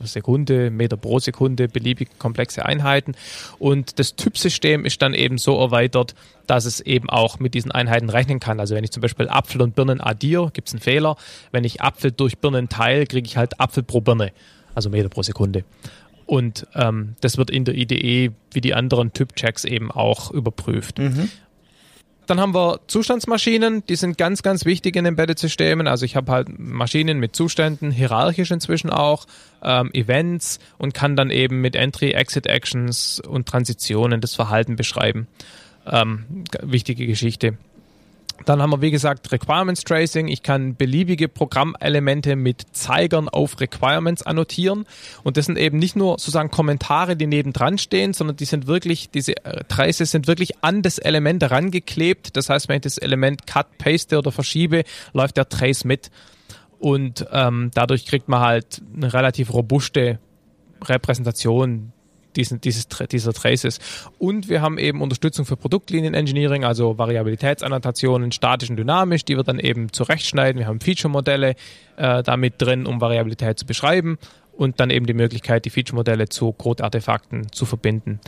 Sekunde, 0.00 0.70
Meter 0.70 0.96
pro 0.96 1.18
Sekunde, 1.18 1.68
beliebig 1.68 2.18
komplexe 2.18 2.66
Einheiten. 2.66 3.14
Und 3.58 3.98
das 3.98 4.16
Typsystem 4.16 4.84
ist 4.84 5.00
dann 5.02 5.14
eben 5.14 5.38
so 5.38 5.58
erweitert, 5.58 6.14
dass 6.46 6.64
es 6.64 6.80
eben 6.80 7.08
auch 7.08 7.38
mit 7.38 7.54
diesen 7.54 7.72
Einheiten 7.72 8.10
rechnen 8.10 8.40
kann. 8.40 8.60
Also 8.60 8.74
wenn 8.74 8.84
ich 8.84 8.92
zum 8.92 9.00
Beispiel 9.00 9.28
Apfel 9.28 9.62
und 9.62 9.74
Birnen 9.74 10.00
addiere, 10.00 10.50
gibt 10.52 10.68
es 10.68 10.74
einen 10.74 10.82
Fehler. 10.82 11.16
Wenn 11.50 11.64
ich 11.64 11.80
Apfel 11.80 12.12
durch 12.12 12.38
Birnen 12.38 12.68
teile, 12.68 13.06
kriege 13.06 13.26
ich 13.26 13.36
halt 13.36 13.58
Apfel 13.60 13.82
pro 13.82 14.00
Birne, 14.00 14.32
also 14.74 14.90
Meter 14.90 15.08
pro 15.08 15.22
Sekunde. 15.22 15.64
Und 16.26 16.66
ähm, 16.74 17.14
das 17.20 17.38
wird 17.38 17.50
in 17.50 17.64
der 17.64 17.76
IDE 17.76 18.32
wie 18.52 18.60
die 18.60 18.74
anderen 18.74 19.12
Typchecks 19.12 19.64
eben 19.64 19.90
auch 19.90 20.30
überprüft. 20.32 20.98
Mhm. 20.98 21.30
Dann 22.26 22.40
haben 22.40 22.54
wir 22.54 22.80
Zustandsmaschinen, 22.88 23.84
die 23.86 23.94
sind 23.94 24.18
ganz, 24.18 24.42
ganz 24.42 24.64
wichtig 24.64 24.96
in 24.96 25.06
Embedded-Systemen. 25.06 25.86
Also 25.86 26.04
ich 26.04 26.16
habe 26.16 26.32
halt 26.32 26.48
Maschinen 26.58 27.20
mit 27.20 27.36
Zuständen, 27.36 27.92
hierarchisch 27.92 28.50
inzwischen 28.50 28.90
auch, 28.90 29.26
ähm, 29.62 29.90
Events 29.92 30.58
und 30.78 30.92
kann 30.92 31.14
dann 31.14 31.30
eben 31.30 31.60
mit 31.60 31.76
Entry, 31.76 32.10
Exit 32.10 32.46
Actions 32.46 33.20
und 33.20 33.46
Transitionen 33.46 34.20
das 34.20 34.34
Verhalten 34.34 34.74
beschreiben. 34.74 35.28
Ähm, 35.86 36.44
wichtige 36.62 37.06
Geschichte. 37.06 37.58
Dann 38.44 38.62
haben 38.62 38.70
wir, 38.70 38.82
wie 38.82 38.90
gesagt, 38.90 39.32
Requirements 39.32 39.82
Tracing. 39.82 40.28
Ich 40.28 40.42
kann 40.42 40.76
beliebige 40.76 41.28
Programmelemente 41.28 42.36
mit 42.36 42.62
Zeigern 42.72 43.28
auf 43.28 43.60
Requirements 43.60 44.22
annotieren. 44.22 44.84
Und 45.24 45.36
das 45.36 45.46
sind 45.46 45.58
eben 45.58 45.78
nicht 45.78 45.96
nur 45.96 46.12
sozusagen 46.12 46.50
Kommentare, 46.50 47.16
die 47.16 47.26
nebendran 47.26 47.78
stehen, 47.78 48.12
sondern 48.12 48.36
die 48.36 48.44
sind 48.44 48.66
wirklich, 48.66 49.10
diese 49.10 49.36
äh, 49.44 49.64
Traces 49.64 50.10
sind 50.10 50.26
wirklich 50.28 50.62
an 50.62 50.82
das 50.82 50.98
Element 50.98 51.42
herangeklebt. 51.42 52.36
Das 52.36 52.48
heißt, 52.48 52.68
wenn 52.68 52.76
ich 52.76 52.82
das 52.82 52.98
Element 52.98 53.46
cut, 53.46 53.78
paste 53.78 54.18
oder 54.18 54.30
verschiebe, 54.30 54.84
läuft 55.12 55.36
der 55.36 55.48
Trace 55.48 55.84
mit. 55.84 56.10
Und 56.78 57.26
ähm, 57.32 57.70
dadurch 57.74 58.06
kriegt 58.06 58.28
man 58.28 58.40
halt 58.40 58.82
eine 58.94 59.12
relativ 59.12 59.52
robuste 59.52 60.18
Repräsentation 60.84 61.92
diesen, 62.36 62.60
dieses, 62.60 62.88
dieser 62.88 63.32
Traces. 63.32 63.78
Und 64.18 64.48
wir 64.48 64.62
haben 64.62 64.78
eben 64.78 65.00
Unterstützung 65.00 65.44
für 65.44 65.56
Produktlinien-Engineering, 65.56 66.64
also 66.64 66.98
Variabilitätsannotationen, 66.98 68.32
statisch 68.32 68.70
und 68.70 68.76
dynamisch, 68.76 69.24
die 69.24 69.36
wir 69.36 69.42
dann 69.42 69.58
eben 69.58 69.92
zurechtschneiden. 69.92 70.58
Wir 70.58 70.66
haben 70.66 70.80
Feature-Modelle 70.80 71.54
äh, 71.96 72.22
damit 72.22 72.54
drin, 72.58 72.86
um 72.86 73.00
Variabilität 73.00 73.58
zu 73.58 73.66
beschreiben 73.66 74.18
und 74.52 74.80
dann 74.80 74.90
eben 74.90 75.06
die 75.06 75.14
Möglichkeit, 75.14 75.64
die 75.64 75.70
Feature-Modelle 75.70 76.28
zu 76.28 76.52
Code-Artefakten 76.52 77.52
zu 77.52 77.66
verbinden. 77.66 78.20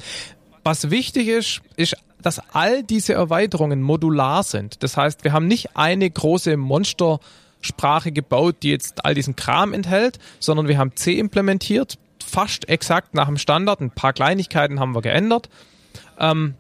Was 0.64 0.90
wichtig 0.90 1.28
ist, 1.28 1.60
ist, 1.76 1.96
dass 2.20 2.40
all 2.52 2.82
diese 2.82 3.12
Erweiterungen 3.12 3.80
modular 3.80 4.42
sind. 4.42 4.82
Das 4.82 4.96
heißt, 4.96 5.24
wir 5.24 5.32
haben 5.32 5.46
nicht 5.46 5.76
eine 5.76 6.10
große 6.10 6.56
Monster- 6.56 7.20
Sprache 7.60 8.12
gebaut, 8.12 8.56
die 8.62 8.70
jetzt 8.70 9.04
all 9.04 9.14
diesen 9.14 9.36
Kram 9.36 9.72
enthält, 9.72 10.18
sondern 10.38 10.68
wir 10.68 10.78
haben 10.78 10.94
C 10.94 11.18
implementiert, 11.18 11.98
fast 12.28 12.68
exakt 12.68 13.14
nach 13.14 13.26
dem 13.26 13.36
Standard. 13.36 13.80
Ein 13.80 13.90
paar 13.90 14.12
Kleinigkeiten 14.12 14.80
haben 14.80 14.94
wir 14.94 15.02
geändert. 15.02 15.48
Ähm, 16.18 16.54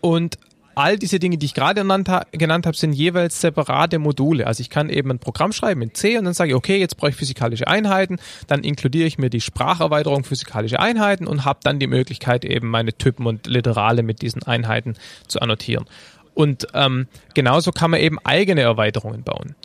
und 0.00 0.38
all 0.78 0.96
diese 0.96 1.18
Dinge, 1.18 1.38
die 1.38 1.46
ich 1.46 1.54
gerade 1.54 1.80
genannt, 1.80 2.08
genannt 2.30 2.64
habe, 2.64 2.76
sind 2.76 2.92
jeweils 2.92 3.40
separate 3.40 3.98
Module. 3.98 4.46
Also 4.46 4.60
ich 4.60 4.70
kann 4.70 4.90
eben 4.90 5.10
ein 5.10 5.18
Programm 5.18 5.52
schreiben 5.52 5.82
in 5.82 5.92
C 5.92 6.16
und 6.16 6.24
dann 6.24 6.34
sage 6.34 6.50
ich, 6.50 6.56
okay, 6.56 6.78
jetzt 6.78 6.96
brauche 6.96 7.10
ich 7.10 7.16
physikalische 7.16 7.66
Einheiten, 7.66 8.18
dann 8.46 8.62
inkludiere 8.62 9.06
ich 9.06 9.18
mir 9.18 9.28
die 9.28 9.40
Spracherweiterung 9.40 10.22
physikalische 10.22 10.78
Einheiten 10.78 11.26
und 11.26 11.44
habe 11.44 11.58
dann 11.64 11.80
die 11.80 11.88
Möglichkeit, 11.88 12.44
eben 12.44 12.68
meine 12.68 12.92
Typen 12.92 13.26
und 13.26 13.48
Literale 13.48 14.04
mit 14.04 14.22
diesen 14.22 14.44
Einheiten 14.44 14.94
zu 15.26 15.40
annotieren. 15.40 15.86
Und 16.34 16.68
ähm, 16.74 17.08
genauso 17.34 17.72
kann 17.72 17.90
man 17.90 17.98
eben 17.98 18.18
eigene 18.22 18.60
Erweiterungen 18.60 19.24
bauen. 19.24 19.56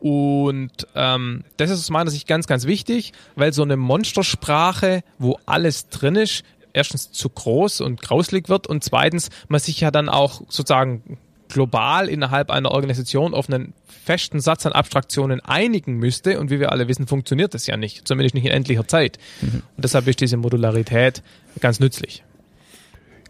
Und 0.00 0.86
ähm, 0.94 1.44
das 1.58 1.70
ist 1.70 1.78
aus 1.78 1.90
meiner 1.90 2.10
Sicht 2.10 2.26
ganz, 2.26 2.46
ganz 2.46 2.64
wichtig, 2.66 3.12
weil 3.36 3.52
so 3.52 3.62
eine 3.62 3.76
Monstersprache, 3.76 5.02
wo 5.18 5.38
alles 5.46 5.90
drin 5.90 6.16
ist, 6.16 6.42
erstens 6.72 7.12
zu 7.12 7.28
groß 7.28 7.82
und 7.82 8.00
grauslig 8.00 8.48
wird 8.48 8.66
und 8.66 8.82
zweitens 8.82 9.28
man 9.48 9.60
sich 9.60 9.80
ja 9.80 9.90
dann 9.90 10.08
auch 10.08 10.40
sozusagen 10.48 11.18
global 11.50 12.08
innerhalb 12.08 12.50
einer 12.50 12.70
Organisation 12.70 13.34
auf 13.34 13.50
einen 13.50 13.74
festen 14.04 14.40
Satz 14.40 14.64
an 14.66 14.72
Abstraktionen 14.72 15.40
einigen 15.40 15.96
müsste. 15.98 16.40
Und 16.40 16.50
wie 16.50 16.60
wir 16.60 16.72
alle 16.72 16.88
wissen, 16.88 17.06
funktioniert 17.06 17.54
das 17.54 17.66
ja 17.66 17.76
nicht, 17.76 18.08
zumindest 18.08 18.34
nicht 18.34 18.46
in 18.46 18.52
endlicher 18.52 18.88
Zeit. 18.88 19.18
Mhm. 19.42 19.62
Und 19.76 19.84
deshalb 19.84 20.06
ist 20.06 20.20
diese 20.20 20.36
Modularität 20.36 21.22
ganz 21.60 21.80
nützlich. 21.80 22.22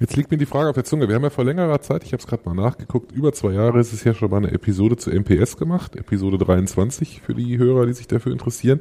Jetzt 0.00 0.16
liegt 0.16 0.30
mir 0.30 0.38
die 0.38 0.46
Frage 0.46 0.70
auf 0.70 0.74
der 0.74 0.84
Zunge. 0.84 1.08
Wir 1.08 1.14
haben 1.14 1.24
ja 1.24 1.28
vor 1.28 1.44
längerer 1.44 1.82
Zeit, 1.82 2.04
ich 2.04 2.14
habe 2.14 2.22
es 2.22 2.26
gerade 2.26 2.48
mal 2.48 2.54
nachgeguckt, 2.54 3.12
über 3.12 3.34
zwei 3.34 3.52
Jahre 3.52 3.78
ist 3.80 3.92
es 3.92 4.02
ja 4.02 4.14
schon 4.14 4.30
mal 4.30 4.38
eine 4.38 4.50
Episode 4.50 4.96
zu 4.96 5.10
MPS 5.10 5.58
gemacht, 5.58 5.94
Episode 5.94 6.38
23 6.38 7.20
für 7.20 7.34
die 7.34 7.58
Hörer, 7.58 7.84
die 7.84 7.92
sich 7.92 8.08
dafür 8.08 8.32
interessieren. 8.32 8.80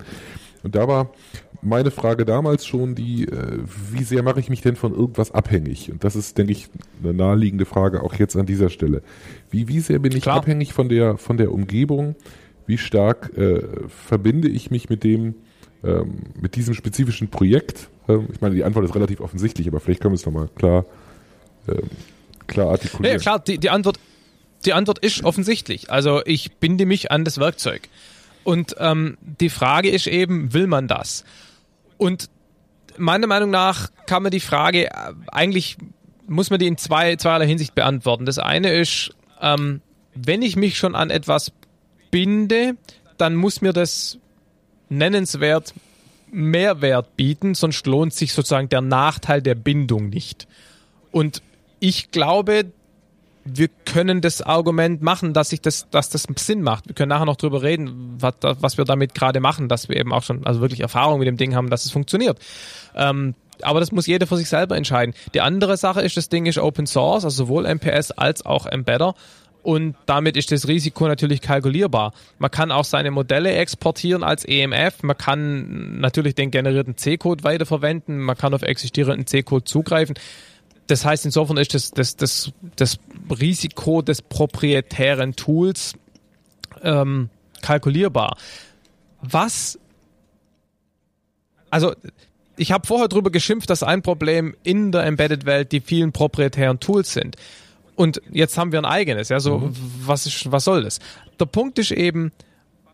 Und 0.64 0.76
da 0.76 0.88
war 0.88 1.12
meine 1.62 1.92
Frage 1.92 2.24
damals 2.24 2.66
schon 2.66 2.96
die, 2.96 3.26
äh, 3.28 3.60
wie 3.92 4.04
sehr 4.06 4.24
mache 4.24 4.40
ich 4.40 4.50
mich 4.50 4.62
denn 4.62 4.78
von 4.78 4.94
irgendwas 4.94 5.32
abhängig? 5.32 5.92
Und 5.92 6.06
das 6.06 6.16
ist, 6.16 6.38
denke 6.38 6.54
ich, 6.54 6.70
eine 7.04 7.14
naheliegende 7.14 7.66
Frage 7.66 8.02
auch 8.02 8.14
jetzt 8.14 8.38
an 8.38 8.46
dieser 8.46 8.70
Stelle. 8.70 9.02
Wie, 9.52 9.68
wie 9.68 9.82
sehr 9.82 10.00
bin 10.00 10.16
ich 10.16 10.24
Klar. 10.24 10.38
abhängig 10.38 10.72
von 10.72 10.88
der, 10.88 11.18
von 11.18 11.36
der 11.36 11.52
Umgebung? 11.52 12.16
Wie 12.66 12.78
stark 12.78 13.38
äh, 13.38 13.62
verbinde 13.90 14.48
ich 14.48 14.72
mich 14.72 14.90
mit 14.90 15.04
dem, 15.04 15.36
ähm, 15.84 16.20
mit 16.40 16.56
diesem 16.56 16.76
spezifischen 16.76 17.28
Projekt? 17.28 17.90
Ähm, 18.08 18.30
ich 18.32 18.40
meine, 18.40 18.56
die 18.56 18.64
Antwort 18.64 18.86
ist 18.86 18.96
relativ 18.96 19.20
offensichtlich, 19.20 19.68
aber 19.68 19.82
vielleicht 19.82 20.02
können 20.02 20.14
wir 20.14 20.18
es 20.18 20.26
nochmal 20.26 20.48
klar, 20.56 20.86
ähm, 21.70 21.90
klar 22.48 22.72
artikulieren. 22.72 23.18
Ja, 23.18 23.22
klar, 23.22 23.40
die, 23.40 23.58
die 23.58 23.70
Antwort, 23.70 24.00
die 24.66 24.74
Antwort 24.74 25.00
ist 25.00 25.24
offensichtlich. 25.24 25.92
Also 25.92 26.22
ich 26.26 26.54
binde 26.54 26.86
mich 26.86 27.12
an 27.12 27.26
das 27.26 27.38
Werkzeug. 27.38 27.88
Und 28.44 28.76
ähm, 28.80 29.18
die 29.22 29.50
Frage 29.50 29.90
ist 29.90 30.08
eben, 30.08 30.54
will 30.54 30.68
man 30.68 30.88
das? 30.88 31.24
Und 31.98 32.30
meiner 32.98 33.28
Meinung 33.28 33.50
nach 33.50 33.90
kann 34.06 34.24
man 34.24 34.32
die 34.32 34.40
Frage 34.40 34.88
äh, 34.88 34.92
eigentlich 35.32 35.78
muss 36.28 36.50
man 36.50 36.60
die 36.60 36.68
in 36.68 36.78
zwei, 36.78 37.16
zweierlei 37.16 37.48
Hinsicht 37.48 37.76
beantworten. 37.76 38.26
Das 38.26 38.38
eine 38.38 38.72
ist, 38.74 39.12
ähm, 39.42 39.82
wenn 40.14 40.42
ich 40.42 40.56
mich 40.56 40.78
schon 40.78 40.96
an 40.96 41.10
etwas 41.10 41.52
binde, 42.12 42.76
dann 43.18 43.36
muss 43.36 43.62
mir 43.62 43.74
das 43.74 44.18
nennenswert 44.90 45.74
Mehrwert 46.32 47.16
bieten, 47.16 47.56
sonst 47.56 47.88
lohnt 47.88 48.14
sich 48.14 48.34
sozusagen 48.34 48.70
der 48.70 48.82
Nachteil 48.82 49.42
der 49.42 49.56
Bindung 49.56 50.10
nicht. 50.10 50.48
Und 51.12 51.42
ich 51.80 52.12
glaube, 52.12 52.72
wir 53.46 53.70
können 53.86 54.22
das 54.22 54.42
Argument 54.42 55.02
machen, 55.02 55.34
dass 55.34 55.50
sich 55.50 55.62
das, 55.62 55.90
dass 55.90 56.10
das 56.10 56.28
Sinn 56.38 56.62
macht. 56.62 56.88
Wir 56.88 56.96
können 56.96 57.10
nachher 57.10 57.26
noch 57.26 57.38
drüber 57.38 57.64
reden, 57.64 58.16
was, 58.20 58.36
was 58.42 58.78
wir 58.78 58.86
damit 58.86 59.16
gerade 59.16 59.40
machen, 59.40 59.70
dass 59.70 59.90
wir 59.90 59.98
eben 59.98 60.14
auch 60.14 60.24
schon, 60.24 60.46
also 60.46 60.62
wirklich 60.62 60.82
Erfahrung 60.82 61.20
mit 61.20 61.28
dem 61.28 61.38
Ding 61.38 61.56
haben, 61.56 61.70
dass 61.70 61.86
es 61.86 61.92
funktioniert. 61.92 62.38
Ähm, 62.96 63.36
aber 63.62 63.80
das 63.80 63.92
muss 63.92 64.08
jeder 64.08 64.28
für 64.28 64.38
sich 64.38 64.50
selber 64.50 64.78
entscheiden. 64.78 65.14
Die 65.34 65.42
andere 65.42 65.78
Sache 65.78 66.02
ist, 66.02 66.16
das 66.16 66.30
Ding 66.30 66.46
ist 66.46 66.58
Open 66.58 66.88
Source, 66.88 67.26
also 67.26 67.46
sowohl 67.46 67.68
MPS 67.68 68.12
als 68.12 68.46
auch 68.46 68.66
Embedder. 68.66 69.16
Und 69.62 69.96
damit 70.06 70.38
ist 70.38 70.52
das 70.54 70.70
Risiko 70.70 71.08
natürlich 71.08 71.42
kalkulierbar. 71.42 72.14
Man 72.38 72.50
kann 72.50 72.72
auch 72.72 72.86
seine 72.86 73.12
Modelle 73.12 73.52
exportieren 73.52 74.24
als 74.24 74.46
EMF. 74.46 75.04
Man 75.04 75.18
kann 75.18 76.00
natürlich 76.00 76.36
den 76.36 76.50
generierten 76.50 76.96
C-Code 76.96 77.44
weiterverwenden. 77.44 78.20
Man 78.20 78.38
kann 78.38 78.54
auf 78.54 78.62
existierenden 78.62 79.28
C-Code 79.28 79.66
zugreifen 79.66 80.16
das 80.90 81.06
heißt, 81.06 81.26
insofern 81.26 81.58
ist 81.58 81.74
das, 81.76 81.92
das, 81.92 82.16
das, 82.16 82.52
das 82.76 82.98
Risiko 83.40 84.02
des 84.02 84.24
proprietären 84.24 85.36
Tools 85.36 85.94
ähm, 86.82 87.30
kalkulierbar. 87.62 88.38
Was, 89.22 89.78
also 91.70 91.94
ich 92.58 92.72
habe 92.72 92.88
vorher 92.88 93.08
drüber 93.08 93.30
geschimpft, 93.30 93.70
dass 93.70 93.84
ein 93.84 94.02
Problem 94.02 94.56
in 94.64 94.92
der 94.92 95.06
Embedded-Welt 95.06 95.72
die 95.72 95.82
vielen 95.82 96.12
proprietären 96.12 96.80
Tools 96.80 97.14
sind. 97.14 97.36
Und 97.96 98.20
jetzt 98.32 98.58
haben 98.58 98.72
wir 98.72 98.80
ein 98.80 98.86
eigenes. 98.86 99.30
Ja, 99.30 99.40
so 99.40 99.60
mhm. 99.60 99.76
was 100.06 100.26
ist, 100.26 100.52
was 100.52 100.64
soll 100.64 100.84
das? 100.84 101.00
Der 101.40 101.46
Punkt 101.46 101.78
ist 101.78 101.92
eben, 101.92 102.32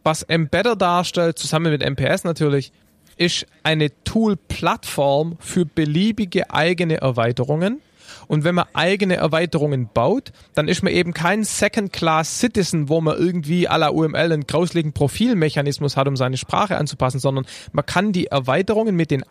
was 0.04 0.24
Embedder 0.24 0.76
darstellt, 0.76 1.40
zusammen 1.40 1.72
mit 1.72 1.82
MPS 1.82 2.26
natürlich, 2.26 2.74
ist 3.16 3.46
eine 3.64 3.92
Tool-Plattform 4.04 5.38
für 5.40 5.66
beliebige 5.66 6.52
eigene 6.52 6.98
Erweiterungen. 6.98 7.82
Und 8.28 8.44
wenn 8.44 8.56
man 8.56 8.66
eigene 8.74 9.16
Erweiterungen 9.16 9.90
baut, 9.94 10.32
dann 10.54 10.68
ist 10.68 10.84
man 10.84 10.94
eben 10.94 11.14
kein 11.14 11.44
Second-Class-Citizen, 11.44 12.90
wo 12.90 13.02
man 13.02 13.18
irgendwie 13.18 13.70
à 13.70 13.78
la 13.78 13.90
UML 13.90 14.16
einen 14.16 14.48
grausligen 14.48 14.94
Profilmechanismus 14.94 15.98
hat, 15.98 16.08
um 16.08 16.16
seine 16.16 16.38
Sprache 16.38 16.78
anzupassen, 16.78 17.20
sondern 17.20 17.46
man 17.72 17.86
kann 17.86 18.12
die 18.12 18.28
Erweiterungen 18.28 18.96
mit 18.96 19.12
den, 19.12 19.24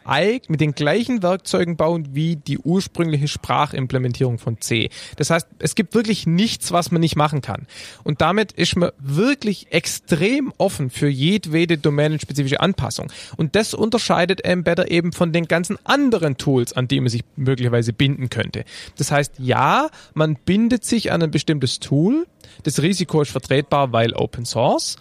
mit 0.48 0.60
den 0.60 0.74
gleichen 0.74 1.22
Werkzeugen 1.22 1.76
bauen 1.76 2.08
wie 2.12 2.36
die 2.36 2.58
ursprüngliche 2.58 3.28
Sprachimplementierung 3.28 4.38
von 4.38 4.60
C. 4.60 4.90
Das 5.16 5.30
heißt, 5.30 5.46
es 5.58 5.74
gibt 5.74 5.94
wirklich 5.94 6.26
nichts, 6.26 6.72
was 6.72 6.90
man 6.90 7.00
nicht 7.00 7.16
machen 7.16 7.40
kann. 7.40 7.66
Und 8.02 8.20
damit 8.20 8.52
ist 8.52 8.76
man 8.76 8.90
wirklich 8.98 9.72
extrem 9.72 10.52
offen 10.58 10.90
für 10.90 11.08
jedwede 11.08 11.78
domänenspezifische 11.78 12.60
Anpassung. 12.60 13.10
Und 13.36 13.54
das 13.56 13.74
unterscheidet 13.74 14.44
Embedder 14.44 14.90
eben 14.90 15.12
von 15.12 15.32
den 15.32 15.46
ganzen 15.46 15.78
anderen 15.84 16.36
Tools, 16.36 16.72
an 16.72 16.88
die 16.88 17.00
man 17.00 17.08
sich 17.08 17.22
möglicherweise 17.36 17.92
binden 17.92 18.30
könnte. 18.30 18.64
Das 18.96 19.10
heißt, 19.10 19.34
ja, 19.38 19.88
man 20.14 20.36
bindet 20.36 20.84
sich 20.84 21.12
an 21.12 21.22
ein 21.22 21.30
bestimmtes 21.30 21.80
Tool. 21.80 22.26
Das 22.62 22.80
Risiko 22.82 23.22
ist 23.22 23.30
vertretbar, 23.30 23.92
weil 23.92 24.14
Open 24.14 24.44
Source. 24.44 24.96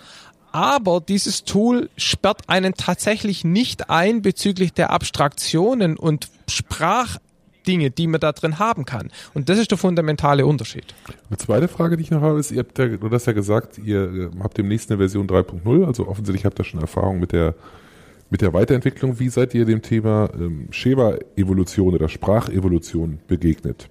Aber 0.51 1.01
dieses 1.01 1.45
Tool 1.45 1.89
sperrt 1.97 2.41
einen 2.47 2.75
tatsächlich 2.75 3.43
nicht 3.43 3.89
ein 3.89 4.21
bezüglich 4.21 4.71
der 4.71 4.91
Abstraktionen 4.91 5.97
und 5.97 6.29
Sprachdinge, 6.47 7.89
die 7.89 8.05
man 8.05 8.19
da 8.19 8.31
drin 8.33 8.59
haben 8.59 8.85
kann. 8.85 9.09
Und 9.33 9.49
das 9.49 9.57
ist 9.57 9.71
der 9.71 9.79
fundamentale 9.79 10.45
Unterschied. 10.45 10.93
Eine 11.27 11.37
zweite 11.37 11.67
Frage, 11.67 11.97
die 11.97 12.03
ich 12.03 12.11
noch 12.11 12.21
habe, 12.21 12.39
ist, 12.39 12.51
ihr 12.51 12.59
habt 12.59 12.77
ja, 12.77 12.87
du 12.87 13.09
hast 13.09 13.25
ja 13.25 13.33
gesagt, 13.33 13.79
ihr 13.79 14.03
äh, 14.03 14.29
habt 14.43 14.55
demnächst 14.55 14.91
eine 14.91 14.99
Version 14.99 15.27
3.0, 15.27 15.87
also 15.87 16.07
offensichtlich 16.07 16.45
habt 16.45 16.59
ihr 16.59 16.65
schon 16.65 16.81
Erfahrung 16.81 17.19
mit 17.19 17.31
der 17.31 17.55
mit 18.33 18.41
der 18.41 18.51
Weiterentwicklung, 18.51 19.19
wie 19.19 19.29
seid 19.29 19.53
ihr 19.53 19.63
dem 19.63 19.83
Thema 19.83 20.27
ähm, 20.33 20.67
Schema-Evolution 20.71 21.93
oder 21.93 22.09
Sprachevolution 22.09 23.19
begegnet? 23.27 23.89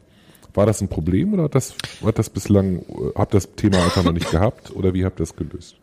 War 0.52 0.66
das 0.66 0.80
ein 0.80 0.88
Problem 0.88 1.32
oder 1.32 1.44
hat 1.44 1.54
das, 1.54 1.76
hat 2.04 2.18
das 2.18 2.28
bislang, 2.28 2.80
äh, 2.80 2.82
habt 3.14 3.34
das 3.34 3.54
Thema 3.54 3.76
einfach 3.84 4.02
noch 4.02 4.12
nicht 4.12 4.30
gehabt 4.32 4.72
oder 4.74 4.94
wie 4.94 5.04
habt 5.04 5.20
ihr 5.20 5.26
das 5.26 5.36
gelöst? 5.36 5.76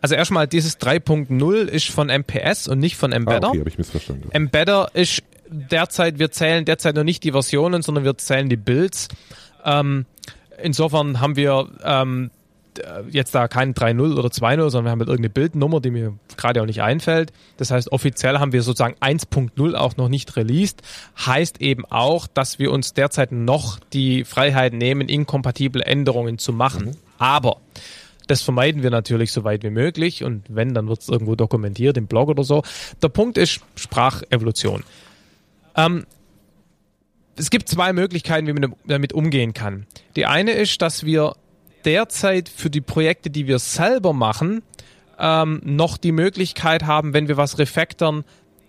Also 0.00 0.14
erstmal, 0.14 0.46
dieses 0.46 0.80
3.0 0.80 1.66
ist 1.66 1.90
von 1.90 2.08
MPS 2.08 2.66
und 2.66 2.78
nicht 2.78 2.96
von 2.96 3.12
Embedder. 3.12 3.48
Ah, 3.48 3.50
okay, 3.50 3.60
habe 3.60 3.68
ich 3.68 3.76
missverstanden. 3.76 4.30
Embedder 4.32 4.88
ist 4.94 5.22
derzeit, 5.50 6.18
wir 6.18 6.30
zählen 6.30 6.64
derzeit 6.64 6.94
noch 6.94 7.04
nicht 7.04 7.24
die 7.24 7.32
Versionen, 7.32 7.82
sondern 7.82 8.04
wir 8.04 8.16
zählen 8.16 8.48
die 8.48 8.56
Builds. 8.56 9.08
Ähm, 9.66 10.06
insofern 10.62 11.20
haben 11.20 11.36
wir 11.36 11.68
ähm, 11.84 12.30
äh, 12.30 12.37
jetzt 13.10 13.34
da 13.34 13.48
kein 13.48 13.74
3.0 13.74 14.18
oder 14.18 14.28
2.0, 14.28 14.70
sondern 14.70 14.84
wir 14.84 14.90
haben 14.90 14.98
halt 15.00 15.08
irgendeine 15.08 15.30
Bildnummer, 15.30 15.80
die 15.80 15.90
mir 15.90 16.14
gerade 16.36 16.62
auch 16.62 16.66
nicht 16.66 16.82
einfällt. 16.82 17.32
Das 17.56 17.70
heißt, 17.70 17.92
offiziell 17.92 18.38
haben 18.38 18.52
wir 18.52 18.62
sozusagen 18.62 18.96
1.0 19.00 19.74
auch 19.74 19.96
noch 19.96 20.08
nicht 20.08 20.36
released. 20.36 20.82
Heißt 21.24 21.60
eben 21.60 21.84
auch, 21.86 22.26
dass 22.26 22.58
wir 22.58 22.72
uns 22.72 22.94
derzeit 22.94 23.32
noch 23.32 23.78
die 23.92 24.24
Freiheit 24.24 24.72
nehmen, 24.72 25.08
inkompatible 25.08 25.82
Änderungen 25.82 26.38
zu 26.38 26.52
machen. 26.52 26.86
Mhm. 26.86 26.96
Aber 27.18 27.58
das 28.28 28.42
vermeiden 28.42 28.82
wir 28.82 28.90
natürlich 28.90 29.32
so 29.32 29.42
weit 29.42 29.62
wie 29.64 29.70
möglich 29.70 30.22
und 30.22 30.44
wenn, 30.48 30.74
dann 30.74 30.88
wird 30.88 31.00
es 31.00 31.08
irgendwo 31.08 31.34
dokumentiert 31.34 31.96
im 31.96 32.06
Blog 32.06 32.28
oder 32.28 32.44
so. 32.44 32.62
Der 33.02 33.08
Punkt 33.08 33.38
ist 33.38 33.60
Sprachevolution. 33.74 34.84
Ähm, 35.74 36.04
es 37.36 37.50
gibt 37.50 37.68
zwei 37.68 37.92
Möglichkeiten, 37.92 38.46
wie 38.46 38.52
man 38.52 38.74
damit 38.86 39.12
umgehen 39.12 39.54
kann. 39.54 39.86
Die 40.16 40.26
eine 40.26 40.52
ist, 40.52 40.82
dass 40.82 41.04
wir 41.04 41.34
derzeit 41.88 42.50
für 42.50 42.68
die 42.68 42.82
Projekte, 42.82 43.30
die 43.30 43.46
wir 43.46 43.58
selber 43.58 44.12
machen, 44.12 44.62
ähm, 45.18 45.62
noch 45.64 45.96
die 45.96 46.12
Möglichkeit 46.12 46.84
haben, 46.84 47.14
wenn 47.14 47.28
wir 47.28 47.38
was 47.38 47.58
refactoren, 47.58 48.24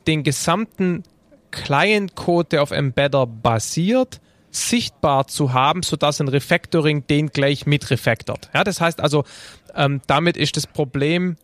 den 0.08 0.24
gesamten 0.24 1.04
Client-Code, 1.52 2.48
der 2.50 2.64
auf 2.64 2.72
Embedder 2.72 3.28
basiert, 3.28 4.22
sichtbar 4.52 5.28
zu 5.28 5.52
haben, 5.52 5.84
sodass 5.84 6.22
ein 6.22 6.30
Refactoring 6.30 7.06
den 7.08 7.28
gleich 7.28 7.66
mit 7.66 7.92
refactort. 7.92 8.50
Ja, 8.54 8.64
das 8.64 8.80
heißt 8.80 9.02
also, 9.02 9.26
ähm, 9.76 10.00
damit 10.08 10.38
ist 10.38 10.56
das 10.56 10.66
Problem 10.66 11.36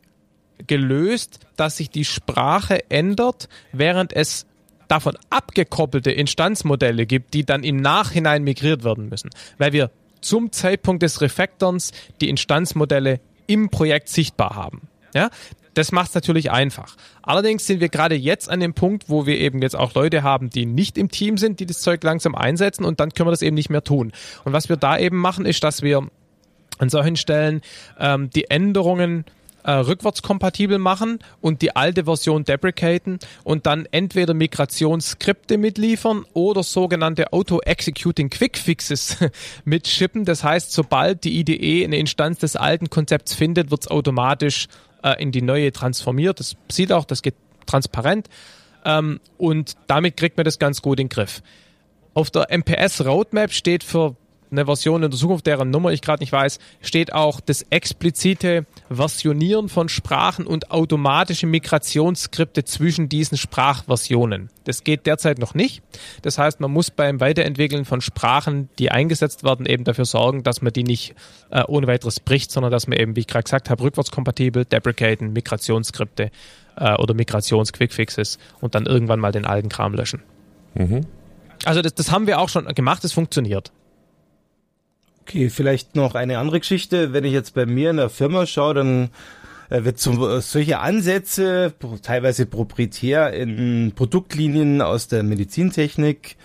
gelöst, 0.66 1.40
dass 1.58 1.76
sich 1.76 1.90
die 1.90 2.06
Sprache 2.06 2.90
ändert, 2.90 3.50
während 3.74 4.14
es 4.14 4.46
davon 4.88 5.18
abgekoppelte 5.30 6.12
Instanzmodelle 6.12 7.06
gibt, 7.06 7.34
die 7.34 7.46
dann 7.46 7.66
im 7.66 7.82
Nachhinein 7.82 8.44
migriert 8.44 8.86
werden 8.86 9.10
müssen. 9.10 9.30
Weil 9.58 9.74
wir 9.74 9.92
zum 10.26 10.52
Zeitpunkt 10.52 11.04
des 11.04 11.22
Refactorns 11.22 11.92
die 12.22 12.30
Instanzmodelle 12.30 13.20
im 13.48 13.70
Projekt 13.70 14.10
sichtbar 14.10 14.56
haben. 14.56 14.88
Ja, 15.14 15.30
das 15.76 15.92
macht 15.92 16.10
es 16.10 16.16
natürlich 16.16 16.52
einfach. 16.52 16.96
Allerdings 17.22 17.68
sind 17.68 17.82
wir 17.82 17.90
gerade 17.90 18.16
jetzt 18.16 18.50
an 18.50 18.60
dem 18.60 18.74
Punkt, 18.74 19.10
wo 19.10 19.26
wir 19.26 19.38
eben 19.38 19.62
jetzt 19.62 19.76
auch 19.76 19.94
Leute 19.94 20.24
haben, 20.24 20.50
die 20.50 20.66
nicht 20.66 20.98
im 20.98 21.12
Team 21.12 21.38
sind, 21.38 21.60
die 21.60 21.66
das 21.66 21.80
Zeug 21.80 22.04
langsam 22.04 22.34
einsetzen 22.34 22.86
und 22.86 23.00
dann 23.00 23.12
können 23.12 23.28
wir 23.28 23.32
das 23.32 23.42
eben 23.42 23.56
nicht 23.56 23.70
mehr 23.70 23.84
tun. 23.84 24.14
Und 24.46 24.54
was 24.54 24.70
wir 24.70 24.78
da 24.78 24.98
eben 24.98 25.18
machen, 25.18 25.46
ist, 25.46 25.64
dass 25.64 25.82
wir 25.82 26.08
an 26.78 26.90
solchen 26.90 27.16
Stellen 27.18 27.62
ähm, 28.00 28.30
die 28.30 28.50
Änderungen 28.50 29.26
äh, 29.66 29.72
rückwärtskompatibel 29.72 30.78
machen 30.78 31.20
und 31.42 31.62
die 31.62 31.76
alte 31.76 32.06
Version 32.06 32.44
deprecaten 32.44 33.20
und 33.44 33.66
dann 33.66 33.88
entweder 33.92 34.34
Migrationsskripte 34.34 35.58
mitliefern 35.58 36.24
oder 36.34 36.62
sogenannte 36.62 37.34
Auto-Executing 37.34 38.30
Quick 38.30 38.58
Fixes 38.58 39.18
mitschippen. 39.66 40.24
Das 40.24 40.44
heißt, 40.44 40.72
sobald 40.72 41.24
die 41.24 41.40
IDE 41.40 41.84
eine 41.84 41.98
Instanz 41.98 42.40
des 42.40 42.56
alten 42.56 42.90
Konzepts 42.90 43.34
findet, 43.34 43.72
wird 43.72 43.82
es 43.82 43.88
automatisch 43.88 44.68
äh, 45.04 45.22
in 45.22 45.32
die 45.32 45.42
neue 45.42 45.72
transformiert. 45.72 46.40
Das 46.40 46.56
sieht 46.72 46.92
auch, 46.92 47.06
das 47.06 47.24
geht 47.24 47.36
transparent. 47.66 48.30
Ähm, 48.86 49.20
und 49.38 49.78
damit 49.88 50.16
kriegt 50.16 50.38
man 50.38 50.46
das 50.46 50.60
ganz 50.60 50.84
gut 50.84 51.00
in 51.00 51.08
den 51.08 51.10
Griff. 51.10 51.42
Auf 52.14 52.30
der 52.30 52.48
MPS 52.56 53.04
Roadmap 53.04 53.52
steht 53.52 53.84
für 53.84 54.16
eine 54.58 54.66
Version 54.66 55.04
in 55.04 55.12
der 55.12 55.20
Zukunft, 55.20 55.46
deren 55.46 55.70
Nummer 55.70 55.92
ich 55.92 56.02
gerade 56.02 56.22
nicht 56.22 56.32
weiß, 56.32 56.60
steht 56.82 57.14
auch 57.14 57.40
das 57.40 57.66
explizite 57.70 58.66
Versionieren 58.90 59.70
von 59.70 59.90
Sprachen 59.90 60.48
und 60.48 60.72
automatische 60.72 61.48
Migrationsskripte 61.48 62.64
zwischen 62.64 63.10
diesen 63.10 63.38
Sprachversionen. 63.38 64.50
Das 64.64 64.84
geht 64.84 65.06
derzeit 65.06 65.40
noch 65.40 65.54
nicht. 65.54 65.84
Das 66.22 66.38
heißt, 66.38 66.60
man 66.60 66.72
muss 66.72 66.92
beim 66.92 67.20
Weiterentwickeln 67.20 67.86
von 67.86 68.02
Sprachen, 68.02 68.70
die 68.80 68.92
eingesetzt 68.92 69.44
werden, 69.44 69.66
eben 69.66 69.84
dafür 69.84 70.06
sorgen, 70.06 70.44
dass 70.44 70.62
man 70.62 70.74
die 70.74 70.84
nicht 70.84 71.14
äh, 71.52 71.64
ohne 71.68 71.88
weiteres 71.88 72.20
bricht, 72.20 72.52
sondern 72.52 72.72
dass 72.72 72.88
man 72.88 72.98
eben, 72.98 73.16
wie 73.16 73.22
ich 73.22 73.28
gerade 73.28 73.44
gesagt 73.44 73.70
habe, 73.70 73.84
rückwärtskompatibel, 73.84 74.66
deprecaten, 74.66 75.34
Migrationsskripte 75.34 76.32
äh, 76.78 76.96
oder 76.96 77.14
Migrations-Quickfixes 77.14 78.40
und 78.62 78.76
dann 78.76 78.86
irgendwann 78.86 79.20
mal 79.20 79.32
den 79.32 79.46
alten 79.46 79.70
Kram 79.70 79.94
löschen. 79.94 80.24
Mhm. 80.74 81.02
Also 81.64 81.82
das, 81.82 81.94
das 81.96 82.12
haben 82.12 82.28
wir 82.28 82.40
auch 82.40 82.50
schon 82.50 82.66
gemacht, 82.74 83.04
es 83.04 83.14
funktioniert. 83.14 83.72
Okay, 85.28 85.50
vielleicht 85.50 85.96
noch 85.96 86.14
eine 86.14 86.38
andere 86.38 86.60
Geschichte. 86.60 87.12
Wenn 87.12 87.24
ich 87.24 87.34
jetzt 87.34 87.56
bei 87.56 87.66
mir 87.66 87.90
in 87.90 87.98
der 87.98 88.12
Firma 88.12 88.46
schaue, 88.46 88.76
dann 88.76 89.10
äh, 89.72 89.84
wird 89.84 89.98
zum, 89.98 90.22
äh, 90.22 90.40
solche 90.40 90.78
Ansätze, 90.78 91.74
teilweise 92.04 92.46
proprietär 92.46 93.34
in 93.34 93.94
Produktlinien 93.96 94.84
aus 94.84 95.08
der 95.08 95.24
Medizintechnik 95.24 96.36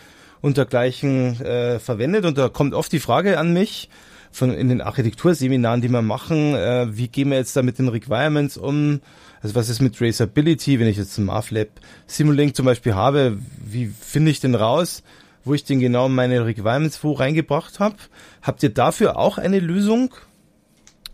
und 0.40 0.56
dergleichen 0.56 1.38
äh, 1.42 1.78
verwendet. 1.78 2.24
Und 2.24 2.38
da 2.38 2.48
kommt 2.48 2.72
oft 2.72 2.90
die 2.90 3.00
Frage 3.00 3.38
an 3.38 3.52
mich, 3.52 3.90
von 4.32 4.50
in 4.50 4.70
den 4.70 4.80
Architekturseminaren, 4.80 5.82
die 5.82 5.90
wir 5.90 6.00
machen, 6.00 6.54
äh, 6.54 6.86
wie 6.90 7.08
gehen 7.08 7.28
wir 7.28 7.36
jetzt 7.36 7.54
da 7.56 7.62
mit 7.62 7.78
den 7.78 7.88
Requirements 7.88 8.56
um? 8.56 9.00
Also 9.42 9.56
was 9.56 9.68
ist 9.68 9.82
mit 9.82 9.94
Traceability, 9.94 10.80
wenn 10.80 10.86
ich 10.86 10.96
jetzt 10.96 11.18
ein 11.18 11.26
MAFLab 11.26 11.68
Simulink 12.06 12.56
zum 12.56 12.64
Beispiel 12.64 12.94
habe, 12.94 13.38
wie 13.62 13.88
finde 13.88 14.30
ich 14.30 14.40
denn 14.40 14.54
raus, 14.54 15.02
wo 15.44 15.54
ich 15.54 15.64
denn 15.64 15.80
genau 15.80 16.08
meine 16.08 16.44
Requirements 16.44 17.02
wo 17.02 17.12
reingebracht 17.12 17.80
habe. 17.80 17.96
Habt 18.42 18.62
ihr 18.62 18.70
dafür 18.70 19.16
auch 19.16 19.38
eine 19.38 19.58
Lösung? 19.60 20.14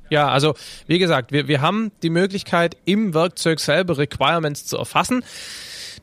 Ja, 0.09 0.29
also 0.29 0.55
wie 0.87 0.99
gesagt, 0.99 1.33
wir, 1.33 1.49
wir 1.49 1.61
haben 1.61 1.91
die 2.03 2.11
Möglichkeit, 2.11 2.77
im 2.85 3.15
Werkzeug 3.15 3.61
selber 3.61 3.99
Requirements 3.99 4.67
zu 4.67 4.77
erfassen. 4.77 5.25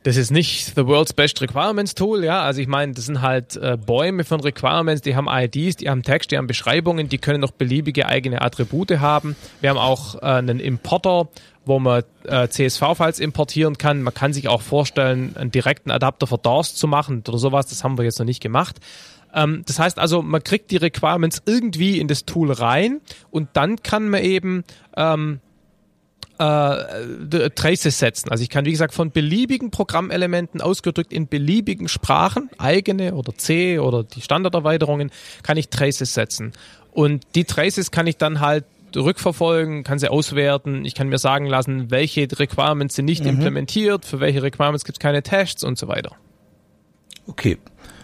Das 0.04 0.18
ist 0.18 0.30
nicht 0.30 0.74
the 0.76 0.86
world's 0.86 1.14
best 1.14 1.40
Requirements 1.40 1.94
Tool, 1.94 2.24
ja. 2.24 2.42
Also 2.42 2.60
ich 2.60 2.68
meine, 2.68 2.92
das 2.92 3.06
sind 3.06 3.22
halt 3.22 3.56
äh, 3.56 3.78
Bäume 3.78 4.24
von 4.24 4.38
Requirements, 4.38 5.00
die 5.00 5.16
haben 5.16 5.28
IDs, 5.30 5.76
die 5.76 5.88
haben 5.88 6.02
Text, 6.02 6.30
die 6.30 6.36
haben 6.36 6.46
Beschreibungen, 6.46 7.08
die 7.08 7.16
können 7.16 7.40
noch 7.40 7.52
beliebige 7.52 8.04
eigene 8.04 8.42
Attribute 8.42 9.00
haben. 9.00 9.34
Wir 9.62 9.70
haben 9.70 9.78
auch 9.78 10.16
äh, 10.16 10.26
einen 10.26 10.60
Importer, 10.60 11.28
wo 11.64 11.78
man 11.78 12.02
äh, 12.24 12.48
CSV-Files 12.48 13.18
importieren 13.18 13.78
kann. 13.78 14.02
Man 14.02 14.12
kann 14.12 14.34
sich 14.34 14.46
auch 14.46 14.60
vorstellen, 14.60 15.34
einen 15.38 15.50
direkten 15.50 15.90
Adapter 15.90 16.26
für 16.26 16.36
DOS 16.36 16.74
zu 16.74 16.86
machen 16.86 17.22
oder 17.26 17.38
sowas. 17.38 17.68
Das 17.68 17.82
haben 17.82 17.96
wir 17.96 18.04
jetzt 18.04 18.18
noch 18.18 18.26
nicht 18.26 18.42
gemacht. 18.42 18.80
Ähm, 19.32 19.62
das 19.66 19.78
heißt 19.78 19.98
also, 19.98 20.20
man 20.20 20.44
kriegt 20.44 20.70
die 20.70 20.76
Requirements 20.76 21.40
irgendwie 21.46 21.98
in 21.98 22.08
das 22.08 22.26
Tool 22.26 22.52
rein 22.52 23.00
und 23.30 23.48
dann 23.54 23.82
kann 23.82 24.10
man 24.10 24.22
eben 24.22 24.64
ähm, 24.98 25.40
äh, 26.38 27.50
Traces 27.50 27.98
setzen. 27.98 28.30
Also 28.30 28.42
ich 28.42 28.50
kann, 28.50 28.64
wie 28.64 28.70
gesagt, 28.70 28.94
von 28.94 29.10
beliebigen 29.10 29.70
Programmelementen 29.70 30.60
ausgedrückt 30.60 31.12
in 31.12 31.28
beliebigen 31.28 31.88
Sprachen, 31.88 32.50
eigene 32.58 33.14
oder 33.14 33.34
C 33.36 33.78
oder 33.78 34.04
die 34.04 34.20
Standarderweiterungen, 34.20 35.10
kann 35.42 35.56
ich 35.56 35.68
Traces 35.68 36.14
setzen. 36.14 36.52
Und 36.92 37.24
die 37.34 37.44
Traces 37.44 37.90
kann 37.90 38.06
ich 38.06 38.16
dann 38.16 38.40
halt 38.40 38.64
rückverfolgen, 38.96 39.82
kann 39.82 39.98
sie 39.98 40.10
auswerten, 40.10 40.84
ich 40.84 40.94
kann 40.94 41.08
mir 41.08 41.18
sagen 41.18 41.46
lassen, 41.46 41.90
welche 41.90 42.28
Requirements 42.30 42.94
sind 42.94 43.06
nicht 43.06 43.22
mhm. 43.24 43.30
implementiert, 43.30 44.04
für 44.04 44.20
welche 44.20 44.42
Requirements 44.42 44.84
gibt 44.84 44.98
es 44.98 45.00
keine 45.00 45.22
Tests 45.22 45.64
und 45.64 45.78
so 45.78 45.88
weiter. 45.88 46.12
Okay. 47.26 47.58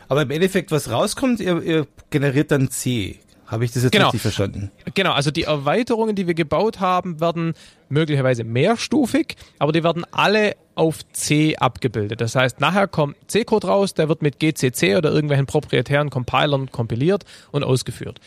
Aber 0.09 0.23
im 0.23 0.31
Endeffekt, 0.31 0.73
was 0.73 0.91
rauskommt, 0.91 1.39
ihr, 1.39 1.63
ihr 1.63 1.87
generiert 2.11 2.51
dann 2.51 2.71
C. 2.71 3.21
Habe 3.51 3.65
ich 3.65 3.73
das 3.73 3.83
jetzt 3.83 3.93
genau. 3.93 4.07
richtig 4.07 4.23
verstanden? 4.23 4.71
Genau, 4.95 5.11
also 5.11 5.33
die 5.33 5.43
Erweiterungen, 5.43 6.15
die 6.15 6.29
wir 6.29 6.35
gebaut 6.35 6.79
haben, 6.79 7.21
werden 7.21 7.55
möglicherweise 7.89 8.45
mehrstufig, 8.45 9.35
aber 9.59 9.73
die 9.73 9.83
werden 9.83 10.07
alle 10.13 10.55
auf 10.77 11.01
C 11.13 11.57
abgebildet. 11.57 12.21
Das 12.21 12.37
heißt, 12.37 12.61
nachher 12.61 12.87
kommt 12.87 13.17
C-Code 13.27 13.67
raus, 13.67 13.93
der 13.95 14.09
wird 14.09 14.23
mit 14.23 14.39
GCC 14.39 14.97
oder 14.97 15.11
irgendwelchen 15.11 15.47
proprietären 15.47 16.11
Compilern 16.11 16.71
kompiliert 16.71 17.25
und 17.51 17.65
ausgeführt. 17.65 18.21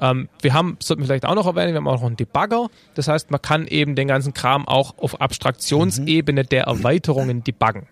Ähm, 0.00 0.28
wir 0.42 0.54
haben, 0.54 0.76
sollten 0.80 1.02
wir 1.02 1.06
vielleicht 1.06 1.24
auch 1.24 1.36
noch 1.36 1.46
erwähnen, 1.46 1.72
wir 1.72 1.76
haben 1.76 1.86
auch 1.86 2.00
noch 2.00 2.06
einen 2.06 2.16
Debugger. 2.16 2.66
Das 2.94 3.06
heißt, 3.06 3.30
man 3.30 3.40
kann 3.40 3.68
eben 3.68 3.94
den 3.94 4.08
ganzen 4.08 4.34
Kram 4.34 4.66
auch 4.66 4.98
auf 4.98 5.20
Abstraktionsebene 5.20 6.42
mhm. 6.42 6.48
der 6.48 6.64
Erweiterungen 6.64 7.44
debuggen. 7.44 7.86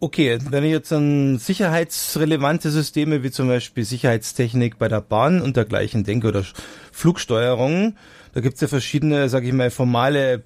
Okay, 0.00 0.38
wenn 0.50 0.62
ich 0.62 0.70
jetzt 0.70 0.92
an 0.92 1.38
sicherheitsrelevante 1.38 2.70
Systeme 2.70 3.24
wie 3.24 3.32
zum 3.32 3.48
Beispiel 3.48 3.84
Sicherheitstechnik 3.84 4.78
bei 4.78 4.86
der 4.86 5.00
Bahn 5.00 5.42
und 5.42 5.56
dergleichen 5.56 6.04
denke 6.04 6.28
oder 6.28 6.44
Flugsteuerung, 6.92 7.96
da 8.32 8.40
gibt's 8.40 8.60
ja 8.60 8.68
verschiedene, 8.68 9.28
sage 9.28 9.48
ich 9.48 9.52
mal, 9.52 9.70
formale 9.70 10.44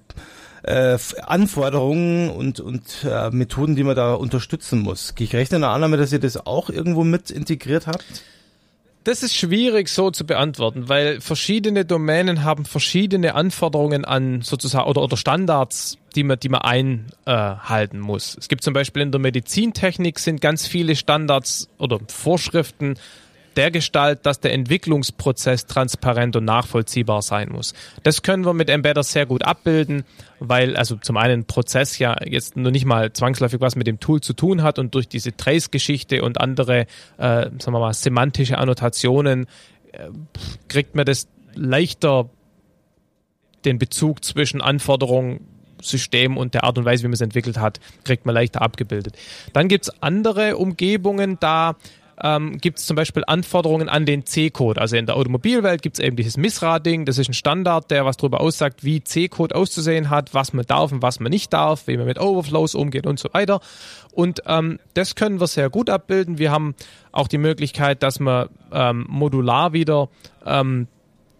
äh, 0.63 0.97
Anforderungen 1.21 2.31
und, 2.31 2.61
und 2.61 3.05
äh, 3.07 3.29
Methoden, 3.29 3.75
die 3.75 3.83
man 3.83 3.95
da 3.95 4.15
unterstützen 4.15 4.79
muss. 4.79 5.13
Gehe 5.13 5.25
ich 5.25 5.35
recht 5.35 5.53
in 5.53 5.61
der 5.61 5.69
Annahme, 5.69 5.97
dass 5.97 6.11
ihr 6.11 6.19
das 6.19 6.47
auch 6.47 6.71
irgendwo 6.71 7.03
mit 7.03 7.29
integriert 7.29 7.85
habt? 7.85 8.23
Das 9.03 9.21
ist 9.21 9.35
schwierig 9.35 9.89
so 9.89 10.11
zu 10.11 10.25
beantworten, 10.25 10.87
weil 10.87 11.19
verschiedene 11.19 11.83
Domänen 11.83 12.45
haben 12.45 12.63
verschiedene 12.63 13.35
Anforderungen 13.35 14.05
an 14.05 14.41
sozusagen 14.41 14.89
oder, 14.89 15.01
oder 15.01 15.17
Standards, 15.17 15.97
die 16.15 16.23
man, 16.23 16.39
die 16.39 16.47
man 16.47 16.61
einhalten 16.61 17.99
muss. 17.99 18.37
Es 18.39 18.47
gibt 18.47 18.63
zum 18.63 18.73
Beispiel 18.73 19.01
in 19.01 19.11
der 19.11 19.19
Medizintechnik 19.19 20.19
sind 20.19 20.39
ganz 20.39 20.67
viele 20.67 20.95
Standards 20.95 21.67
oder 21.77 21.99
Vorschriften 22.07 22.95
der 23.55 23.71
Gestalt, 23.71 24.25
dass 24.25 24.39
der 24.39 24.53
Entwicklungsprozess 24.53 25.65
transparent 25.65 26.35
und 26.35 26.45
nachvollziehbar 26.45 27.21
sein 27.21 27.49
muss. 27.49 27.73
Das 28.03 28.21
können 28.21 28.45
wir 28.45 28.53
mit 28.53 28.69
Embedder 28.69 29.03
sehr 29.03 29.25
gut 29.25 29.43
abbilden, 29.43 30.03
weil 30.39 30.75
also 30.75 30.95
zum 30.97 31.17
einen 31.17 31.45
Prozess 31.45 31.97
ja 31.99 32.15
jetzt 32.25 32.55
nur 32.57 32.71
nicht 32.71 32.85
mal 32.85 33.13
zwangsläufig 33.13 33.61
was 33.61 33.75
mit 33.75 33.87
dem 33.87 33.99
Tool 33.99 34.21
zu 34.21 34.33
tun 34.33 34.63
hat 34.63 34.79
und 34.79 34.95
durch 34.95 35.07
diese 35.07 35.35
Trace-Geschichte 35.35 36.23
und 36.23 36.39
andere, 36.39 36.81
äh, 36.81 36.85
sagen 37.17 37.71
wir 37.71 37.79
mal, 37.79 37.93
semantische 37.93 38.57
Annotationen 38.57 39.47
äh, 39.91 40.09
kriegt 40.67 40.95
man 40.95 41.05
das 41.05 41.27
leichter 41.55 42.29
den 43.65 43.79
Bezug 43.79 44.23
zwischen 44.25 44.61
Anforderungen 44.61 45.47
System 45.83 46.37
und 46.37 46.53
der 46.53 46.63
Art 46.63 46.77
und 46.77 46.85
Weise, 46.85 47.03
wie 47.03 47.07
man 47.07 47.13
es 47.13 47.21
entwickelt 47.21 47.57
hat, 47.57 47.79
kriegt 48.03 48.25
man 48.25 48.35
leichter 48.35 48.61
abgebildet. 48.61 49.17
Dann 49.53 49.67
gibt 49.67 49.85
es 49.85 50.01
andere 50.01 50.57
Umgebungen, 50.57 51.37
da 51.39 51.75
ähm, 52.21 52.57
gibt 52.59 52.79
es 52.79 52.85
zum 52.85 52.95
Beispiel 52.95 53.23
Anforderungen 53.25 53.89
an 53.89 54.05
den 54.05 54.25
C-Code. 54.25 54.79
Also 54.79 54.95
in 54.95 55.05
der 55.05 55.15
Automobilwelt 55.15 55.81
gibt 55.81 55.99
es 55.99 56.05
eben 56.05 56.15
dieses 56.15 56.37
MISRA-Ding, 56.37 57.05
das 57.05 57.17
ist 57.17 57.29
ein 57.29 57.33
Standard, 57.33 57.91
der 57.91 58.05
was 58.05 58.17
darüber 58.17 58.41
aussagt, 58.41 58.83
wie 58.83 59.03
C-Code 59.03 59.55
auszusehen 59.55 60.09
hat, 60.09 60.33
was 60.33 60.53
man 60.53 60.65
darf 60.65 60.91
und 60.91 61.01
was 61.01 61.19
man 61.19 61.29
nicht 61.29 61.53
darf, 61.53 61.87
wie 61.87 61.97
man 61.97 62.05
mit 62.05 62.19
Overflows 62.19 62.75
umgeht 62.75 63.07
und 63.07 63.19
so 63.19 63.29
weiter. 63.33 63.59
Und 64.11 64.43
ähm, 64.45 64.79
das 64.93 65.15
können 65.15 65.39
wir 65.39 65.47
sehr 65.47 65.69
gut 65.69 65.89
abbilden. 65.89 66.37
Wir 66.37 66.51
haben 66.51 66.75
auch 67.11 67.27
die 67.27 67.37
Möglichkeit, 67.37 68.03
dass 68.03 68.19
man 68.19 68.49
ähm, 68.71 69.05
modular 69.09 69.73
wieder 69.73 70.09
ähm, 70.45 70.87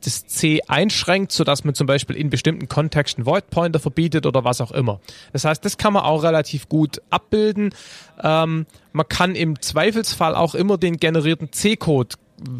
das 0.05 0.27
C 0.27 0.61
einschränkt, 0.67 1.31
sodass 1.31 1.63
man 1.63 1.73
zum 1.75 1.87
Beispiel 1.87 2.15
in 2.15 2.29
bestimmten 2.29 2.67
Kontexten 2.67 3.25
Void 3.25 3.49
Pointer 3.49 3.79
verbietet 3.79 4.25
oder 4.25 4.43
was 4.43 4.61
auch 4.61 4.71
immer. 4.71 4.99
Das 5.31 5.45
heißt, 5.45 5.63
das 5.63 5.77
kann 5.77 5.93
man 5.93 6.03
auch 6.03 6.23
relativ 6.23 6.69
gut 6.69 7.01
abbilden. 7.09 7.73
Ähm, 8.21 8.65
man 8.91 9.07
kann 9.07 9.35
im 9.35 9.61
Zweifelsfall 9.61 10.35
auch 10.35 10.55
immer 10.55 10.77
den 10.77 10.97
generierten 10.97 11.51
C-Code 11.51 12.15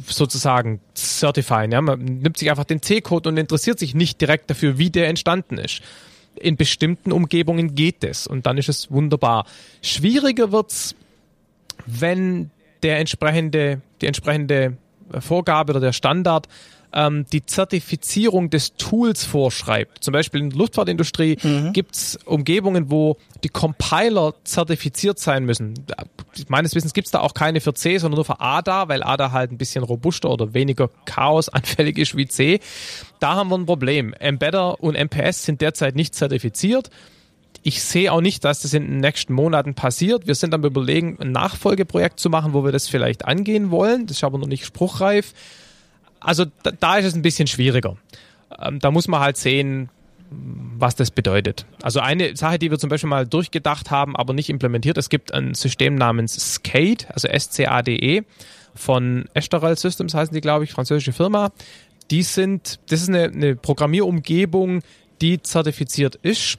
sozusagen 0.08 0.80
certifieren. 0.96 1.72
Ja? 1.72 1.82
Man 1.82 2.00
nimmt 2.04 2.38
sich 2.38 2.50
einfach 2.50 2.64
den 2.64 2.82
C-Code 2.82 3.30
und 3.30 3.38
interessiert 3.38 3.80
sich 3.80 3.96
nicht 3.96 4.22
direkt 4.22 4.50
dafür, 4.50 4.78
wie 4.78 4.90
der 4.90 5.08
entstanden 5.08 5.58
ist. 5.58 5.82
In 6.36 6.58
bestimmten 6.58 7.12
Umgebungen 7.12 7.76
geht 7.76 8.04
es 8.04 8.26
und 8.26 8.46
dann 8.46 8.58
ist 8.58 8.70
es 8.70 8.90
wunderbar. 8.92 9.46
Schwieriger 9.82 10.52
wird's, 10.52 10.96
wenn 11.86 12.50
der 12.82 13.00
entsprechende, 13.00 13.82
die 14.02 14.08
entsprechende 14.08 14.78
Vorgabe 15.20 15.74
oder 15.74 15.80
der 15.80 15.94
Standard 15.94 16.48
ähm, 16.94 17.26
die 17.32 17.46
Zertifizierung 17.46 18.50
des 18.50 18.76
Tools 18.76 19.24
vorschreibt. 19.26 20.04
Zum 20.04 20.12
Beispiel 20.12 20.42
in 20.42 20.50
der 20.52 20.60
Luftfahrtindustrie 20.60 21.38
mhm. 21.42 21.74
gibt 21.74 21.96
es 21.96 22.20
Umgebungen, 22.26 22.90
wo 22.92 23.18
die 23.44 23.50
Compiler 23.50 24.34
zertifiziert 24.44 25.20
sein 25.20 25.46
müssen. 25.46 25.74
Meines 26.48 26.76
Wissens 26.76 26.94
gibt 26.94 27.08
es 27.08 27.12
da 27.12 27.20
auch 27.20 27.34
keine 27.34 27.62
für 27.62 27.74
C, 27.74 27.98
sondern 27.98 28.18
nur 28.18 28.26
für 28.26 28.40
ADA, 28.40 28.88
weil 28.88 29.04
ADA 29.04 29.32
halt 29.32 29.52
ein 29.52 29.58
bisschen 29.58 29.84
robuster 29.84 30.30
oder 30.30 30.54
weniger 30.54 30.90
chaosanfällig 31.06 31.98
ist 31.98 32.16
wie 32.16 32.28
C. 32.28 32.60
Da 33.20 33.36
haben 33.36 33.50
wir 33.50 33.58
ein 33.58 33.66
Problem. 33.66 34.14
Embedder 34.14 34.82
und 34.82 34.96
MPS 34.98 35.46
sind 35.46 35.62
derzeit 35.62 35.96
nicht 35.96 36.16
zertifiziert. 36.16 36.90
Ich 37.66 37.82
sehe 37.82 38.12
auch 38.12 38.20
nicht, 38.20 38.44
dass 38.44 38.62
das 38.62 38.74
in 38.74 38.84
den 38.84 39.00
nächsten 39.00 39.34
Monaten 39.34 39.74
passiert. 39.74 40.28
Wir 40.28 40.36
sind 40.36 40.54
am 40.54 40.66
überlegen, 40.66 41.18
ein 41.22 41.32
Nachfolgeprojekt 41.32 42.20
zu 42.20 42.30
machen, 42.30 42.54
wo 42.54 42.66
wir 42.66 42.74
das 42.74 42.90
vielleicht 42.90 43.24
angehen 43.24 43.72
wollen. 43.72 44.06
Das 44.06 44.18
ist 44.18 44.24
aber 44.26 44.38
noch 44.38 44.48
nicht 44.48 44.66
spruchreif. 44.66 45.34
Also 46.24 46.46
da, 46.64 46.72
da 46.72 46.98
ist 46.98 47.06
es 47.06 47.16
ein 47.16 47.22
bisschen 47.22 47.48
schwieriger. 47.48 47.98
Ähm, 48.60 48.80
da 48.80 48.92
muss 48.92 49.08
man 49.08 49.20
halt 49.20 49.38
sehen, 49.38 49.90
was 50.30 50.96
das 50.96 51.12
bedeutet. 51.12 51.66
Also 51.82 52.00
eine 52.00 52.36
Sache, 52.36 52.58
die 52.58 52.72
wir 52.72 52.80
zum 52.80 52.90
Beispiel 52.90 53.10
mal 53.10 53.28
durchgedacht 53.28 53.92
haben, 53.92 54.16
aber 54.16 54.34
nicht 54.34 54.50
implementiert, 54.50 54.98
es 54.98 55.10
gibt 55.10 55.34
ein 55.34 55.54
System 55.54 55.96
namens 55.96 56.56
SCADE, 56.56 57.06
also 57.10 57.28
S-C-A-D-E, 57.28 58.24
von 58.76 59.26
Esterel 59.34 59.78
Systems 59.78 60.16
heißen 60.16 60.34
die, 60.34 60.42
glaube 60.42 60.64
ich, 60.64 60.72
französische 60.72 61.14
Firma. 61.14 61.52
Die 62.10 62.24
sind, 62.24 62.80
das 62.90 63.02
ist 63.02 63.10
eine, 63.10 63.26
eine 63.26 63.56
Programmierumgebung, 63.56 64.82
die 65.22 65.42
zertifiziert 65.42 66.16
ist. 66.16 66.58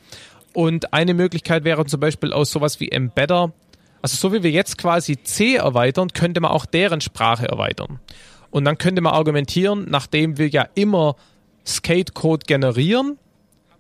Und 0.52 0.92
eine 0.92 1.14
Möglichkeit 1.14 1.64
wäre 1.64 1.84
zum 1.86 1.98
Beispiel 1.98 2.32
aus 2.32 2.52
sowas 2.52 2.78
wie 2.78 2.90
Embedder, 2.90 3.52
also 4.00 4.16
so 4.16 4.32
wie 4.34 4.42
wir 4.42 4.50
jetzt 4.50 4.78
quasi 4.78 5.16
C 5.22 5.56
erweitern, 5.56 6.08
könnte 6.12 6.40
man 6.40 6.50
auch 6.50 6.66
deren 6.66 7.00
Sprache 7.00 7.48
erweitern. 7.48 8.00
Und 8.54 8.64
dann 8.66 8.78
könnte 8.78 9.02
man 9.02 9.12
argumentieren, 9.14 9.86
nachdem 9.88 10.38
wir 10.38 10.46
ja 10.46 10.68
immer 10.76 11.16
Skate-Code 11.66 12.46
generieren, 12.46 13.18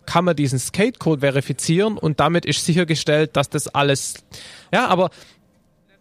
kann 0.04 0.24
man 0.24 0.34
diesen 0.34 0.58
Skate-Code 0.58 1.20
verifizieren 1.20 1.96
und 1.96 2.18
damit 2.18 2.44
ist 2.44 2.66
sichergestellt, 2.66 3.36
dass 3.36 3.48
das 3.48 3.68
alles, 3.68 4.14
ja, 4.72 4.88
aber 4.88 5.10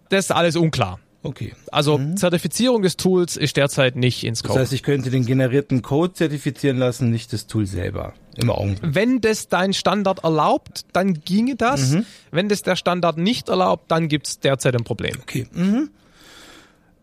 das 0.10 0.26
ist 0.26 0.32
alles 0.32 0.56
unklar. 0.56 1.00
Okay. 1.22 1.54
Also 1.72 2.00
mhm. 2.00 2.18
Zertifizierung 2.18 2.82
des 2.82 2.98
Tools 2.98 3.38
ist 3.38 3.58
derzeit 3.58 3.96
nicht 3.96 4.24
ins 4.24 4.42
Code. 4.42 4.56
Das 4.56 4.62
heißt, 4.64 4.74
ich 4.74 4.82
könnte 4.82 5.12
den 5.12 5.28
generierten 5.28 5.84
Code 5.84 6.14
zertifizieren 6.14 6.78
lassen, 6.78 7.12
nicht 7.12 7.32
das 7.32 7.46
Tool 7.46 7.68
selber. 7.68 8.16
Im 8.38 8.50
Augenblick. 8.50 8.96
Wenn 8.96 9.22
das 9.22 9.50
dein 9.50 9.74
Standard 9.74 10.24
erlaubt, 10.24 10.86
dann 10.94 11.14
ginge 11.14 11.56
das. 11.58 11.92
Mhm. 11.92 12.08
Wenn 12.32 12.50
das 12.50 12.64
der 12.64 12.76
Standard 12.76 13.20
nicht 13.20 13.50
erlaubt, 13.50 13.92
dann 13.92 14.08
gibt 14.08 14.26
es 14.26 14.40
derzeit 14.40 14.76
ein 14.76 14.84
Problem. 14.84 15.16
Okay. 15.22 15.46
Mhm. 15.54 15.92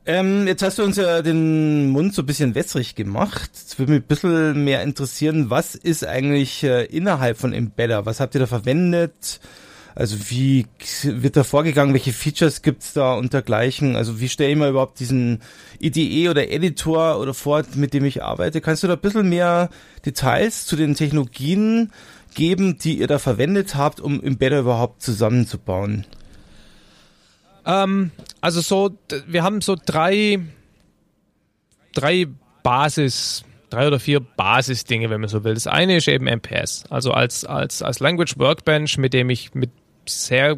Ähm, 0.07 0.47
jetzt 0.47 0.63
hast 0.63 0.79
du 0.79 0.83
uns 0.83 0.97
ja 0.97 1.21
den 1.21 1.91
Mund 1.91 2.15
so 2.15 2.23
ein 2.23 2.27
bisschen 2.27 2.55
wässrig 2.55 2.95
gemacht. 2.95 3.51
Es 3.55 3.79
würde 3.79 3.93
mich 3.93 4.03
ein 4.03 4.07
bisschen 4.07 4.65
mehr 4.65 4.83
interessieren, 4.83 5.51
was 5.51 5.75
ist 5.75 6.07
eigentlich 6.07 6.65
äh, 6.65 6.85
innerhalb 6.87 7.37
von 7.37 7.53
Embedder? 7.53 8.07
Was 8.07 8.19
habt 8.21 8.35
ihr 8.35 8.41
da 8.41 8.47
verwendet? 8.47 9.41
Also 9.95 10.17
wie 10.31 10.67
wird 11.03 11.37
da 11.37 11.45
vorgegangen? 11.45 11.93
Welche 11.93 12.13
Features 12.13 12.63
gibt's 12.63 12.95
da 12.95 13.15
und 13.15 13.35
dergleichen? 13.35 13.97
Also 13.97 14.21
wie 14.21 14.29
stelle 14.29 14.53
ich 14.53 14.57
mir 14.57 14.71
überhaupt 14.71 15.01
diesen 15.01 15.41
IDE 15.81 16.31
oder 16.31 16.51
Editor 16.51 17.19
oder 17.21 17.35
vor, 17.35 17.63
mit 17.75 17.93
dem 17.93 18.05
ich 18.05 18.23
arbeite? 18.23 18.61
Kannst 18.61 18.83
du 18.83 18.87
da 18.87 18.95
ein 18.95 19.01
bisschen 19.01 19.29
mehr 19.29 19.69
Details 20.07 20.65
zu 20.65 20.77
den 20.77 20.95
Technologien 20.95 21.93
geben, 22.35 22.79
die 22.79 22.99
ihr 22.99 23.09
da 23.09 23.19
verwendet 23.19 23.75
habt, 23.75 24.01
um 24.01 24.23
Embedder 24.23 24.61
überhaupt 24.61 25.03
zusammenzubauen? 25.03 26.07
Ähm, 27.71 28.11
also 28.41 28.61
so, 28.61 28.91
wir 29.27 29.43
haben 29.43 29.61
so 29.61 29.77
drei, 29.85 30.41
drei 31.95 32.27
Basis, 32.63 33.45
drei 33.69 33.87
oder 33.87 34.01
vier 34.01 34.21
Basisdinge, 34.21 35.11
wenn 35.11 35.21
man 35.21 35.29
so 35.29 35.45
will. 35.45 35.55
Das 35.55 35.67
eine 35.67 35.97
ist 35.97 36.09
eben 36.09 36.27
MPS, 36.27 36.85
also 36.91 37.13
als, 37.13 37.45
als, 37.45 37.83
als 37.83 38.01
Language 38.01 38.39
Workbench, 38.39 38.99
mit 38.99 39.13
dem 39.13 39.31
ich 39.31 39.55
mit 39.55 39.71
sehr 40.09 40.57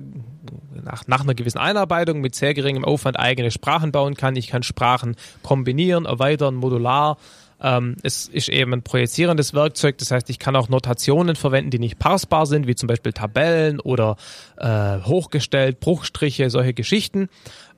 nach, 0.84 1.06
nach 1.06 1.20
einer 1.20 1.34
gewissen 1.34 1.58
Einarbeitung 1.58 2.20
mit 2.20 2.34
sehr 2.34 2.54
geringem 2.54 2.84
Aufwand 2.84 3.18
eigene 3.18 3.50
Sprachen 3.50 3.92
bauen 3.92 4.14
kann. 4.14 4.36
Ich 4.36 4.48
kann 4.48 4.62
Sprachen 4.62 5.16
kombinieren, 5.42 6.06
erweitern, 6.06 6.54
modular 6.54 7.18
ähm, 7.62 7.96
es 8.02 8.26
ist 8.28 8.48
eben 8.48 8.72
ein 8.72 8.82
projizierendes 8.82 9.54
Werkzeug, 9.54 9.98
das 9.98 10.10
heißt, 10.10 10.28
ich 10.30 10.38
kann 10.38 10.56
auch 10.56 10.68
Notationen 10.68 11.36
verwenden, 11.36 11.70
die 11.70 11.78
nicht 11.78 11.98
parsbar 11.98 12.46
sind, 12.46 12.66
wie 12.66 12.74
zum 12.74 12.88
Beispiel 12.88 13.12
Tabellen 13.12 13.78
oder 13.78 14.16
äh, 14.56 14.98
hochgestellt, 15.00 15.80
Bruchstriche, 15.80 16.50
solche 16.50 16.74
Geschichten. 16.74 17.28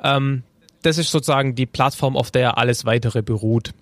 Ähm, 0.03 0.43
das 0.83 0.99
ist 0.99 1.11
sozusagen 1.11 1.55
die 1.55 1.67
Plattform, 1.67 2.17
auf 2.17 2.31
der 2.31 2.59
alles 2.59 2.85
weitere 2.85 3.23
beruht. 3.23 3.73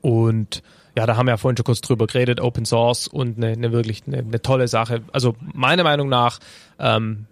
Und 0.00 0.62
ja, 0.96 1.06
da 1.06 1.16
haben 1.16 1.26
wir 1.26 1.32
ja 1.32 1.36
vorhin 1.36 1.56
schon 1.56 1.64
kurz 1.64 1.80
drüber 1.80 2.06
geredet, 2.06 2.40
Open 2.40 2.64
Source 2.64 3.08
und 3.08 3.36
eine, 3.36 3.48
eine 3.52 3.72
wirklich 3.72 4.02
eine, 4.06 4.18
eine, 4.18 4.42
tolle 4.42 4.68
Sache. 4.68 5.02
Also 5.12 5.36
meiner 5.40 5.84
Meinung 5.84 6.08
nach 6.08 6.38
ähm, 6.78 7.26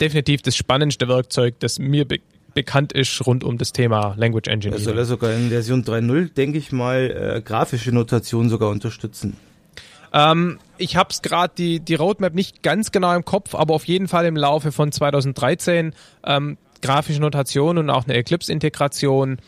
definitiv 0.00 0.42
das 0.42 0.56
spannendste 0.56 1.08
Werkzeug, 1.08 1.58
das 1.60 1.78
mir 1.78 2.06
be 2.06 2.20
bekannt 2.58 2.92
ist 2.92 3.24
rund 3.24 3.44
um 3.44 3.56
das 3.56 3.72
Thema 3.72 4.14
Language 4.16 4.48
Engineering. 4.48 4.84
soll 4.84 4.98
er 4.98 5.04
sogar 5.04 5.32
in 5.32 5.48
Version 5.48 5.84
3.0, 5.84 6.34
denke 6.34 6.58
ich 6.58 6.72
mal, 6.72 7.36
äh, 7.36 7.40
grafische 7.40 7.92
Notation 7.92 8.48
sogar 8.48 8.70
unterstützen. 8.70 9.36
Ähm, 10.12 10.58
ich 10.76 10.96
habe 10.96 11.10
es 11.10 11.22
gerade 11.22 11.54
die, 11.56 11.78
die 11.78 11.94
Roadmap 11.94 12.34
nicht 12.34 12.64
ganz 12.64 12.90
genau 12.90 13.14
im 13.14 13.24
Kopf, 13.24 13.54
aber 13.54 13.74
auf 13.74 13.84
jeden 13.84 14.08
Fall 14.08 14.26
im 14.26 14.34
Laufe 14.34 14.72
von 14.72 14.90
2013 14.90 15.92
ähm, 16.26 16.58
grafische 16.82 17.20
Notation 17.20 17.78
und 17.78 17.90
auch 17.90 18.06
eine 18.06 18.14
Eclipse-Integration. 18.14 19.38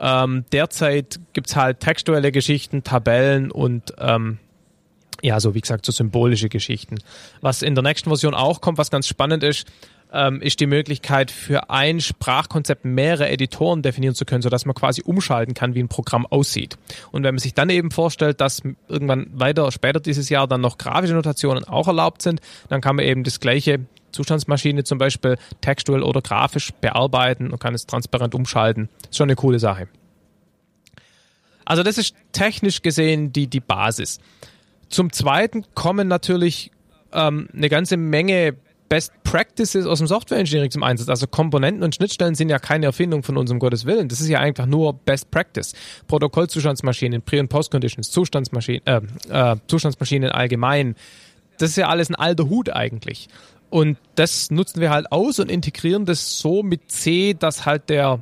Ähm, 0.00 0.44
derzeit 0.50 1.20
es 1.40 1.54
halt 1.54 1.78
textuelle 1.78 2.32
Geschichten, 2.32 2.82
Tabellen 2.82 3.52
und 3.52 3.94
ähm, 4.00 4.38
ja, 5.22 5.38
so 5.38 5.54
wie 5.54 5.60
gesagt, 5.60 5.86
so 5.86 5.92
symbolische 5.92 6.48
Geschichten. 6.48 6.96
Was 7.42 7.62
in 7.62 7.76
der 7.76 7.84
nächsten 7.84 8.10
Version 8.10 8.34
auch 8.34 8.60
kommt, 8.60 8.76
was 8.76 8.90
ganz 8.90 9.06
spannend 9.06 9.44
ist, 9.44 9.68
ähm, 10.16 10.40
ist 10.40 10.60
die 10.60 10.66
Möglichkeit 10.66 11.30
für 11.30 11.68
ein 11.68 12.00
Sprachkonzept 12.00 12.84
mehrere 12.84 13.28
Editoren 13.28 13.82
definieren 13.82 14.14
zu 14.14 14.24
können, 14.24 14.42
sodass 14.42 14.64
man 14.64 14.74
quasi 14.74 15.02
umschalten 15.02 15.54
kann, 15.54 15.74
wie 15.74 15.80
ein 15.82 15.88
Programm 15.88 16.26
aussieht. 16.26 16.78
Und 17.12 17.22
wenn 17.22 17.34
man 17.34 17.38
sich 17.38 17.54
dann 17.54 17.68
eben 17.68 17.90
vorstellt, 17.90 18.40
dass 18.40 18.62
irgendwann 18.88 19.26
weiter 19.32 19.70
später 19.70 20.00
dieses 20.00 20.30
Jahr 20.30 20.48
dann 20.48 20.62
noch 20.62 20.78
grafische 20.78 21.12
Notationen 21.12 21.64
auch 21.64 21.86
erlaubt 21.86 22.22
sind, 22.22 22.40
dann 22.68 22.80
kann 22.80 22.96
man 22.96 23.04
eben 23.04 23.24
das 23.24 23.40
gleiche 23.40 23.80
Zustandsmaschine 24.12 24.84
zum 24.84 24.96
Beispiel 24.96 25.36
textuell 25.60 26.02
oder 26.02 26.22
grafisch 26.22 26.72
bearbeiten 26.80 27.50
und 27.50 27.60
kann 27.60 27.74
es 27.74 27.86
transparent 27.86 28.34
umschalten. 28.34 28.88
Ist 29.10 29.18
schon 29.18 29.28
eine 29.28 29.36
coole 29.36 29.58
Sache. 29.58 29.88
Also 31.66 31.82
das 31.82 31.98
ist 31.98 32.14
technisch 32.32 32.80
gesehen 32.80 33.32
die, 33.32 33.48
die 33.48 33.60
Basis. 33.60 34.18
Zum 34.88 35.12
Zweiten 35.12 35.64
kommen 35.74 36.08
natürlich 36.08 36.70
ähm, 37.12 37.48
eine 37.52 37.68
ganze 37.68 37.96
Menge 37.96 38.56
Best 38.88 39.12
Practices 39.24 39.86
aus 39.86 39.98
dem 39.98 40.06
Software 40.06 40.38
Engineering 40.38 40.70
zum 40.70 40.82
Einsatz. 40.82 41.08
Also 41.08 41.26
Komponenten 41.26 41.82
und 41.82 41.94
Schnittstellen 41.94 42.34
sind 42.34 42.48
ja 42.48 42.58
keine 42.58 42.86
Erfindung 42.86 43.22
von 43.22 43.36
unserem 43.36 43.58
Gottes 43.58 43.84
Willen. 43.84 44.08
Das 44.08 44.20
ist 44.20 44.28
ja 44.28 44.40
einfach 44.40 44.66
nur 44.66 44.92
Best 44.92 45.30
Practice. 45.30 45.74
Protokollzustandsmaschinen, 46.06 47.22
Pre- 47.22 47.40
und 47.40 47.48
Post-Conditions, 47.48 48.10
Zustandsmaschinen, 48.10 48.86
äh, 48.86 49.00
äh, 49.28 49.56
Zustandsmaschinen 49.66 50.30
allgemein. 50.30 50.94
Das 51.58 51.70
ist 51.70 51.76
ja 51.76 51.88
alles 51.88 52.10
ein 52.10 52.14
alter 52.14 52.48
Hut 52.48 52.70
eigentlich. 52.70 53.28
Und 53.70 53.98
das 54.14 54.50
nutzen 54.50 54.80
wir 54.80 54.90
halt 54.90 55.10
aus 55.10 55.40
und 55.40 55.50
integrieren 55.50 56.04
das 56.04 56.38
so 56.38 56.62
mit 56.62 56.90
C, 56.90 57.34
dass 57.34 57.66
halt 57.66 57.88
der 57.88 58.20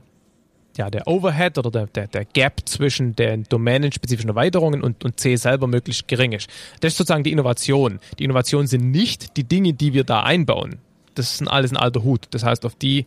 ja, 0.77 0.91
der 0.91 1.07
Overhead 1.07 1.59
oder 1.59 1.71
der, 1.71 1.87
der, 1.87 2.07
der 2.09 2.25
Gap 2.25 2.63
zwischen 2.67 3.15
den 3.15 3.45
domänenspezifischen 3.45 4.31
Erweiterungen 4.31 4.83
und, 4.83 5.05
und 5.05 5.21
C 5.21 5.37
selber 5.37 5.67
möglichst 5.67 6.09
gering 6.09 6.33
ist. 6.33 6.49
Das 6.81 6.93
ist 6.93 6.99
sozusagen 6.99 7.25
die 7.25 7.33
Innovation. 7.33 8.01
Die 8.19 8.25
Innovation 8.25 8.67
sind 8.67 8.91
nicht 8.91 9.37
die 9.37 9.45
Dinge, 9.45 9.73
die 9.73 9.93
wir 9.93 10.05
da 10.05 10.23
einbauen. 10.23 10.79
Das 11.15 11.33
ist 11.33 11.49
alles 11.49 11.71
ein 11.71 11.77
alter 11.77 12.03
Hut. 12.03 12.27
Das 12.31 12.45
heißt, 12.45 12.65
auf 12.65 12.75
die 12.75 13.07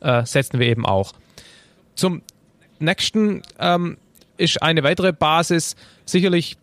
äh, 0.00 0.24
setzen 0.24 0.60
wir 0.60 0.66
eben 0.66 0.86
auch. 0.86 1.12
Zum 1.94 2.22
nächsten 2.78 3.42
ähm, 3.58 3.96
ist 4.36 4.62
eine 4.62 4.84
weitere 4.84 5.12
Basis 5.12 5.74
sicherlich 6.04 6.56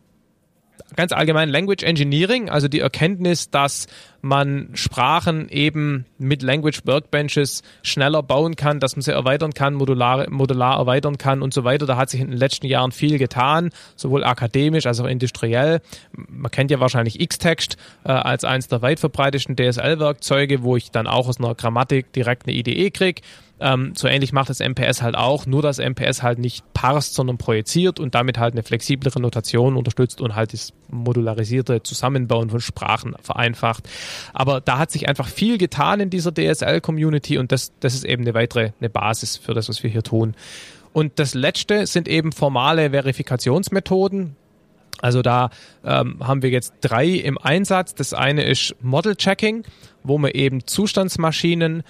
ganz 0.95 1.11
allgemein 1.11 1.49
Language 1.49 1.83
Engineering, 1.83 2.49
also 2.49 2.67
die 2.67 2.79
Erkenntnis, 2.79 3.49
dass 3.49 3.87
man 4.21 4.69
Sprachen 4.73 5.49
eben 5.49 6.05
mit 6.17 6.41
Language 6.41 6.81
Workbenches 6.85 7.63
schneller 7.83 8.23
bauen 8.23 8.55
kann, 8.55 8.79
dass 8.79 8.95
man 8.95 9.01
sie 9.01 9.11
erweitern 9.11 9.53
kann, 9.53 9.75
modular, 9.75 10.29
modular 10.29 10.77
erweitern 10.77 11.17
kann 11.17 11.41
und 11.41 11.53
so 11.53 11.63
weiter. 11.63 11.85
Da 11.85 11.97
hat 11.97 12.09
sich 12.09 12.21
in 12.21 12.29
den 12.29 12.37
letzten 12.37 12.65
Jahren 12.65 12.91
viel 12.91 13.17
getan, 13.17 13.69
sowohl 13.95 14.23
akademisch 14.23 14.85
als 14.85 14.99
auch 14.99 15.05
industriell. 15.05 15.81
Man 16.11 16.51
kennt 16.51 16.71
ja 16.71 16.79
wahrscheinlich 16.79 17.19
Xtext 17.27 17.77
äh, 18.03 18.11
als 18.11 18.43
eines 18.43 18.67
der 18.67 18.81
weit 18.81 18.99
verbreitetsten 18.99 19.55
DSL-Werkzeuge, 19.55 20.63
wo 20.63 20.75
ich 20.75 20.91
dann 20.91 21.07
auch 21.07 21.27
aus 21.27 21.39
einer 21.39 21.53
Grammatik 21.55 22.11
direkt 22.13 22.47
eine 22.47 22.55
IDE 22.55 22.91
kriege. 22.91 23.21
Ähm, 23.59 23.93
so 23.95 24.07
ähnlich 24.07 24.33
macht 24.33 24.49
das 24.49 24.59
MPS 24.59 25.01
halt 25.01 25.15
auch, 25.15 25.45
nur 25.45 25.61
dass 25.61 25.77
MPS 25.77 26.23
halt 26.23 26.39
nicht 26.39 26.65
parst, 26.73 27.13
sondern 27.13 27.37
projiziert 27.37 27.99
und 27.99 28.13
damit 28.13 28.37
halt 28.37 28.53
eine 28.53 28.63
flexiblere 28.63 29.21
Notation 29.21 29.77
unterstützt 29.77 30.19
und 30.19 30.35
halt 30.35 30.51
das 30.51 30.73
modularisierte 30.89 31.81
Zusammenbauen 31.81 32.49
von 32.49 32.59
Sprachen 32.59 33.15
vereinfacht. 33.21 33.87
Aber 34.33 34.59
da 34.59 34.77
hat 34.77 34.91
sich 34.91 35.07
einfach 35.07 35.29
viel 35.29 35.57
getan 35.57 36.01
in 36.01 36.09
dieser 36.09 36.33
DSL-Community 36.33 37.37
und 37.37 37.51
das, 37.51 37.71
das 37.79 37.93
ist 37.93 38.03
eben 38.03 38.23
eine 38.23 38.33
weitere 38.33 38.71
eine 38.79 38.89
Basis 38.89 39.37
für 39.37 39.53
das, 39.53 39.69
was 39.69 39.83
wir 39.83 39.89
hier 39.89 40.03
tun. 40.03 40.35
Und 40.91 41.19
das 41.19 41.33
letzte 41.33 41.87
sind 41.87 42.07
eben 42.07 42.31
formale 42.31 42.91
Verifikationsmethoden. 42.91 44.35
Also 45.01 45.21
da 45.21 45.49
ähm, 45.83 46.25
haben 46.25 46.41
wir 46.41 46.49
jetzt 46.49 46.73
drei 46.81 47.07
im 47.07 47.37
Einsatz. 47.37 47.95
Das 47.95 48.13
eine 48.13 48.43
ist 48.45 48.75
Model 48.81 49.15
Checking, 49.15 49.63
wo 50.03 50.17
man 50.17 50.31
eben 50.31 50.65
Zustandsmaschinen 50.65 51.83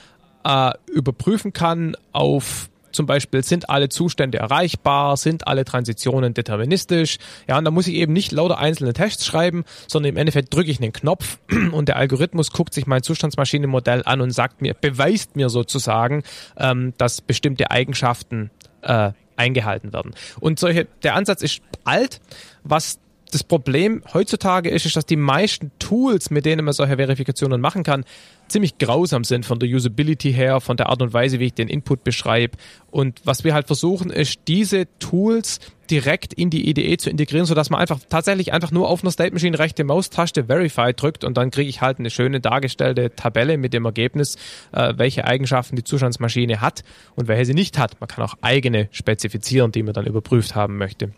äh, 0.45 0.71
überprüfen 0.91 1.51
kann 1.51 1.97
auf 2.11 2.69
zum 2.91 3.07
Beispiel 3.07 3.43
sind 3.43 3.69
alle 3.69 3.89
Zustände 3.89 4.37
erreichbar, 4.37 5.17
sind 5.17 5.47
alle 5.47 5.65
Transitionen 5.65 6.33
deterministisch. 6.33 7.17
Ja, 7.45 7.57
und 7.57 7.65
da 7.65 7.71
muss 7.71 7.87
ich 7.87 7.95
eben 7.95 8.13
nicht 8.13 8.31
lauter 8.31 8.57
einzelne 8.57 8.93
Tests 8.93 9.25
schreiben, 9.25 9.65
sondern 9.85 10.11
im 10.11 10.17
Endeffekt 10.17 10.53
drücke 10.53 10.71
ich 10.71 10.81
einen 10.81 10.93
Knopf 10.93 11.39
und 11.73 11.89
der 11.89 11.97
Algorithmus 11.97 12.51
guckt 12.51 12.73
sich 12.73 12.87
mein 12.87 13.03
Zustandsmaschinenmodell 13.03 14.03
an 14.05 14.21
und 14.21 14.31
sagt 14.31 14.61
mir, 14.61 14.73
beweist 14.73 15.35
mir 15.35 15.49
sozusagen, 15.49 16.23
ähm, 16.55 16.93
dass 16.97 17.19
bestimmte 17.19 17.69
Eigenschaften 17.69 18.49
äh, 18.81 19.11
eingehalten 19.35 19.91
werden. 19.91 20.15
Und 20.39 20.59
solche, 20.59 20.87
der 21.03 21.15
Ansatz 21.15 21.41
ist 21.41 21.61
alt. 21.83 22.21
Was 22.63 22.99
das 23.31 23.43
Problem 23.43 24.01
heutzutage 24.13 24.69
ist, 24.69 24.85
ist, 24.85 24.95
dass 24.95 25.05
die 25.05 25.17
meisten 25.17 25.71
Tools, 25.79 26.29
mit 26.29 26.45
denen 26.45 26.63
man 26.63 26.73
solche 26.73 26.95
Verifikationen 26.95 27.59
machen 27.59 27.83
kann, 27.83 28.05
ziemlich 28.47 28.77
grausam 28.77 29.23
sind 29.23 29.45
von 29.45 29.59
der 29.59 29.69
Usability 29.69 30.33
her, 30.33 30.61
von 30.61 30.77
der 30.77 30.89
Art 30.89 31.01
und 31.01 31.13
Weise, 31.13 31.39
wie 31.39 31.45
ich 31.45 31.53
den 31.53 31.67
Input 31.67 32.03
beschreibe. 32.03 32.57
Und 32.91 33.21
was 33.23 33.43
wir 33.43 33.53
halt 33.53 33.67
versuchen, 33.67 34.09
ist, 34.09 34.39
diese 34.47 34.87
Tools 34.99 35.59
direkt 35.89 36.33
in 36.33 36.49
die 36.49 36.69
IDE 36.69 36.97
zu 36.97 37.09
integrieren, 37.09 37.45
sodass 37.45 37.69
man 37.69 37.79
einfach 37.79 37.99
tatsächlich 38.09 38.53
einfach 38.53 38.71
nur 38.71 38.89
auf 38.89 39.03
einer 39.03 39.11
State 39.11 39.33
Machine 39.33 39.57
rechte 39.59 39.83
Maustaste 39.83 40.45
Verify 40.45 40.93
drückt 40.93 41.23
und 41.23 41.37
dann 41.37 41.51
kriege 41.51 41.69
ich 41.69 41.81
halt 41.81 41.99
eine 41.99 42.09
schöne 42.09 42.39
dargestellte 42.39 43.15
Tabelle 43.15 43.57
mit 43.57 43.73
dem 43.73 43.85
Ergebnis, 43.85 44.37
äh, 44.71 44.93
welche 44.97 45.25
Eigenschaften 45.25 45.75
die 45.75 45.83
Zustandsmaschine 45.83 46.61
hat 46.61 46.83
und 47.15 47.27
welche 47.27 47.45
sie 47.45 47.53
nicht 47.53 47.77
hat. 47.77 47.99
Man 47.99 48.07
kann 48.07 48.23
auch 48.23 48.35
eigene 48.41 48.87
spezifizieren, 48.91 49.71
die 49.71 49.83
man 49.83 49.93
dann 49.93 50.05
überprüft 50.05 50.55
haben 50.55 50.77
möchte. 50.77 51.11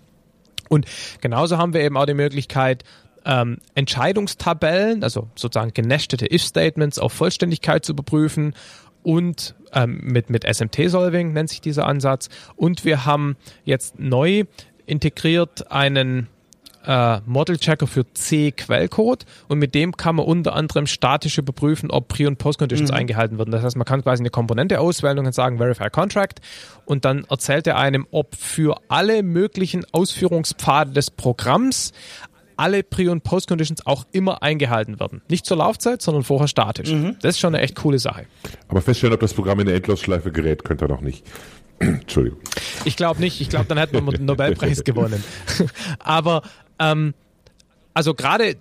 Und 0.69 0.86
genauso 1.21 1.57
haben 1.57 1.73
wir 1.73 1.82
eben 1.82 1.97
auch 1.97 2.05
die 2.05 2.13
Möglichkeit, 2.13 2.84
ähm, 3.28 3.57
Entscheidungstabellen, 3.75 5.03
also 5.03 5.28
sozusagen 5.36 5.73
genestete 5.73 6.34
If-Statements 6.34 6.97
auf 6.97 7.11
Vollständigkeit 7.13 7.84
zu 7.86 7.91
überprüfen 7.91 8.55
und 9.03 9.53
ähm, 9.73 9.99
mit, 10.01 10.30
mit 10.30 10.43
SMT-Solving 10.43 11.34
nennt 11.34 11.49
sich 11.49 11.61
dieser 11.61 11.86
Ansatz. 11.86 12.30
Und 12.55 12.86
wir 12.86 13.05
haben 13.05 13.36
jetzt 13.65 13.99
neu 13.99 14.45
integriert 14.86 15.71
einen 15.71 16.28
äh, 16.88 17.19
Model-Checker 17.25 17.86
für 17.86 18.11
C-Quellcode 18.13 19.25
und 19.49 19.59
mit 19.59 19.75
dem 19.75 19.97
kann 19.97 20.15
man 20.15 20.25
unter 20.25 20.55
anderem 20.55 20.88
statisch 20.88 21.38
überprüfen, 21.38 21.91
ob 21.91 22.07
Pre- 22.07 22.28
und 22.28 22.38
Post-Conditions 22.38 22.91
mhm. 22.91 22.97
eingehalten 22.97 23.38
werden. 23.38 23.51
Das 23.51 23.63
heißt, 23.63 23.75
man 23.75 23.86
kann 23.86 24.01
quasi 24.01 24.21
eine 24.21 24.30
Komponente 24.30 24.80
auswählen 24.80 25.19
und 25.19 25.25
kann 25.25 25.34
sagen 25.34 25.57
Verify 25.57 25.89
Contract 25.89 26.39
und 26.86 27.03
dann 27.03 27.25
erzählt 27.30 27.67
er 27.67 27.78
einem, 27.78 28.07
ob 28.11 28.36
für 28.36 28.78
alle 28.88 29.21
möglichen 29.21 29.86
Ausführungspfade 29.91 30.91
des 30.91 31.11
Programms 31.11 31.91
alle 32.58 32.84
Pre- 32.84 33.12
und 33.12 33.24
Post-Conditions 33.24 33.86
auch 33.86 34.05
immer 34.12 34.43
eingehalten 34.43 34.99
werden. 34.99 35.22
Nicht 35.30 35.45
zur 35.45 35.58
Laufzeit, 35.58 36.01
sondern 36.01 36.24
vorher 36.24 36.47
statisch. 36.47 36.91
Mhm. 36.91 37.18
Das 37.22 37.36
ist 37.36 37.39
schon 37.39 37.55
eine 37.55 37.64
echt 37.64 37.76
coole 37.76 37.99
Sache. 37.99 38.26
Aber 38.68 38.82
feststellen, 38.82 39.14
ob 39.14 39.20
das 39.22 39.34
Programm 39.34 39.60
in 39.60 39.68
der 39.68 39.76
Endlosschleife 39.76 40.32
gerät, 40.32 40.64
könnte 40.64 40.86
er 40.86 40.89
noch 40.89 41.01
nicht. 41.01 41.26
Entschuldigung. 41.80 42.39
Ich 42.86 42.95
glaube 42.95 43.22
nicht. 43.22 43.39
Ich 43.39 43.49
glaube, 43.49 43.66
dann 43.66 43.78
hätten 43.78 44.03
wir 44.03 44.12
den 44.12 44.26
Nobelpreis 44.26 44.84
gewonnen. 44.84 45.24
Aber 45.99 46.41
ähm, 46.80 47.14
also 47.93 48.14
gerade 48.14 48.58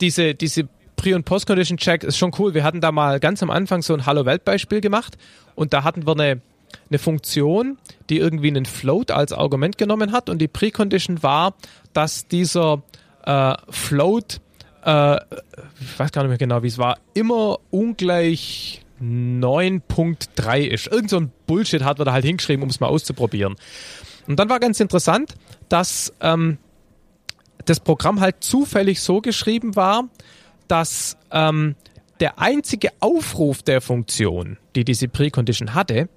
diese, 0.00 0.34
diese 0.34 0.68
Pre- 0.96 1.14
und 1.16 1.24
Post-Condition-Check 1.24 2.04
ist 2.04 2.16
schon 2.16 2.32
cool. 2.38 2.54
Wir 2.54 2.64
hatten 2.64 2.80
da 2.80 2.92
mal 2.92 3.18
ganz 3.18 3.42
am 3.42 3.50
Anfang 3.50 3.82
so 3.82 3.94
ein 3.94 4.06
Hallo-Welt-Beispiel 4.06 4.80
gemacht 4.80 5.18
und 5.54 5.72
da 5.72 5.84
hatten 5.84 6.06
wir 6.06 6.12
eine, 6.12 6.40
eine 6.88 6.98
Funktion, 6.98 7.78
die 8.08 8.18
irgendwie 8.18 8.48
einen 8.48 8.66
Float 8.66 9.10
als 9.10 9.32
Argument 9.32 9.78
genommen 9.78 10.12
hat 10.12 10.30
und 10.30 10.38
die 10.38 10.48
Precondition 10.48 11.22
war, 11.22 11.54
dass 11.92 12.28
dieser 12.28 12.82
äh, 13.24 13.54
Float, 13.68 14.40
äh, 14.84 15.16
ich 15.80 15.98
weiß 15.98 16.12
gar 16.12 16.22
nicht 16.22 16.30
mehr 16.30 16.38
genau, 16.38 16.62
wie 16.62 16.68
es 16.68 16.78
war, 16.78 16.98
immer 17.14 17.58
ungleich 17.70 18.82
9.3 19.00 20.60
ist. 20.60 20.86
Irgend 20.86 21.10
so 21.10 21.18
ein 21.18 21.32
Bullshit 21.46 21.82
hat 21.82 21.98
man 21.98 22.06
da 22.06 22.12
halt 22.12 22.24
hingeschrieben, 22.24 22.62
um 22.62 22.70
es 22.70 22.80
mal 22.80 22.86
auszuprobieren. 22.86 23.56
Und 24.26 24.38
dann 24.38 24.48
war 24.48 24.60
ganz 24.60 24.78
interessant, 24.80 25.34
dass 25.68 26.12
ähm, 26.20 26.58
das 27.64 27.80
Programm 27.80 28.20
halt 28.20 28.36
zufällig 28.40 29.00
so 29.00 29.20
geschrieben 29.20 29.74
war, 29.76 30.08
dass 30.68 31.16
ähm, 31.30 31.74
der 32.20 32.38
einzige 32.38 32.90
Aufruf 33.00 33.62
der 33.62 33.80
Funktion, 33.80 34.58
die 34.76 34.84
diese 34.84 35.08
Precondition 35.08 35.74
hatte, 35.74 36.08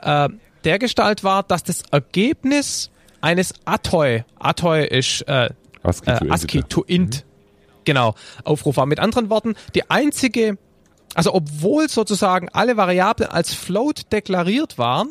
äh, 0.00 0.28
der 0.64 0.78
Gestalt 0.78 1.24
war, 1.24 1.42
dass 1.44 1.62
das 1.62 1.82
Ergebnis 1.90 2.90
eines 3.20 3.54
Atoi, 3.64 4.24
Atoi 4.38 4.84
ist 4.84 5.22
äh, 5.28 5.50
ASCII, 5.82 6.10
äh, 6.10 6.18
to, 6.18 6.30
ASCII 6.30 6.62
to 6.62 6.82
int, 6.82 7.16
mhm. 7.16 7.80
genau, 7.84 8.14
Aufruf 8.44 8.76
war. 8.76 8.86
Mit 8.86 9.00
anderen 9.00 9.30
Worten, 9.30 9.54
die 9.74 9.90
einzige, 9.90 10.58
also 11.14 11.34
obwohl 11.34 11.88
sozusagen 11.88 12.48
alle 12.50 12.76
Variablen 12.76 13.30
als 13.30 13.54
Float 13.54 14.12
deklariert 14.12 14.78
waren, 14.78 15.10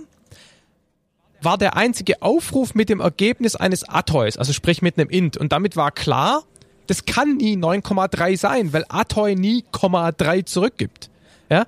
war 1.42 1.58
der 1.58 1.76
einzige 1.76 2.22
Aufruf 2.22 2.76
mit 2.76 2.90
dem 2.90 3.00
Ergebnis 3.00 3.56
eines 3.56 3.88
Atois, 3.88 4.38
also 4.38 4.54
sprich 4.54 4.82
mit 4.82 4.98
einem 4.98 5.10
int. 5.10 5.38
Und 5.38 5.52
damit 5.52 5.76
war 5.76 5.92
klar, 5.92 6.44
das 6.88 7.06
kann 7.06 7.38
nie 7.38 7.56
9,3 7.56 8.38
sein, 8.38 8.74
weil 8.74 8.86
Atoi 8.90 9.36
nie 9.36 9.64
0,3 9.72 10.46
zurückgibt. 10.46 11.10
Ja? 11.50 11.66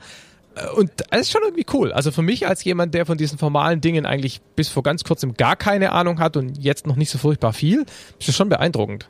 Und 0.76 0.92
das 1.10 1.22
ist 1.22 1.32
schon 1.32 1.42
irgendwie 1.44 1.66
cool. 1.74 1.92
Also 1.92 2.12
für 2.12 2.22
mich 2.22 2.48
als 2.48 2.64
jemand, 2.64 2.94
der 2.94 3.06
von 3.06 3.18
diesen 3.18 3.38
formalen 3.38 3.82
Dingen 3.82 4.06
eigentlich 4.06 4.42
bis 4.56 4.70
vor 4.70 4.84
ganz 4.84 5.04
kurzem 5.04 5.34
gar 5.34 5.56
keine 5.56 5.92
Ahnung 5.94 6.20
hat 6.20 6.38
und 6.38 6.58
jetzt 6.58 6.86
noch 6.86 6.96
nicht 6.96 7.10
so 7.10 7.18
furchtbar 7.18 7.54
viel, 7.54 7.86
ist 8.20 8.28
das 8.28 8.36
schon 8.36 8.50
beeindruckend. 8.50 9.10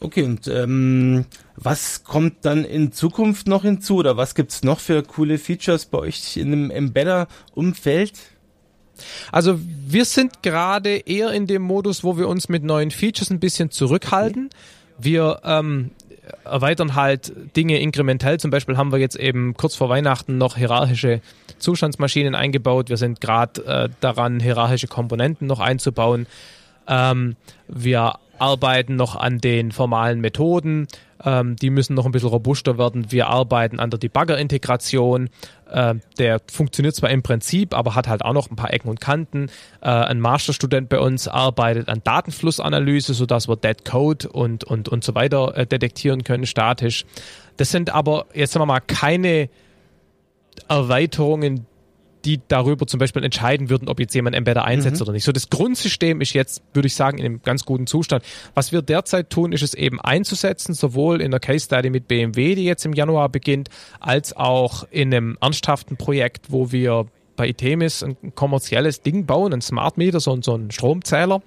Okay, 0.00 0.22
und 0.22 0.48
ähm, 0.48 1.26
was 1.56 2.04
kommt 2.04 2.44
dann 2.46 2.64
in 2.64 2.90
Zukunft 2.90 3.46
noch 3.46 3.62
hinzu 3.62 3.96
oder 3.96 4.16
was 4.16 4.34
gibt's 4.34 4.64
noch 4.64 4.80
für 4.80 5.02
coole 5.02 5.36
Features 5.36 5.84
bei 5.86 5.98
euch 5.98 6.38
in 6.38 6.50
dem 6.50 6.70
Embedder-Umfeld? 6.70 8.14
Also 9.30 9.60
wir 9.60 10.06
sind 10.06 10.42
gerade 10.42 10.96
eher 10.96 11.32
in 11.32 11.46
dem 11.46 11.62
Modus, 11.62 12.02
wo 12.02 12.16
wir 12.16 12.28
uns 12.28 12.48
mit 12.48 12.64
neuen 12.64 12.90
Features 12.90 13.30
ein 13.30 13.40
bisschen 13.40 13.70
zurückhalten. 13.70 14.50
Wir 14.98 15.40
ähm, 15.44 15.90
erweitern 16.44 16.94
halt 16.94 17.32
Dinge 17.56 17.78
inkrementell. 17.78 18.38
Zum 18.38 18.50
Beispiel 18.50 18.76
haben 18.76 18.92
wir 18.92 18.98
jetzt 18.98 19.16
eben 19.16 19.54
kurz 19.54 19.74
vor 19.74 19.88
Weihnachten 19.88 20.38
noch 20.38 20.56
hierarchische 20.56 21.20
Zustandsmaschinen 21.58 22.34
eingebaut. 22.34 22.88
Wir 22.88 22.96
sind 22.96 23.20
gerade 23.20 23.64
äh, 23.64 23.88
daran, 24.00 24.40
hierarchische 24.40 24.88
Komponenten 24.88 25.46
noch 25.46 25.60
einzubauen. 25.60 26.26
Ähm, 26.88 27.36
wir 27.68 28.14
arbeiten 28.38 28.96
noch 28.96 29.16
an 29.16 29.38
den 29.38 29.70
formalen 29.72 30.20
Methoden. 30.20 30.88
Ähm, 31.24 31.56
die 31.56 31.70
müssen 31.70 31.94
noch 31.94 32.06
ein 32.06 32.12
bisschen 32.12 32.28
robuster 32.28 32.78
werden. 32.78 33.10
Wir 33.10 33.28
arbeiten 33.28 33.78
an 33.78 33.90
der 33.90 33.98
Debugger-Integration. 33.98 35.28
Äh, 35.70 35.94
der 36.18 36.40
funktioniert 36.50 36.94
zwar 36.94 37.10
im 37.10 37.22
Prinzip, 37.22 37.74
aber 37.74 37.94
hat 37.94 38.08
halt 38.08 38.24
auch 38.24 38.32
noch 38.32 38.50
ein 38.50 38.56
paar 38.56 38.72
Ecken 38.72 38.88
und 38.88 39.00
Kanten. 39.00 39.50
Äh, 39.80 39.88
ein 39.88 40.20
Masterstudent 40.20 40.88
bei 40.88 40.98
uns 40.98 41.28
arbeitet 41.28 41.88
an 41.88 42.00
Datenflussanalyse, 42.02 43.14
sodass 43.14 43.48
wir 43.48 43.56
Dead 43.56 43.84
Code 43.84 44.28
und, 44.28 44.64
und, 44.64 44.88
und 44.88 45.04
so 45.04 45.14
weiter 45.14 45.56
äh, 45.56 45.66
detektieren 45.66 46.24
können, 46.24 46.46
statisch. 46.46 47.04
Das 47.56 47.70
sind 47.70 47.94
aber, 47.94 48.26
jetzt 48.32 48.52
sagen 48.52 48.62
wir 48.62 48.66
mal, 48.66 48.80
keine 48.80 49.50
Erweiterungen, 50.68 51.66
die 52.24 52.40
darüber 52.48 52.86
zum 52.86 52.98
Beispiel 52.98 53.24
entscheiden 53.24 53.70
würden, 53.70 53.88
ob 53.88 54.00
jetzt 54.00 54.14
jemand 54.14 54.36
Embedder 54.36 54.64
einsetzt 54.64 55.00
mhm. 55.00 55.02
oder 55.02 55.12
nicht. 55.12 55.24
So 55.24 55.32
das 55.32 55.50
Grundsystem 55.50 56.20
ist 56.20 56.32
jetzt, 56.32 56.62
würde 56.74 56.86
ich 56.86 56.94
sagen, 56.94 57.18
in 57.18 57.24
einem 57.24 57.42
ganz 57.42 57.64
guten 57.64 57.86
Zustand. 57.86 58.24
Was 58.54 58.72
wir 58.72 58.82
derzeit 58.82 59.30
tun, 59.30 59.52
ist 59.52 59.62
es 59.62 59.74
eben 59.74 60.00
einzusetzen, 60.00 60.74
sowohl 60.74 61.20
in 61.20 61.30
der 61.30 61.40
Case 61.40 61.64
Study 61.64 61.90
mit 61.90 62.08
BMW, 62.08 62.54
die 62.54 62.64
jetzt 62.64 62.84
im 62.84 62.92
Januar 62.92 63.28
beginnt, 63.28 63.68
als 64.00 64.36
auch 64.36 64.84
in 64.90 65.14
einem 65.14 65.38
ernsthaften 65.40 65.96
Projekt, 65.96 66.50
wo 66.50 66.72
wir 66.72 67.06
bei 67.36 67.48
Itemis 67.48 68.02
ein 68.02 68.16
kommerzielles 68.34 69.02
Ding 69.02 69.24
bauen, 69.24 69.52
ein 69.52 69.62
Smart 69.62 69.96
Meter, 69.96 70.20
so, 70.20 70.36
so 70.42 70.54
ein 70.54 70.70
Stromzähler 70.70 71.42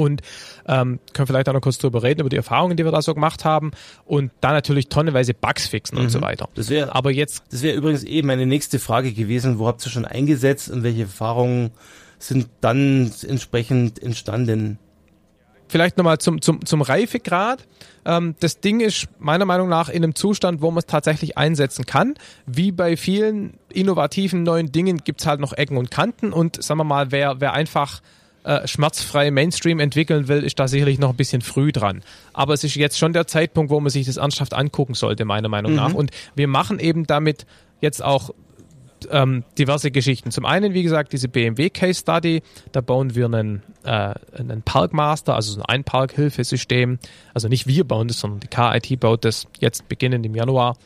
und 0.00 0.22
ähm, 0.66 0.98
können 1.12 1.26
vielleicht 1.26 1.48
auch 1.48 1.52
noch 1.52 1.60
kurz 1.60 1.78
drüber 1.78 2.02
reden, 2.02 2.20
über 2.20 2.30
die 2.30 2.36
Erfahrungen, 2.36 2.76
die 2.76 2.84
wir 2.84 2.92
da 2.92 3.02
so 3.02 3.14
gemacht 3.14 3.44
haben 3.44 3.70
und 4.04 4.32
da 4.40 4.52
natürlich 4.52 4.88
tonnenweise 4.88 5.34
Bugs 5.34 5.68
fixen 5.68 5.98
mhm. 5.98 6.04
und 6.04 6.10
so 6.10 6.20
weiter. 6.20 6.48
Das 6.54 6.70
wäre 6.70 6.94
aber 6.94 7.10
jetzt, 7.10 7.44
das 7.50 7.62
wäre 7.62 7.76
übrigens 7.76 8.04
eben 8.04 8.26
meine 8.26 8.46
nächste 8.46 8.78
Frage 8.78 9.12
gewesen, 9.12 9.58
wo 9.58 9.66
habt 9.66 9.84
ihr 9.86 9.90
schon 9.90 10.04
eingesetzt 10.04 10.70
und 10.70 10.82
welche 10.82 11.02
Erfahrungen 11.02 11.70
sind 12.18 12.48
dann 12.60 13.12
entsprechend 13.26 14.02
entstanden? 14.02 14.78
Vielleicht 15.68 15.98
nochmal 15.98 16.18
zum, 16.18 16.42
zum, 16.42 16.66
zum 16.66 16.82
Reifegrad. 16.82 17.66
Ähm, 18.04 18.34
das 18.40 18.60
Ding 18.60 18.80
ist 18.80 19.06
meiner 19.20 19.44
Meinung 19.44 19.68
nach 19.68 19.88
in 19.88 20.02
einem 20.02 20.16
Zustand, 20.16 20.62
wo 20.62 20.70
man 20.70 20.78
es 20.78 20.86
tatsächlich 20.86 21.38
einsetzen 21.38 21.86
kann. 21.86 22.14
Wie 22.44 22.72
bei 22.72 22.96
vielen 22.96 23.54
innovativen 23.72 24.42
neuen 24.42 24.72
Dingen 24.72 24.98
gibt's 25.04 25.26
halt 25.26 25.38
noch 25.38 25.52
Ecken 25.52 25.76
und 25.76 25.90
Kanten 25.92 26.32
und 26.32 26.60
sagen 26.60 26.78
wir 26.78 26.84
mal, 26.84 27.12
wer, 27.12 27.40
wer 27.40 27.52
einfach 27.52 28.00
äh, 28.44 28.66
schmerzfrei 28.66 29.30
Mainstream 29.30 29.80
entwickeln 29.80 30.28
will, 30.28 30.42
ist 30.42 30.58
da 30.58 30.68
sicherlich 30.68 30.98
noch 30.98 31.10
ein 31.10 31.16
bisschen 31.16 31.42
früh 31.42 31.72
dran. 31.72 32.02
Aber 32.32 32.54
es 32.54 32.64
ist 32.64 32.74
jetzt 32.74 32.98
schon 32.98 33.12
der 33.12 33.26
Zeitpunkt, 33.26 33.70
wo 33.70 33.80
man 33.80 33.90
sich 33.90 34.06
das 34.06 34.16
ernsthaft 34.16 34.54
angucken 34.54 34.94
sollte, 34.94 35.24
meiner 35.24 35.48
Meinung 35.48 35.72
mhm. 35.72 35.76
nach. 35.76 35.94
Und 35.94 36.10
wir 36.34 36.48
machen 36.48 36.78
eben 36.78 37.06
damit 37.06 37.46
jetzt 37.80 38.02
auch 38.02 38.30
ähm, 39.10 39.44
diverse 39.58 39.90
Geschichten. 39.90 40.30
Zum 40.30 40.44
einen, 40.44 40.74
wie 40.74 40.82
gesagt, 40.82 41.12
diese 41.12 41.28
BMW 41.28 41.70
Case 41.70 42.00
Study, 42.00 42.42
da 42.72 42.80
bauen 42.80 43.14
wir 43.14 43.26
einen, 43.26 43.62
äh, 43.84 44.14
einen 44.36 44.62
Parkmaster, 44.62 45.34
also 45.34 45.62
ein 45.66 45.84
Parkhilfesystem. 45.84 46.98
Also 47.34 47.48
nicht 47.48 47.66
wir 47.66 47.84
bauen 47.84 48.08
das, 48.08 48.20
sondern 48.20 48.40
die 48.40 48.48
KIT 48.48 49.00
baut 49.00 49.24
das 49.24 49.46
jetzt 49.58 49.88
beginnend 49.88 50.26
im 50.26 50.34
Januar. 50.34 50.76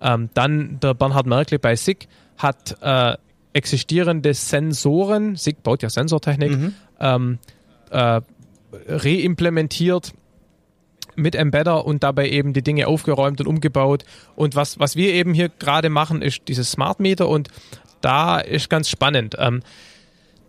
Ähm, 0.00 0.30
dann 0.34 0.78
der 0.80 0.94
Bernhard 0.94 1.26
Merkle 1.26 1.58
bei 1.58 1.76
SIG 1.76 2.08
hat 2.36 2.76
äh, 2.82 3.16
existierende 3.54 4.34
Sensoren, 4.34 5.36
SIG 5.36 5.62
baut 5.62 5.82
ja 5.82 5.88
Sensortechnik, 5.88 6.50
mhm. 6.50 6.74
ähm, 7.00 7.38
äh, 7.90 8.20
reimplementiert 8.88 10.12
mit 11.16 11.36
Embedder 11.36 11.86
und 11.86 12.02
dabei 12.02 12.28
eben 12.28 12.52
die 12.52 12.62
Dinge 12.62 12.88
aufgeräumt 12.88 13.40
und 13.40 13.46
umgebaut. 13.46 14.04
Und 14.34 14.56
was, 14.56 14.78
was 14.80 14.96
wir 14.96 15.14
eben 15.14 15.32
hier 15.32 15.48
gerade 15.48 15.88
machen, 15.88 16.20
ist 16.20 16.42
dieses 16.48 16.72
Smart 16.72 17.00
Meter 17.00 17.28
und 17.28 17.48
da 18.00 18.38
ist 18.40 18.68
ganz 18.68 18.90
spannend. 18.90 19.36
Ähm, 19.38 19.62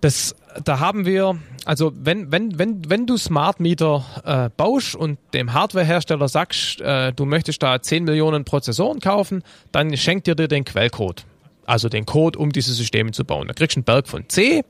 das, 0.02 0.36
da 0.64 0.80
haben 0.80 1.06
wir, 1.06 1.38
also 1.66 1.92
wenn, 1.96 2.32
wenn, 2.32 2.58
wenn, 2.60 2.90
wenn 2.90 3.06
du 3.06 3.18
Smart 3.18 3.60
Meter 3.60 4.04
äh, 4.26 4.50
baust 4.58 4.96
und 4.96 5.20
dem 5.34 5.54
Hardwarehersteller 5.54 6.28
sagst, 6.28 6.82
äh, 6.82 7.14
du 7.14 7.26
möchtest 7.26 7.62
da 7.64 7.82
10 7.82 8.04
Millionen 8.04 8.44
Prozessoren 8.46 9.00
kaufen, 9.00 9.44
dann 9.72 9.96
schenkt 9.96 10.28
dir 10.28 10.36
dir 10.36 10.48
den 10.48 10.66
Quellcode. 10.66 11.26
Also 11.66 11.90
den 11.90 12.06
Code, 12.06 12.38
um 12.38 12.52
diese 12.52 12.74
Systeme 12.74 13.12
zu 13.12 13.26
bauen. 13.26 13.48
Da 13.48 13.54
kriegst 13.54 13.76
du 13.76 13.80
einen 13.80 13.86
Berg 13.86 14.08
von 14.08 14.30
C 14.30 14.64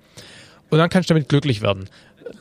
und 0.70 0.78
dann 0.78 0.89
kannst 0.89 1.10
du 1.10 1.14
damit 1.14 1.30
glücklich 1.30 1.62
werden. 1.62 1.89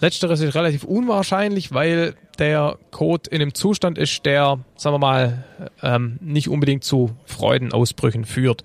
Letzteres 0.01 0.41
ist 0.41 0.55
relativ 0.55 0.85
unwahrscheinlich, 0.85 1.73
weil 1.73 2.15
der 2.39 2.79
Code 2.91 3.31
in 3.31 3.43
einem 3.43 3.55
Zustand 3.55 3.99
ist, 3.99 4.25
der, 4.25 4.59
sagen 4.77 4.95
wir 4.95 4.99
mal, 4.99 5.45
ähm, 5.83 6.19
nicht 6.21 6.49
unbedingt 6.49 6.85
zu 6.85 7.11
Freudenausbrüchen 7.27 8.25
führt. 8.25 8.63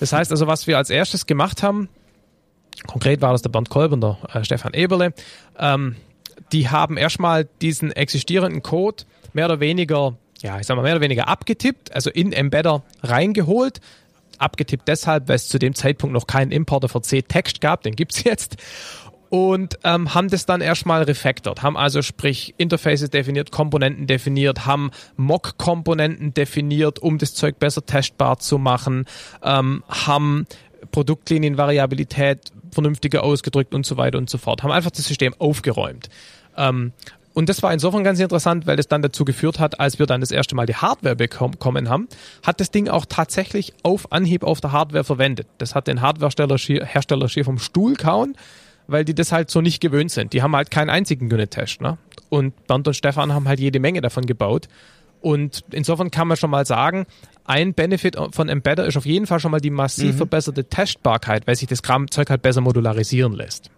Das 0.00 0.12
heißt 0.12 0.30
also, 0.30 0.46
was 0.46 0.66
wir 0.66 0.78
als 0.78 0.90
erstes 0.90 1.26
gemacht 1.26 1.62
haben, 1.62 1.88
konkret 2.86 3.20
war 3.20 3.32
das 3.32 3.42
der 3.42 3.50
Bernd 3.50 3.70
Kolb 3.70 3.92
und 3.92 4.00
der 4.00 4.18
äh, 4.32 4.44
Stefan 4.44 4.74
Eberle, 4.74 5.12
ähm, 5.58 5.96
die 6.52 6.68
haben 6.68 6.96
erstmal 6.96 7.48
diesen 7.62 7.92
existierenden 7.92 8.62
Code 8.62 9.04
mehr 9.32 9.46
oder 9.46 9.60
weniger, 9.60 10.16
ja, 10.40 10.58
ich 10.58 10.66
sag 10.66 10.76
mal, 10.76 10.82
mehr 10.82 10.94
oder 10.94 11.00
weniger 11.00 11.28
abgetippt, 11.28 11.94
also 11.94 12.10
in 12.10 12.32
Embedder 12.32 12.82
reingeholt, 13.02 13.80
abgetippt 14.40 14.88
deshalb, 14.88 15.28
weil 15.28 15.36
es 15.36 15.48
zu 15.48 15.58
dem 15.58 15.74
Zeitpunkt 15.74 16.12
noch 16.12 16.26
keinen 16.26 16.52
Importer 16.52 16.88
für 16.88 17.02
C-Text 17.02 17.60
gab, 17.60 17.82
den 17.82 17.96
gibt's 17.96 18.24
jetzt 18.24 18.56
und 19.34 19.80
ähm, 19.82 20.14
haben 20.14 20.28
das 20.28 20.46
dann 20.46 20.60
erstmal 20.60 21.02
refactored, 21.02 21.60
haben 21.62 21.76
also 21.76 22.02
sprich 22.02 22.54
Interfaces 22.56 23.10
definiert, 23.10 23.50
Komponenten 23.50 24.06
definiert, 24.06 24.64
haben 24.64 24.92
Mock-Komponenten 25.16 26.34
definiert, 26.34 27.00
um 27.00 27.18
das 27.18 27.34
Zeug 27.34 27.58
besser 27.58 27.84
testbar 27.84 28.38
zu 28.38 28.58
machen, 28.58 29.06
ähm, 29.42 29.82
haben 29.88 30.46
Produktlinienvariabilität 30.92 32.52
vernünftiger 32.70 33.24
ausgedrückt 33.24 33.74
und 33.74 33.84
so 33.84 33.96
weiter 33.96 34.18
und 34.18 34.30
so 34.30 34.38
fort, 34.38 34.62
haben 34.62 34.70
einfach 34.70 34.92
das 34.92 35.04
System 35.06 35.34
aufgeräumt. 35.38 36.10
Ähm, 36.56 36.92
und 37.34 37.48
das 37.48 37.62
war 37.62 37.72
insofern 37.72 38.04
ganz 38.04 38.20
interessant, 38.20 38.66
weil 38.66 38.76
das 38.76 38.88
dann 38.88 39.02
dazu 39.02 39.24
geführt 39.24 39.58
hat, 39.58 39.80
als 39.80 39.98
wir 39.98 40.06
dann 40.06 40.20
das 40.20 40.30
erste 40.30 40.54
Mal 40.54 40.66
die 40.66 40.76
Hardware 40.76 41.16
bekommen 41.16 41.88
haben, 41.88 42.08
hat 42.44 42.60
das 42.60 42.70
Ding 42.70 42.88
auch 42.88 43.04
tatsächlich 43.06 43.74
auf 43.82 44.12
Anhieb 44.12 44.44
auf 44.44 44.60
der 44.60 44.72
Hardware 44.72 45.04
verwendet. 45.04 45.48
Das 45.58 45.74
hat 45.74 45.88
den 45.88 46.00
Hardwarehersteller 46.00 46.56
Hersteller 46.56 47.28
schier 47.28 47.44
vom 47.44 47.58
Stuhl 47.58 47.96
kauen 47.96 48.36
weil 48.86 49.04
die 49.04 49.14
das 49.14 49.32
halt 49.32 49.50
so 49.50 49.60
nicht 49.60 49.80
gewöhnt 49.80 50.10
sind. 50.10 50.32
Die 50.32 50.42
haben 50.42 50.54
halt 50.54 50.70
keinen 50.70 50.90
einzigen 50.90 51.32
Unit-Test. 51.32 51.80
Ne? 51.80 51.98
Und 52.28 52.66
Bernd 52.66 52.86
und 52.86 52.94
Stefan 52.94 53.32
haben 53.32 53.48
halt 53.48 53.60
jede 53.60 53.80
Menge 53.80 54.00
davon 54.00 54.26
gebaut. 54.26 54.68
Und 55.20 55.64
insofern 55.70 56.10
kann 56.10 56.28
man 56.28 56.36
schon 56.36 56.50
mal 56.50 56.66
sagen, 56.66 57.06
ein 57.44 57.72
Benefit 57.72 58.16
von 58.32 58.48
Embedder 58.48 58.86
ist 58.86 58.96
auf 58.96 59.06
jeden 59.06 59.26
Fall 59.26 59.40
schon 59.40 59.52
mal 59.52 59.60
die 59.60 59.70
massiv 59.70 60.12
mhm. 60.12 60.18
verbesserte 60.18 60.64
Testbarkeit, 60.64 61.46
weil 61.46 61.56
sich 61.56 61.68
das 61.68 61.80
Zeug 61.80 62.28
halt 62.28 62.42
besser 62.42 62.60
modularisieren 62.60 63.32
lässt. 63.32 63.70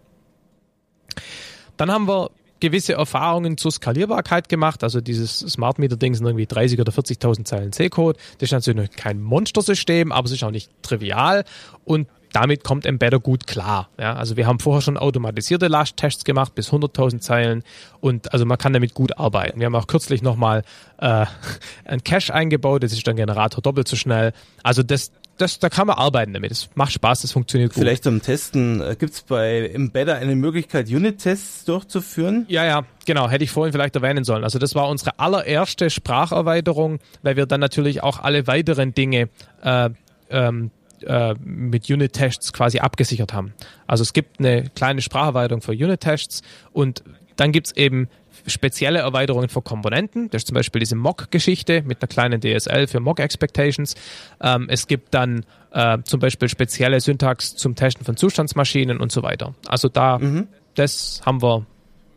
Dann 1.76 1.90
haben 1.90 2.08
wir 2.08 2.30
gewisse 2.60 2.94
Erfahrungen 2.94 3.56
zur 3.56 3.70
Skalierbarkeit 3.70 4.48
gemacht. 4.48 4.82
Also 4.82 5.00
dieses 5.00 5.40
Smart 5.40 5.78
Meter 5.78 5.96
Ding 5.96 6.14
sind 6.14 6.26
irgendwie 6.26 6.46
30 6.46 6.80
oder 6.80 6.92
40.000 6.92 7.44
Zeilen 7.44 7.72
C-Code. 7.72 8.18
Das 8.38 8.48
ist 8.48 8.52
natürlich 8.52 8.90
kein 8.92 9.20
Monstersystem, 9.20 10.12
aber 10.12 10.26
es 10.26 10.32
ist 10.32 10.44
auch 10.44 10.50
nicht 10.50 10.70
trivial. 10.82 11.44
Und 11.84 12.08
damit 12.36 12.64
kommt 12.64 12.84
Embedder 12.84 13.18
gut 13.18 13.46
klar. 13.46 13.88
Ja, 13.98 14.14
also 14.14 14.36
wir 14.36 14.46
haben 14.46 14.60
vorher 14.60 14.82
schon 14.82 14.98
automatisierte 14.98 15.68
Lasttests 15.68 16.24
gemacht 16.24 16.54
bis 16.54 16.70
100.000 16.70 17.20
Zeilen 17.20 17.62
und 18.00 18.32
also 18.34 18.44
man 18.44 18.58
kann 18.58 18.74
damit 18.74 18.92
gut 18.92 19.18
arbeiten. 19.18 19.58
Wir 19.58 19.64
haben 19.64 19.74
auch 19.74 19.86
kürzlich 19.86 20.20
nochmal 20.20 20.62
äh, 20.98 21.24
ein 21.86 22.04
Cache 22.04 22.34
eingebaut, 22.34 22.82
das 22.82 22.92
ist 22.92 23.06
dann 23.06 23.16
Generator 23.16 23.62
doppelt 23.62 23.88
so 23.88 23.96
schnell. 23.96 24.32
Also 24.62 24.82
das, 24.82 25.12
das, 25.36 25.58
da 25.58 25.68
kann 25.68 25.86
man 25.86 25.96
arbeiten 25.96 26.32
damit. 26.32 26.50
Es 26.50 26.68
macht 26.74 26.92
Spaß, 26.92 27.22
das 27.22 27.32
funktioniert 27.32 27.74
gut. 27.74 27.82
Vielleicht 27.82 28.04
zum 28.04 28.22
Testen, 28.22 28.80
äh, 28.80 28.96
gibt 28.98 29.12
es 29.12 29.22
bei 29.22 29.68
Embedder 29.68 30.16
eine 30.16 30.36
Möglichkeit, 30.36 30.88
Unit-Tests 30.88 31.64
durchzuführen? 31.64 32.46
Ja, 32.48 32.64
ja, 32.64 32.84
genau, 33.04 33.28
hätte 33.28 33.44
ich 33.44 33.50
vorhin 33.50 33.72
vielleicht 33.72 33.96
erwähnen 33.96 34.24
sollen. 34.24 34.44
Also 34.44 34.58
das 34.58 34.74
war 34.74 34.88
unsere 34.88 35.18
allererste 35.18 35.90
Spracherweiterung, 35.90 36.98
weil 37.22 37.36
wir 37.36 37.46
dann 37.46 37.60
natürlich 37.60 38.02
auch 38.02 38.20
alle 38.20 38.46
weiteren 38.46 38.94
Dinge 38.94 39.28
äh, 39.62 39.90
ähm, 40.30 40.70
äh, 41.02 41.34
mit 41.44 41.90
Unit-Tests 41.90 42.52
quasi 42.52 42.78
abgesichert 42.78 43.32
haben. 43.32 43.52
Also 43.86 44.02
es 44.02 44.12
gibt 44.12 44.40
eine 44.40 44.64
kleine 44.74 45.02
Spracherweiterung 45.02 45.60
für 45.60 45.72
Unit-Tests 45.72 46.42
und 46.72 47.02
dann 47.36 47.52
gibt 47.52 47.66
es 47.66 47.76
eben 47.76 48.08
spezielle 48.46 49.00
Erweiterungen 49.00 49.48
für 49.48 49.62
Komponenten. 49.62 50.30
Das 50.30 50.40
ist 50.40 50.48
zum 50.48 50.54
Beispiel 50.54 50.80
diese 50.80 50.96
Mock-Geschichte 50.96 51.82
mit 51.82 52.02
einer 52.02 52.08
kleinen 52.08 52.40
DSL 52.40 52.86
für 52.86 53.00
Mock-Expectations. 53.00 53.94
Ähm, 54.40 54.66
es 54.68 54.86
gibt 54.86 55.14
dann 55.14 55.44
äh, 55.72 55.98
zum 56.04 56.20
Beispiel 56.20 56.48
spezielle 56.48 57.00
Syntax 57.00 57.56
zum 57.56 57.74
Testen 57.74 58.04
von 58.04 58.16
Zustandsmaschinen 58.16 58.98
und 58.98 59.12
so 59.12 59.22
weiter. 59.22 59.54
Also 59.66 59.88
da, 59.88 60.18
mhm. 60.18 60.48
das 60.74 61.20
haben 61.24 61.42
wir 61.42 61.66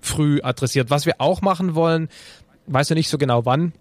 früh 0.01 0.39
adressiert. 0.41 0.89
Was 0.89 1.05
wir 1.05 1.15
auch 1.19 1.41
machen 1.41 1.75
wollen, 1.75 2.09
weiß 2.67 2.89
ja 2.89 2.95
nicht 2.95 3.09
so 3.09 3.17
genau 3.17 3.45
wann, 3.45 3.73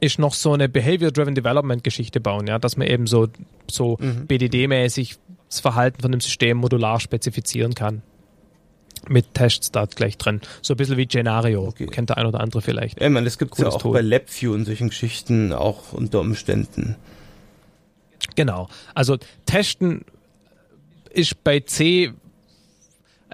ist 0.00 0.18
noch 0.18 0.34
so 0.34 0.52
eine 0.52 0.68
Behavior-Driven 0.68 1.34
Development-Geschichte 1.34 2.20
bauen, 2.20 2.46
ja, 2.46 2.58
dass 2.58 2.76
man 2.76 2.86
eben 2.86 3.06
so, 3.06 3.28
so 3.68 3.96
mhm. 4.00 4.26
BDD-mäßig 4.26 5.16
das 5.48 5.60
Verhalten 5.60 6.00
von 6.00 6.12
dem 6.12 6.20
System 6.20 6.58
modular 6.58 7.00
spezifizieren 7.00 7.74
kann. 7.74 8.02
Mit 9.08 9.34
Tests 9.34 9.70
da 9.72 9.86
gleich 9.86 10.18
drin. 10.18 10.40
So 10.62 10.74
ein 10.74 10.76
bisschen 10.76 10.96
wie 10.96 11.06
Genario. 11.06 11.66
Okay. 11.66 11.86
Kennt 11.86 12.10
der 12.10 12.18
ein 12.18 12.26
oder 12.26 12.40
andere 12.40 12.60
vielleicht. 12.60 13.00
Ja, 13.00 13.08
man, 13.08 13.24
das 13.24 13.38
gibt 13.38 13.54
es 13.54 13.58
ja 13.58 13.68
auch 13.68 13.80
Tool. 13.80 13.94
bei 13.94 14.02
LabVIEW 14.02 14.52
und 14.52 14.66
solchen 14.66 14.90
Geschichten 14.90 15.52
auch 15.52 15.92
unter 15.92 16.20
Umständen. 16.20 16.96
Genau. 18.36 18.68
Also 18.94 19.16
testen 19.46 20.04
ist 21.10 21.42
bei 21.42 21.60
C 21.60 22.12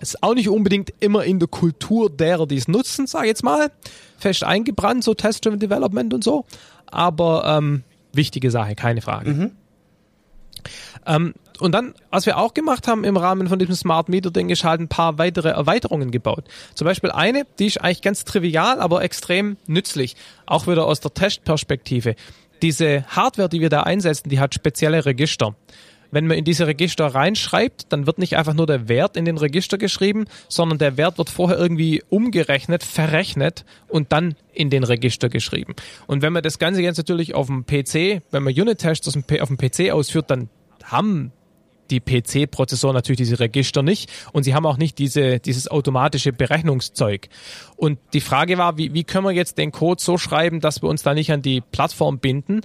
ist 0.01 0.23
auch 0.23 0.35
nicht 0.35 0.49
unbedingt 0.49 0.93
immer 1.01 1.25
in 1.25 1.39
der 1.39 1.49
Kultur 1.49 2.11
derer, 2.11 2.47
die 2.47 2.57
es 2.57 2.69
nutzen, 2.69 3.07
sag 3.07 3.23
ich 3.23 3.29
jetzt 3.29 3.43
mal, 3.43 3.71
fest 4.19 4.45
eingebrannt, 4.45 5.03
so 5.03 5.15
Test-Driven 5.15 5.59
Development 5.59 6.13
und 6.13 6.23
so. 6.23 6.45
Aber 6.87 7.45
ähm, 7.47 7.83
wichtige 8.13 8.51
Sache, 8.51 8.75
keine 8.75 9.01
Frage. 9.01 9.31
Mhm. 9.31 9.51
Ähm, 11.07 11.35
und 11.59 11.73
dann, 11.73 11.95
was 12.11 12.27
wir 12.27 12.39
auch 12.39 12.55
gemacht 12.55 12.89
haben 12.89 13.05
im 13.05 13.17
Rahmen 13.17 13.49
von 13.49 13.59
diesem 13.59 13.75
Smart 13.75 14.09
Meter 14.09 14.31
Ding, 14.31 14.51
ist 14.51 14.65
halt 14.65 14.81
ein 14.81 14.89
paar 14.89 15.19
weitere 15.19 15.49
Erweiterungen 15.49 16.11
gebaut. 16.11 16.45
Zum 16.75 16.85
Beispiel 16.87 17.11
eine, 17.11 17.47
die 17.59 17.67
ist 17.67 17.81
eigentlich 17.81 18.03
ganz 18.03 18.25
trivial, 18.25 18.81
aber 18.81 19.03
extrem 19.03 19.57
nützlich. 19.67 20.17
Auch 20.47 20.67
wieder 20.67 20.87
aus 20.87 21.01
der 21.01 21.15
Testperspektive. 21.15 22.15
Diese 22.63 23.05
Hardware, 23.09 23.49
die 23.49 23.61
wir 23.61 23.69
da 23.69 23.83
einsetzen, 23.83 24.29
die 24.29 24.41
hat 24.41 24.55
spezielle 24.55 25.05
Register 25.05 25.55
wenn 26.11 26.27
man 26.27 26.39
in 26.39 26.45
diese 26.45 26.67
Register 26.67 27.07
reinschreibt, 27.07 27.93
dann 27.93 28.07
wird 28.07 28.19
nicht 28.19 28.37
einfach 28.37 28.55
nur 28.55 28.67
der 28.67 28.89
Wert 28.89 29.17
in 29.17 29.25
den 29.25 29.39
Register 29.39 29.79
geschrieben, 29.79 30.27
sondern 30.49 30.79
der 30.79 30.97
Wert 30.97 31.19
wird 31.19 31.31
vorher 31.31 31.59
irgendwie 31.59 32.03
umgerechnet, 32.09 32.85
verrechnet 32.85 33.65
und 33.89 34.13
dann 34.13 34.35
in 34.53 34.71
den 34.71 34.85
Register 34.85 35.29
geschrieben. 35.29 35.75
Und 36.07 36.23
wenn 36.23 36.33
man 36.33 36.43
das 36.43 36.59
Ganze 36.59 36.83
jetzt 36.83 36.97
natürlich 36.97 37.35
auf 37.35 37.49
dem 37.49 37.67
PC, 37.67 38.23
wenn 38.31 38.43
man 38.43 38.55
Unit-Tests 38.55 39.09
auf 39.09 39.49
dem 39.49 39.59
PC 39.59 39.91
ausführt, 39.93 40.31
dann 40.31 40.49
haben 40.85 41.33
die 41.91 42.01
PC-Prozessoren 42.01 42.95
natürlich 42.95 43.19
diese 43.19 43.41
Register 43.41 43.83
nicht 43.83 44.11
und 44.33 44.43
sie 44.43 44.55
haben 44.55 44.67
auch 44.67 44.77
nicht 44.77 44.99
diese, 44.99 45.39
dieses 45.39 45.69
automatische 45.69 46.33
Berechnungszeug. 46.33 47.29
Und 47.77 47.99
die 48.13 48.21
Frage 48.21 48.59
war, 48.59 48.77
wie, 48.79 48.95
wie 48.95 49.05
können 49.05 49.25
wir 49.25 49.33
jetzt 49.33 49.59
den 49.59 49.73
Code 49.73 50.03
so 50.03 50.19
schreiben, 50.19 50.61
dass 50.61 50.83
wir 50.83 50.89
uns 50.89 51.03
da 51.03 51.15
nicht 51.15 51.33
an 51.33 51.43
die 51.43 51.61
Plattform 51.61 52.19
binden, 52.19 52.63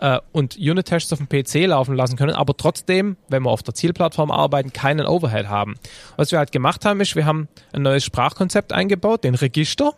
äh, 0.00 0.20
und 0.32 0.56
Unit-Tests 0.56 1.12
auf 1.12 1.18
dem 1.18 1.28
PC 1.28 1.66
laufen 1.66 1.94
lassen 1.94 2.16
können, 2.16 2.34
aber 2.34 2.56
trotzdem, 2.56 3.16
wenn 3.28 3.42
wir 3.42 3.50
auf 3.50 3.62
der 3.62 3.74
Zielplattform 3.74 4.30
arbeiten, 4.30 4.72
keinen 4.72 5.06
Overhead 5.06 5.48
haben. 5.48 5.76
Was 6.16 6.30
wir 6.30 6.38
halt 6.38 6.52
gemacht 6.52 6.84
haben, 6.84 7.00
ist, 7.00 7.16
wir 7.16 7.26
haben 7.26 7.48
ein 7.72 7.82
neues 7.82 8.04
Sprachkonzept 8.04 8.72
eingebaut, 8.72 9.24
den 9.24 9.34
Register 9.34 9.94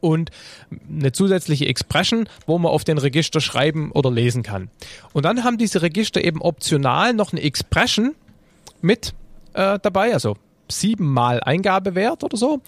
und 0.00 0.30
eine 0.88 1.12
zusätzliche 1.12 1.66
Expression, 1.66 2.28
wo 2.46 2.58
man 2.58 2.72
auf 2.72 2.84
den 2.84 2.98
Register 2.98 3.40
schreiben 3.40 3.92
oder 3.92 4.10
lesen 4.10 4.42
kann. 4.42 4.70
Und 5.12 5.24
dann 5.24 5.44
haben 5.44 5.58
diese 5.58 5.82
Register 5.82 6.22
eben 6.22 6.40
optional 6.40 7.14
noch 7.14 7.32
eine 7.32 7.42
Expression 7.42 8.14
mit 8.80 9.14
äh, 9.54 9.78
dabei, 9.82 10.12
also 10.12 10.36
siebenmal 10.68 11.40
Eingabewert 11.42 12.24
oder 12.24 12.36
so. 12.36 12.60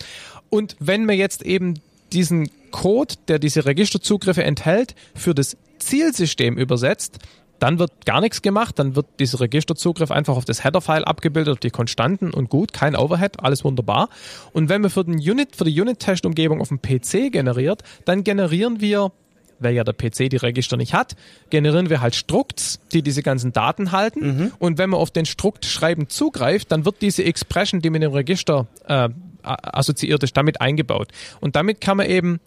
Und 0.51 0.77
wenn 0.81 1.07
wir 1.07 1.15
jetzt 1.15 1.43
eben 1.43 1.81
diesen 2.13 2.51
Code, 2.71 3.15
der 3.29 3.39
diese 3.39 3.65
Registerzugriffe 3.65 4.43
enthält, 4.45 4.95
für 5.15 5.35
das 5.35 5.57
Zielsystem 5.79 6.57
übersetzt, 6.57 7.19
dann 7.63 7.79
wird 7.79 8.05
gar 8.07 8.21
nichts 8.21 8.43
gemacht, 8.43 8.81
dann 8.81 8.97
wird 8.97 9.07
dieser 9.21 9.39
Registerzugriff 9.39 10.11
einfach 10.11 10.37
auf 10.37 10.45
das 10.45 10.65
Header-File 10.65 11.05
abgebildet, 11.05 11.53
auf 11.53 11.61
die 11.61 11.71
Konstanten 11.71 12.33
und 12.35 12.51
gut, 12.51 12.73
kein 12.73 12.97
Overhead, 12.97 13.39
alles 13.39 13.63
wunderbar. 13.63 14.09
Und 14.53 14.69
wenn 14.69 14.83
wir 14.83 14.91
für 14.91 15.05
den 15.05 15.15
Unit, 15.15 15.55
für 15.55 15.63
die 15.63 15.81
Unit-Test-Umgebung 15.81 16.61
auf 16.61 16.69
dem 16.69 16.83
PC 16.83 17.31
generiert, 17.31 17.83
dann 18.05 18.25
generieren 18.25 18.81
wir 18.81 19.13
weil 19.61 19.75
ja 19.75 19.85
der 19.85 19.93
PC 19.93 20.29
die 20.29 20.39
Register 20.39 20.77
nicht 20.77 20.93
hat, 20.93 21.15
generieren 21.49 21.89
wir 21.89 22.01
halt 22.01 22.17
Structs, 22.17 22.81
die 22.93 23.01
diese 23.01 23.23
ganzen 23.23 23.53
Daten 23.53 23.93
halten. 23.93 24.21
Mhm. 24.27 24.53
Und 24.59 24.77
wenn 24.77 24.91
man 24.91 24.99
auf 24.99 25.13
den 25.13 25.25
Struct 25.25 25.65
schreiben 25.65 26.09
zugreift, 26.09 26.73
dann 26.73 26.85
wird 26.85 26.97
diese 27.01 27.23
Expression, 27.23 27.81
die 27.81 27.91
mit 27.91 28.03
dem 28.03 28.11
Register 28.11 28.67
äh, 28.89 29.09
assoziiert 29.45 30.25
ist, 30.25 30.37
damit 30.37 30.61
eingebaut. 30.61 31.13
Und 31.41 31.55
damit 31.55 31.81
kann 31.81 31.99
man 31.99 32.07
eben 32.07 32.41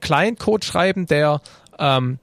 Client-Code 0.00 0.66
schreiben, 0.66 1.06
der 1.06 1.40
ähm, 1.78 2.18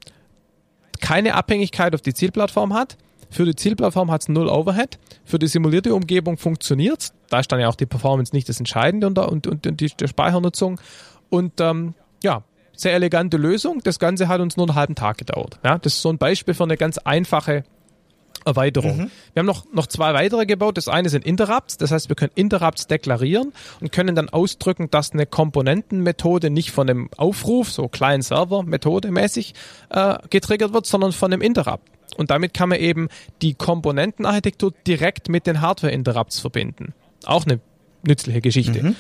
keine 1.07 1.35
Abhängigkeit 1.35 1.95
auf 1.95 2.01
die 2.01 2.13
Zielplattform 2.13 2.73
hat. 2.73 2.97
Für 3.29 3.45
die 3.45 3.55
Zielplattform 3.55 4.11
hat 4.11 4.23
es 4.23 4.27
null 4.27 4.49
Overhead. 4.49 4.99
Für 5.23 5.39
die 5.39 5.47
simulierte 5.47 5.95
Umgebung 5.95 6.37
funktioniert 6.37 6.99
es. 6.99 7.13
Da 7.29 7.39
ist 7.39 7.49
dann 7.49 7.61
ja 7.61 7.69
auch 7.69 7.75
die 7.75 7.85
Performance 7.85 8.35
nicht 8.35 8.49
das 8.49 8.59
Entscheidende 8.59 9.07
und, 9.07 9.17
und, 9.17 9.47
und, 9.47 9.65
und 9.65 9.79
die, 9.79 9.87
die 9.87 10.07
Speichernutzung. 10.07 10.81
Und 11.29 11.61
ähm, 11.61 11.93
ja, 12.21 12.43
sehr 12.75 12.93
elegante 12.93 13.37
Lösung. 13.37 13.79
Das 13.85 13.99
Ganze 13.99 14.27
hat 14.27 14.41
uns 14.41 14.57
nur 14.57 14.67
einen 14.67 14.75
halben 14.75 14.95
Tag 14.95 15.17
gedauert. 15.17 15.59
Ja, 15.63 15.77
das 15.77 15.93
ist 15.93 16.01
so 16.01 16.09
ein 16.09 16.17
Beispiel 16.17 16.53
für 16.53 16.65
eine 16.65 16.75
ganz 16.75 16.97
einfache 16.97 17.63
Erweiterung. 18.47 18.97
Mhm. 18.97 19.11
Wir 19.33 19.41
haben 19.41 19.45
noch, 19.45 19.65
noch 19.73 19.87
zwei 19.87 20.13
weitere 20.13 20.45
gebaut. 20.45 20.77
Das 20.77 20.87
eine 20.87 21.09
sind 21.09 21.25
Interrupts, 21.25 21.77
das 21.77 21.91
heißt, 21.91 22.09
wir 22.09 22.15
können 22.15 22.31
Interrupts 22.33 22.87
deklarieren 22.87 23.53
und 23.81 23.91
können 23.91 24.15
dann 24.15 24.29
ausdrücken, 24.29 24.89
dass 24.89 25.11
eine 25.11 25.25
Komponentenmethode 25.25 26.49
nicht 26.49 26.71
von 26.71 26.89
einem 26.89 27.09
Aufruf, 27.17 27.71
so 27.71 27.87
Client-Server-Methode 27.87 29.11
mäßig, 29.11 29.53
äh, 29.89 30.15
getriggert 30.29 30.73
wird, 30.73 30.85
sondern 30.85 31.11
von 31.11 31.31
einem 31.31 31.41
Interrupt. 31.41 31.89
Und 32.15 32.31
damit 32.31 32.53
kann 32.53 32.69
man 32.69 32.79
eben 32.79 33.09
die 33.41 33.53
Komponentenarchitektur 33.53 34.73
direkt 34.87 35.29
mit 35.29 35.45
den 35.45 35.61
Hardware-Interrupts 35.61 36.39
verbinden. 36.39 36.93
Auch 37.25 37.45
eine 37.45 37.59
nützliche 38.03 38.41
Geschichte. 38.41 38.81
Mhm. 38.81 38.95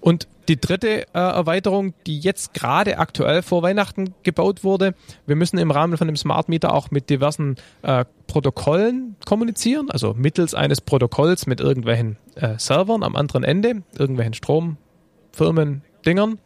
Und 0.00 0.28
die 0.48 0.60
dritte 0.60 1.02
äh, 1.02 1.06
Erweiterung, 1.12 1.94
die 2.06 2.18
jetzt 2.18 2.54
gerade 2.54 2.98
aktuell 2.98 3.42
vor 3.42 3.62
Weihnachten 3.62 4.14
gebaut 4.22 4.64
wurde, 4.64 4.94
wir 5.26 5.36
müssen 5.36 5.58
im 5.58 5.70
Rahmen 5.70 5.96
von 5.96 6.08
dem 6.08 6.16
Smart 6.16 6.48
Meter 6.48 6.74
auch 6.74 6.90
mit 6.90 7.10
diversen 7.10 7.56
äh, 7.82 8.04
Protokollen 8.26 9.16
kommunizieren, 9.26 9.90
also 9.90 10.14
mittels 10.14 10.54
eines 10.54 10.80
Protokolls 10.80 11.46
mit 11.46 11.60
irgendwelchen 11.60 12.16
äh, 12.34 12.58
Servern 12.58 13.02
am 13.02 13.14
anderen 13.14 13.44
Ende, 13.44 13.82
irgendwelchen 13.96 14.34
Stromfirmen, 14.34 15.82
Dingern. 16.06 16.38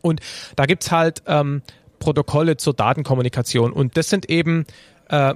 Und 0.00 0.20
da 0.56 0.66
gibt's 0.66 0.90
halt 0.90 1.22
ähm, 1.26 1.62
Protokolle 2.00 2.56
zur 2.56 2.74
Datenkommunikation. 2.74 3.72
Und 3.72 3.96
das 3.96 4.10
sind 4.10 4.28
eben 4.28 4.66
äh, 5.08 5.34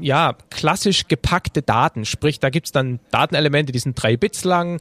ja, 0.00 0.36
klassisch 0.50 1.08
gepackte 1.08 1.62
Daten. 1.62 2.04
Sprich, 2.04 2.40
da 2.40 2.50
gibt's 2.50 2.72
dann 2.72 3.00
Datenelemente, 3.10 3.72
die 3.72 3.78
sind 3.78 4.00
drei 4.00 4.16
Bits 4.16 4.44
lang 4.44 4.80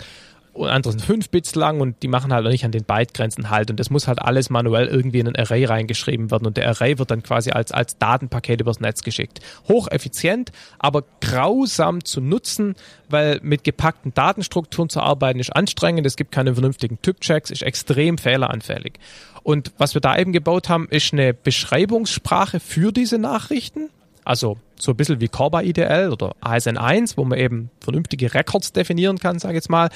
und 0.53 0.69
andere 0.69 0.91
sind 0.91 1.01
5 1.01 1.29
Bits 1.29 1.55
lang 1.55 1.81
und 1.81 2.03
die 2.03 2.07
machen 2.07 2.31
halt 2.31 2.45
auch 2.45 2.51
nicht 2.51 2.63
an 2.63 2.71
den 2.71 2.83
Byte-Grenzen 2.83 3.49
halt. 3.49 3.71
Und 3.71 3.79
das 3.79 3.89
muss 3.89 4.07
halt 4.07 4.21
alles 4.21 4.51
manuell 4.51 4.87
irgendwie 4.87 5.19
in 5.19 5.27
ein 5.27 5.35
Array 5.35 5.65
reingeschrieben 5.65 6.29
werden. 6.29 6.45
Und 6.45 6.57
der 6.57 6.69
Array 6.69 6.99
wird 6.99 7.09
dann 7.09 7.23
quasi 7.23 7.49
als, 7.49 7.71
als 7.71 7.97
Datenpaket 7.97 8.61
übers 8.61 8.79
Netz 8.79 9.01
geschickt. 9.01 9.39
Hocheffizient, 9.67 10.51
aber 10.77 11.03
grausam 11.21 12.05
zu 12.05 12.21
nutzen, 12.21 12.75
weil 13.09 13.39
mit 13.41 13.63
gepackten 13.63 14.13
Datenstrukturen 14.13 14.89
zu 14.89 15.01
arbeiten 15.01 15.39
ist 15.39 15.55
anstrengend. 15.55 16.05
Es 16.05 16.15
gibt 16.15 16.31
keine 16.31 16.53
vernünftigen 16.53 17.01
Typchecks, 17.01 17.49
ist 17.49 17.63
extrem 17.63 18.19
fehleranfällig. 18.19 18.93
Und 19.41 19.73
was 19.77 19.95
wir 19.95 20.01
da 20.01 20.17
eben 20.17 20.33
gebaut 20.33 20.69
haben, 20.69 20.87
ist 20.87 21.13
eine 21.13 21.33
Beschreibungssprache 21.33 22.59
für 22.59 22.91
diese 22.91 23.17
Nachrichten. 23.17 23.89
Also 24.25 24.57
so 24.79 24.91
ein 24.91 24.97
bisschen 24.97 25.21
wie 25.21 25.27
Corba 25.27 25.61
IDL 25.61 26.11
oder 26.11 26.35
ASN1, 26.41 27.17
wo 27.17 27.25
man 27.25 27.39
eben 27.39 27.69
vernünftige 27.79 28.33
Records 28.33 28.73
definieren 28.73 29.17
kann, 29.19 29.39
sage 29.39 29.53
ich 29.53 29.57
jetzt 29.57 29.69
mal. 29.69 29.89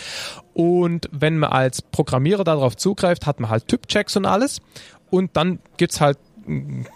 Und 0.53 1.09
wenn 1.11 1.37
man 1.37 1.51
als 1.51 1.81
Programmierer 1.81 2.43
darauf 2.43 2.75
zugreift, 2.75 3.25
hat 3.25 3.39
man 3.39 3.49
halt 3.49 3.67
Typchecks 3.67 4.15
und 4.15 4.25
alles. 4.25 4.59
Und 5.09 5.35
dann 5.37 5.59
gibt's 5.77 6.01
halt 6.01 6.17
einen 6.47 6.87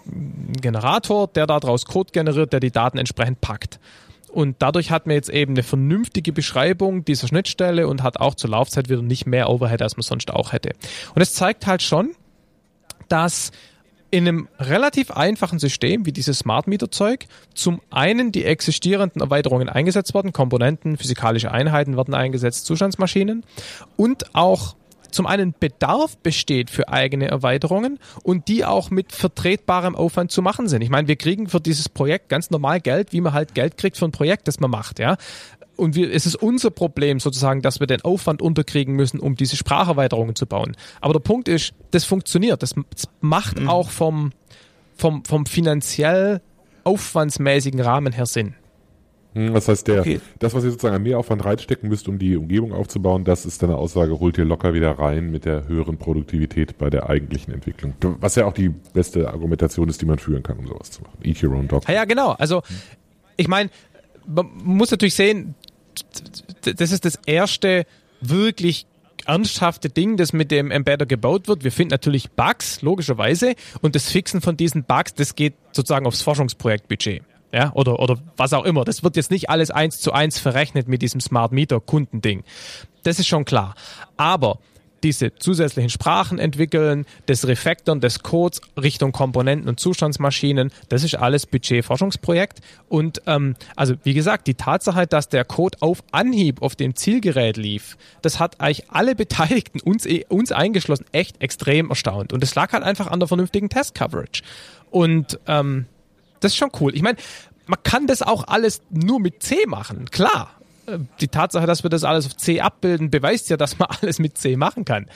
Generator, 0.60 1.28
der 1.28 1.46
daraus 1.46 1.84
Code 1.84 2.12
generiert, 2.12 2.52
der 2.52 2.60
die 2.60 2.70
Daten 2.70 2.98
entsprechend 2.98 3.40
packt. 3.40 3.78
Und 4.32 4.56
dadurch 4.60 4.90
hat 4.90 5.06
man 5.06 5.14
jetzt 5.14 5.28
eben 5.28 5.52
eine 5.52 5.62
vernünftige 5.62 6.32
Beschreibung 6.32 7.04
dieser 7.04 7.28
Schnittstelle 7.28 7.86
und 7.86 8.02
hat 8.02 8.18
auch 8.18 8.34
zur 8.34 8.48
Laufzeit 8.48 8.88
wieder 8.88 9.02
nicht 9.02 9.26
mehr 9.26 9.50
Overhead, 9.50 9.82
als 9.82 9.96
man 9.96 10.02
sonst 10.02 10.30
auch 10.32 10.52
hätte. 10.52 10.70
Und 11.14 11.20
es 11.20 11.34
zeigt 11.34 11.66
halt 11.66 11.82
schon, 11.82 12.14
dass 13.08 13.52
in 14.12 14.28
einem 14.28 14.48
relativ 14.60 15.10
einfachen 15.10 15.58
System 15.58 16.04
wie 16.04 16.12
dieses 16.12 16.40
Smart 16.40 16.68
Meter 16.68 16.90
Zeug 16.90 17.26
zum 17.54 17.80
einen 17.90 18.30
die 18.30 18.44
existierenden 18.44 19.22
Erweiterungen 19.22 19.70
eingesetzt 19.70 20.14
werden, 20.14 20.34
Komponenten, 20.34 20.98
physikalische 20.98 21.50
Einheiten 21.50 21.96
werden 21.96 22.12
eingesetzt, 22.12 22.66
Zustandsmaschinen 22.66 23.42
und 23.96 24.34
auch 24.34 24.76
zum 25.10 25.26
einen 25.26 25.54
Bedarf 25.58 26.16
besteht 26.18 26.70
für 26.70 26.88
eigene 26.88 27.28
Erweiterungen 27.28 27.98
und 28.22 28.48
die 28.48 28.64
auch 28.64 28.90
mit 28.90 29.12
vertretbarem 29.12 29.94
Aufwand 29.94 30.30
zu 30.30 30.42
machen 30.42 30.68
sind. 30.68 30.82
Ich 30.82 30.90
meine, 30.90 31.08
wir 31.08 31.16
kriegen 31.16 31.48
für 31.48 31.60
dieses 31.60 31.88
Projekt 31.88 32.28
ganz 32.28 32.50
normal 32.50 32.80
Geld, 32.80 33.12
wie 33.12 33.20
man 33.20 33.32
halt 33.32 33.54
Geld 33.54 33.76
kriegt 33.76 33.96
für 33.96 34.06
ein 34.06 34.12
Projekt, 34.12 34.48
das 34.48 34.60
man 34.60 34.70
macht, 34.70 34.98
ja 34.98 35.16
und 35.76 35.94
wir, 35.94 36.12
es 36.12 36.26
ist 36.26 36.36
unser 36.36 36.70
Problem 36.70 37.20
sozusagen, 37.20 37.62
dass 37.62 37.80
wir 37.80 37.86
den 37.86 38.02
Aufwand 38.02 38.42
unterkriegen 38.42 38.94
müssen, 38.94 39.20
um 39.20 39.36
diese 39.36 39.56
Spracherweiterungen 39.56 40.34
zu 40.34 40.46
bauen. 40.46 40.76
Aber 41.00 41.12
der 41.12 41.20
Punkt 41.20 41.48
ist, 41.48 41.72
das 41.90 42.04
funktioniert. 42.04 42.62
Das, 42.62 42.74
das 42.90 43.08
macht 43.20 43.60
mhm. 43.60 43.68
auch 43.68 43.90
vom, 43.90 44.32
vom, 44.96 45.24
vom 45.24 45.46
finanziell 45.46 46.40
aufwandsmäßigen 46.84 47.80
Rahmen 47.80 48.12
her 48.12 48.26
Sinn. 48.26 48.54
Hm, 49.34 49.54
das 49.54 49.68
heißt, 49.68 49.88
der, 49.88 50.00
okay. 50.00 50.20
das, 50.38 50.52
was 50.52 50.64
ihr 50.64 50.70
sozusagen 50.70 50.96
an 50.96 51.02
Mehraufwand 51.02 51.44
reinstecken 51.44 51.88
müsst, 51.88 52.06
um 52.06 52.18
die 52.18 52.36
Umgebung 52.36 52.72
aufzubauen, 52.72 53.24
das 53.24 53.46
ist 53.46 53.62
deine 53.62 53.76
Aussage, 53.76 54.20
holt 54.20 54.36
ihr 54.36 54.44
locker 54.44 54.74
wieder 54.74 54.98
rein 54.98 55.30
mit 55.30 55.44
der 55.46 55.68
höheren 55.68 55.96
Produktivität 55.96 56.76
bei 56.76 56.90
der 56.90 57.08
eigentlichen 57.08 57.54
Entwicklung. 57.54 57.94
Was 58.20 58.34
ja 58.34 58.44
auch 58.44 58.52
die 58.52 58.68
beste 58.68 59.28
Argumentation 59.28 59.88
ist, 59.88 60.02
die 60.02 60.06
man 60.06 60.18
führen 60.18 60.42
kann, 60.42 60.58
um 60.58 60.66
sowas 60.66 60.90
zu 60.90 61.02
machen. 61.02 61.16
Eat 61.22 61.42
your 61.42 61.54
own 61.54 61.66
dog. 61.66 61.88
Ja, 61.88 61.94
ja 61.94 62.04
genau. 62.04 62.32
Also, 62.32 62.62
ich 63.36 63.48
meine, 63.48 63.70
man 64.26 64.50
muss 64.62 64.90
natürlich 64.90 65.14
sehen, 65.14 65.54
das 66.62 66.92
ist 66.92 67.04
das 67.04 67.18
erste 67.26 67.86
wirklich 68.20 68.86
ernsthafte 69.26 69.88
Ding, 69.88 70.16
das 70.16 70.32
mit 70.32 70.50
dem 70.50 70.70
Embedder 70.70 71.06
gebaut 71.06 71.48
wird. 71.48 71.64
Wir 71.64 71.72
finden 71.72 71.92
natürlich 71.92 72.30
Bugs, 72.32 72.82
logischerweise, 72.82 73.54
und 73.80 73.94
das 73.94 74.08
Fixen 74.08 74.40
von 74.40 74.56
diesen 74.56 74.84
Bugs, 74.84 75.14
das 75.14 75.34
geht 75.34 75.54
sozusagen 75.72 76.06
aufs 76.06 76.22
Forschungsprojektbudget. 76.22 77.22
Ja, 77.52 77.70
oder, 77.74 78.00
oder 78.00 78.18
was 78.38 78.54
auch 78.54 78.64
immer. 78.64 78.84
Das 78.84 79.04
wird 79.04 79.14
jetzt 79.14 79.30
nicht 79.30 79.50
alles 79.50 79.70
eins 79.70 80.00
zu 80.00 80.12
eins 80.12 80.38
verrechnet 80.38 80.88
mit 80.88 81.02
diesem 81.02 81.20
Smart 81.20 81.52
Meter 81.52 81.80
Kundending. 81.80 82.44
Das 83.02 83.18
ist 83.18 83.26
schon 83.26 83.44
klar. 83.44 83.74
Aber 84.16 84.58
diese 85.02 85.34
zusätzlichen 85.34 85.90
Sprachen 85.90 86.38
entwickeln, 86.38 87.06
das 87.26 87.46
Refactoren 87.46 88.00
des 88.00 88.20
Codes 88.22 88.60
Richtung 88.80 89.12
Komponenten 89.12 89.68
und 89.68 89.80
Zustandsmaschinen, 89.80 90.70
das 90.88 91.04
ist 91.04 91.14
alles 91.14 91.46
Budgetforschungsprojekt. 91.46 92.60
Und 92.88 93.22
ähm, 93.26 93.56
also 93.76 93.94
wie 94.04 94.14
gesagt, 94.14 94.46
die 94.46 94.54
Tatsache, 94.54 95.06
dass 95.06 95.28
der 95.28 95.44
Code 95.44 95.78
auf 95.80 96.02
Anhieb 96.12 96.62
auf 96.62 96.76
dem 96.76 96.94
Zielgerät 96.94 97.56
lief, 97.56 97.96
das 98.22 98.38
hat 98.38 98.60
eigentlich 98.60 98.90
alle 98.90 99.14
Beteiligten, 99.14 99.80
uns, 99.80 100.06
eh, 100.06 100.24
uns 100.28 100.52
eingeschlossen, 100.52 101.06
echt 101.12 101.40
extrem 101.42 101.90
erstaunt. 101.90 102.32
Und 102.32 102.42
es 102.42 102.54
lag 102.54 102.72
halt 102.72 102.84
einfach 102.84 103.08
an 103.08 103.20
der 103.20 103.28
vernünftigen 103.28 103.68
Test-Coverage. 103.68 104.42
Und 104.90 105.38
ähm, 105.46 105.86
das 106.40 106.52
ist 106.52 106.56
schon 106.56 106.70
cool. 106.80 106.94
Ich 106.94 107.02
meine, 107.02 107.18
man 107.66 107.82
kann 107.82 108.06
das 108.06 108.22
auch 108.22 108.48
alles 108.48 108.82
nur 108.90 109.20
mit 109.20 109.42
C 109.42 109.66
machen, 109.66 110.10
klar 110.10 110.61
die 111.20 111.28
Tatsache, 111.28 111.66
dass 111.66 111.82
wir 111.82 111.90
das 111.90 112.04
alles 112.04 112.26
auf 112.26 112.36
C 112.36 112.60
abbilden, 112.60 113.10
beweist 113.10 113.50
ja, 113.50 113.56
dass 113.56 113.78
man 113.78 113.88
alles 114.00 114.18
mit 114.18 114.38
C 114.38 114.56
machen 114.56 114.84
kann. 114.84 115.06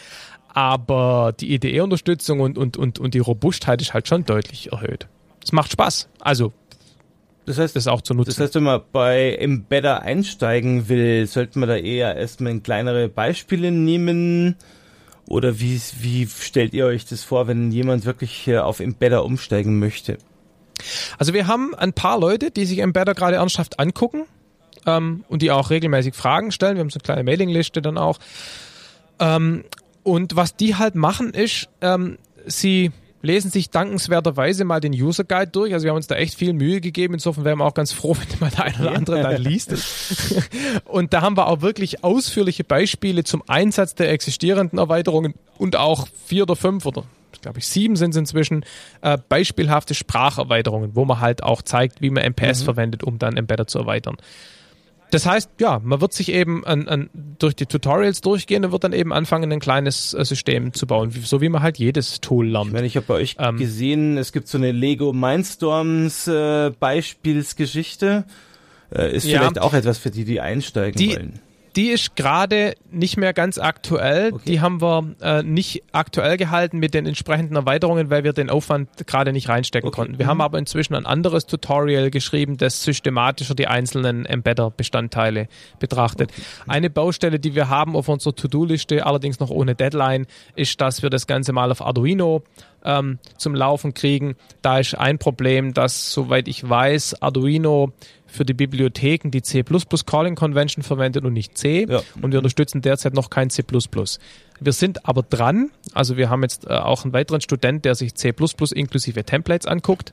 Aber 0.49 1.35
die 1.39 1.55
IDE-Unterstützung 1.55 2.41
und, 2.41 2.57
und, 2.57 2.77
und, 2.77 2.99
und 2.99 3.14
die 3.14 3.19
Robustheit 3.19 3.83
ist 3.83 3.93
halt 3.93 4.09
schon 4.09 4.25
deutlich 4.25 4.73
erhöht. 4.73 5.07
Es 5.45 5.53
macht 5.53 5.71
Spaß. 5.73 6.09
Also, 6.21 6.53
das 7.45 7.59
heißt, 7.59 7.77
das 7.77 7.87
auch 7.87 8.01
zu 8.01 8.14
nutzen. 8.14 8.31
Das 8.31 8.41
heißt, 8.41 8.55
wenn 8.55 8.62
man 8.62 8.81
bei 8.91 9.35
Embedder 9.35 10.03
einsteigen 10.03 10.89
will, 10.89 11.27
sollte 11.27 11.59
man 11.59 11.69
da 11.69 11.77
eher 11.77 12.17
erstmal 12.17 12.59
kleinere 12.61 13.09
Beispiele 13.09 13.71
nehmen. 13.71 14.57
Oder 15.29 15.61
wie, 15.61 15.81
wie 16.01 16.27
stellt 16.27 16.73
ihr 16.73 16.87
euch 16.87 17.05
das 17.05 17.23
vor, 17.23 17.49
wenn 17.49 17.71
jemand 17.71 18.05
wirklich 18.05 18.57
auf 18.57 18.81
Embedder 18.81 19.25
umsteigen 19.25 19.79
möchte? 19.79 20.19
Also 21.19 21.35
wir 21.35 21.47
haben 21.47 21.75
ein 21.75 21.93
paar 21.93 22.19
Leute, 22.19 22.51
die 22.51 22.64
sich 22.64 22.79
Embedder 22.79 23.14
gerade 23.14 23.37
ernsthaft 23.37 23.79
angucken 23.79 24.25
ähm, 24.87 25.24
und 25.28 25.43
die 25.43 25.51
auch 25.51 25.70
regelmäßig 25.70 26.14
Fragen 26.14 26.53
stellen. 26.53 26.76
Wir 26.76 26.80
haben 26.80 26.91
so 26.91 26.99
eine 26.99 27.05
kleine 27.05 27.24
Mailingliste 27.24 27.82
dann 27.82 27.99
auch. 27.99 28.18
Ähm, 29.18 29.64
und 30.03 30.37
was 30.37 30.57
die 30.57 30.76
halt 30.76 30.95
machen 30.95 31.34
ist, 31.34 31.68
ähm, 31.80 32.18
sie 32.47 32.93
lesen 33.22 33.51
sich 33.51 33.70
dankenswerterweise 33.70 34.64
mal 34.64 34.80
den 34.80 34.93
User 34.93 35.24
Guide 35.24 35.49
durch. 35.49 35.74
Also 35.74 35.84
wir 35.84 35.91
haben 35.91 35.97
uns 35.97 36.07
da 36.07 36.14
echt 36.14 36.37
viel 36.37 36.53
Mühe 36.53 36.80
gegeben. 36.80 37.14
Insofern 37.14 37.45
wären 37.45 37.59
wir 37.59 37.64
auch 37.64 37.74
ganz 37.74 37.93
froh, 37.93 38.16
wenn 38.30 38.39
mal 38.39 38.51
der 38.51 38.64
eine 38.64 38.78
oder 38.80 38.93
andere 38.93 39.22
dann 39.22 39.43
liest. 39.43 39.74
und 40.84 41.12
da 41.12 41.22
haben 41.22 41.37
wir 41.37 41.49
auch 41.49 41.61
wirklich 41.61 42.05
ausführliche 42.05 42.64
Beispiele 42.64 43.24
zum 43.24 43.43
Einsatz 43.49 43.95
der 43.95 44.11
existierenden 44.12 44.78
Erweiterungen 44.78 45.34
und 45.59 45.76
auch 45.76 46.07
vier 46.26 46.45
oder 46.45 46.57
fünf 46.57 46.87
oder 46.87 47.05
glaube 47.43 47.61
ich, 47.61 47.68
sieben 47.68 47.95
sind 47.95 48.11
es 48.11 48.16
inzwischen, 48.16 48.64
äh, 49.03 49.18
beispielhafte 49.28 49.95
Spracherweiterungen, 49.95 50.97
wo 50.97 51.05
man 51.05 51.20
halt 51.20 51.45
auch 51.45 51.62
zeigt, 51.62 52.01
wie 52.01 52.11
man 52.11 52.24
MPS 52.24 52.61
mhm. 52.61 52.64
verwendet, 52.64 53.05
um 53.05 53.20
dann 53.20 53.37
Embedder 53.37 53.68
zu 53.68 53.78
erweitern. 53.78 54.16
Das 55.11 55.26
heißt, 55.26 55.50
ja, 55.61 55.80
man 55.82 56.00
wird 56.00 56.12
sich 56.12 56.32
eben 56.32 56.64
an, 56.64 56.88
an, 56.88 57.11
durch 57.38 57.54
die 57.54 57.66
Tutorials 57.66 58.20
durchgehen 58.20 58.64
und 58.64 58.72
wird 58.72 58.84
dann 58.84 58.92
eben 58.92 59.12
anfangen, 59.12 59.52
ein 59.52 59.61
kleines 59.61 60.14
äh, 60.14 60.24
System 60.24 60.72
zu 60.72 60.86
bauen, 60.86 61.11
so 61.11 61.40
wie 61.40 61.48
man 61.48 61.62
halt 61.62 61.78
jedes 61.78 62.20
Tool 62.20 62.48
lernt. 62.48 62.68
Ich 62.68 62.72
meine, 62.72 62.86
ich 62.86 62.96
habe 62.96 63.07
bei 63.07 63.14
euch 63.14 63.36
ähm, 63.38 63.57
gesehen, 63.57 64.18
es 64.18 64.32
gibt 64.32 64.48
so 64.48 64.59
eine 64.59 64.72
Lego 64.72 65.12
Mindstorms 65.12 66.26
äh, 66.26 66.70
Beispielsgeschichte. 66.70 68.24
Äh, 68.94 69.16
ist 69.16 69.26
ja, 69.26 69.40
vielleicht 69.40 69.61
auch 69.61 69.74
etwas 69.74 69.98
für 69.98 70.11
die, 70.11 70.24
die 70.24 70.40
einsteigen 70.40 70.98
die, 70.98 71.11
wollen. 71.11 71.40
Die 71.77 71.89
ist 71.89 72.16
gerade 72.16 72.74
nicht 72.91 73.18
mehr 73.18 73.35
ganz 73.35 73.59
aktuell. 73.59 74.33
Okay. 74.33 74.43
Die 74.47 74.61
haben 74.61 74.81
wir 74.81 75.14
äh, 75.20 75.43
nicht 75.43 75.83
aktuell 75.93 76.39
gehalten 76.39 76.79
mit 76.79 76.95
den 76.95 77.07
entsprechenden 77.07 77.55
Erweiterungen, 77.55 78.09
weil 78.09 78.24
wir 78.24 78.33
den 78.33 78.49
Aufwand 78.49 79.07
gerade 79.07 79.33
nicht 79.33 79.51
reinstecken 79.51 79.89
okay. 79.89 79.97
konnten. 79.97 80.18
Wir 80.18 80.24
mhm. 80.24 80.31
haben 80.31 80.41
aber 80.41 80.59
inzwischen 80.59 80.95
ein 80.95 81.05
anderes 81.05 81.47
Tutorial 81.47 82.11
geschrieben, 82.11 82.57
das 82.57 82.83
systematischer 82.83 83.55
die 83.55 83.66
einzelnen 83.66 84.24
Embedder-Bestandteile 84.24 85.49
betrachtet. 85.79 86.31
Okay. 86.33 86.43
Eine 86.66 86.89
Baustelle, 86.89 87.39
die 87.39 87.55
wir 87.55 87.68
haben 87.68 87.95
auf 87.95 88.09
unserer 88.09 88.35
To-Do-Liste, 88.35 89.05
allerdings 89.05 89.39
noch 89.39 89.51
ohne 89.51 89.74
Deadline, 89.74 90.27
ist, 90.55 90.81
dass 90.81 91.03
wir 91.03 91.11
das 91.11 91.27
Ganze 91.27 91.53
mal 91.53 91.70
auf 91.70 91.83
Arduino 91.83 92.43
ähm, 92.87 93.18
zum 93.37 93.55
Laufen 93.55 93.93
kriegen. 93.93 94.37
Da 94.62 94.79
ist 94.79 94.97
ein 94.97 95.18
Problem, 95.18 95.74
dass, 95.74 96.12
soweit 96.12 96.49
ich 96.49 96.66
weiß, 96.66 97.20
Arduino 97.20 97.93
für 98.27 98.45
die 98.45 98.55
Bibliotheken 98.55 99.31
die 99.31 99.43
C++ 99.43 99.64
Calling 100.07 100.35
Convention 100.35 100.83
verwendet 100.83 101.24
und 101.24 101.33
nicht 101.33 101.57
C. 101.57 101.87
Ja. 101.89 102.03
Und 102.20 102.33
wir 102.33 102.39
unterstützen 102.39 102.83
derzeit 102.83 103.14
noch 103.14 103.31
kein 103.31 103.51
C++. 103.51 103.62
Wir 104.61 104.72
sind 104.72 105.07
aber 105.07 105.22
dran. 105.22 105.70
Also 105.93 106.16
wir 106.16 106.31
haben 106.31 106.43
jetzt 106.43 106.66
äh, 106.66 106.70
auch 106.70 107.05
einen 107.05 107.12
weiteren 107.12 107.41
Student, 107.41 107.85
der 107.85 107.95
sich 107.95 108.14
C++ 108.14 108.33
inklusive 108.74 109.24
Templates 109.24 109.66
anguckt. 109.66 110.12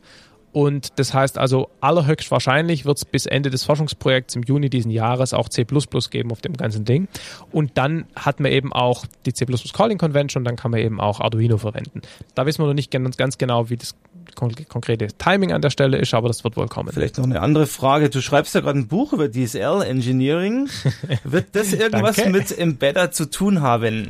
Und 0.53 0.99
das 0.99 1.15
heißt 1.15 1.39
also, 1.39 1.71
allerhöchstwahrscheinlich 1.81 2.85
wird 2.85 2.97
es 2.99 3.05
bis 3.05 3.25
Ende 3.25 3.49
des 3.49 3.63
Forschungsprojekts 3.63 4.35
im 4.35 4.43
Juni 4.43 4.69
diesen 4.69 4.91
Jahres 4.91 5.33
auch 5.33 5.49
C 5.49 5.65
geben 5.65 6.31
auf 6.31 6.41
dem 6.41 6.53
ganzen 6.53 6.85
Ding. 6.85 7.07
Und 7.51 7.71
dann 7.73 8.05
hat 8.15 8.39
man 8.39 8.51
eben 8.51 8.71
auch 8.71 9.05
die 9.25 9.33
C 9.33 9.47
Calling 9.73 9.97
Convention 9.97 10.41
und 10.41 10.45
dann 10.45 10.55
kann 10.55 10.69
man 10.69 10.79
eben 10.79 11.01
auch 11.01 11.19
Arduino 11.19 11.57
verwenden. 11.57 12.03
Da 12.35 12.45
wissen 12.45 12.61
wir 12.61 12.67
noch 12.67 12.75
nicht 12.75 12.91
ganz 12.91 13.39
genau, 13.39 13.71
wie 13.71 13.77
das 13.77 13.95
konkrete 14.35 15.07
Timing 15.07 15.51
an 15.51 15.61
der 15.61 15.69
Stelle 15.69 15.97
ist, 15.97 16.13
aber 16.13 16.27
das 16.27 16.43
wird 16.43 16.57
wohl 16.57 16.67
kommen. 16.67 16.91
Vielleicht 16.91 17.17
noch 17.17 17.25
eine 17.25 17.41
andere 17.41 17.67
Frage. 17.67 18.09
Du 18.09 18.21
schreibst 18.21 18.55
ja 18.55 18.61
gerade 18.61 18.79
ein 18.79 18.87
Buch 18.87 19.13
über 19.13 19.29
DSL 19.29 19.81
Engineering. 19.81 20.69
Wird 21.23 21.47
das 21.53 21.73
irgendwas 21.73 22.23
mit 22.25 22.57
Embedder 22.57 23.11
zu 23.11 23.29
tun 23.29 23.61
haben? 23.61 24.09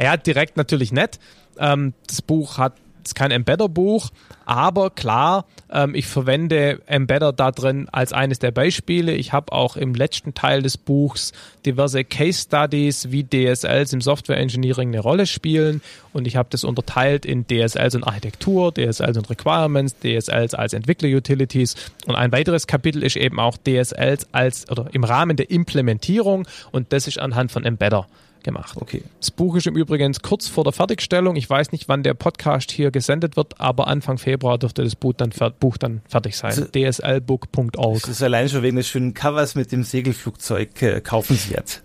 Ja, 0.00 0.16
direkt 0.16 0.56
natürlich 0.56 0.92
nicht. 0.92 1.18
Ähm, 1.58 1.94
das 2.06 2.22
Buch 2.22 2.58
hat 2.58 2.74
ist 3.08 3.14
kein 3.14 3.30
Embedder-Buch, 3.30 4.10
aber 4.44 4.90
klar, 4.90 5.46
ähm, 5.70 5.94
ich 5.94 6.06
verwende 6.06 6.80
Embedder 6.86 7.32
da 7.32 7.50
drin 7.50 7.88
als 7.90 8.12
eines 8.12 8.38
der 8.38 8.50
Beispiele. 8.50 9.14
Ich 9.14 9.32
habe 9.32 9.52
auch 9.52 9.76
im 9.76 9.94
letzten 9.94 10.34
Teil 10.34 10.62
des 10.62 10.76
Buchs 10.76 11.32
diverse 11.64 12.04
Case 12.04 12.42
Studies, 12.42 13.10
wie 13.10 13.24
DSLs 13.24 13.92
im 13.92 14.00
Software 14.00 14.38
Engineering 14.38 14.88
eine 14.88 15.00
Rolle 15.00 15.26
spielen. 15.26 15.80
Und 16.12 16.26
ich 16.26 16.36
habe 16.36 16.48
das 16.50 16.64
unterteilt 16.64 17.24
in 17.24 17.46
DSLs 17.46 17.94
und 17.94 18.04
Architektur, 18.04 18.74
DSLs 18.74 19.16
und 19.16 19.30
Requirements, 19.30 19.96
DSLs 20.00 20.54
als 20.54 20.72
Entwickler-Utilities. 20.72 21.76
Und 22.06 22.16
ein 22.16 22.32
weiteres 22.32 22.66
Kapitel 22.66 23.02
ist 23.02 23.16
eben 23.16 23.40
auch 23.40 23.56
DSLs 23.56 24.26
als 24.32 24.70
oder 24.70 24.88
im 24.92 25.04
Rahmen 25.04 25.36
der 25.36 25.50
Implementierung. 25.50 26.46
Und 26.70 26.92
das 26.92 27.06
ist 27.06 27.18
anhand 27.18 27.52
von 27.52 27.64
Embedder 27.64 28.06
gemacht. 28.44 28.76
Okay. 28.80 29.02
Das 29.20 29.30
Buch 29.30 29.56
ist 29.56 29.66
im 29.66 29.76
Übrigen 29.76 30.12
kurz 30.22 30.48
vor 30.48 30.64
der 30.64 30.72
Fertigstellung. 30.72 31.36
Ich 31.36 31.48
weiß 31.48 31.72
nicht, 31.72 31.88
wann 31.88 32.02
der 32.02 32.14
Podcast 32.14 32.70
hier 32.70 32.90
gesendet 32.90 33.36
wird, 33.36 33.60
aber 33.60 33.86
Anfang 33.86 34.18
Februar 34.18 34.58
dürfte 34.58 34.82
das 34.84 34.96
Buch 34.96 35.14
dann, 35.14 35.30
Buch 35.60 35.76
dann 35.76 36.02
fertig 36.08 36.36
sein. 36.36 36.50
Also, 36.50 36.64
dslbook.org. 36.64 38.00
Das 38.00 38.08
ist 38.08 38.22
allein 38.22 38.48
schon 38.48 38.62
wegen 38.62 38.76
des 38.76 38.88
schönen 38.88 39.14
Covers 39.14 39.54
mit 39.54 39.72
dem 39.72 39.82
Segelflugzeug 39.82 40.82
äh, 40.82 41.00
kaufenswert. 41.00 41.82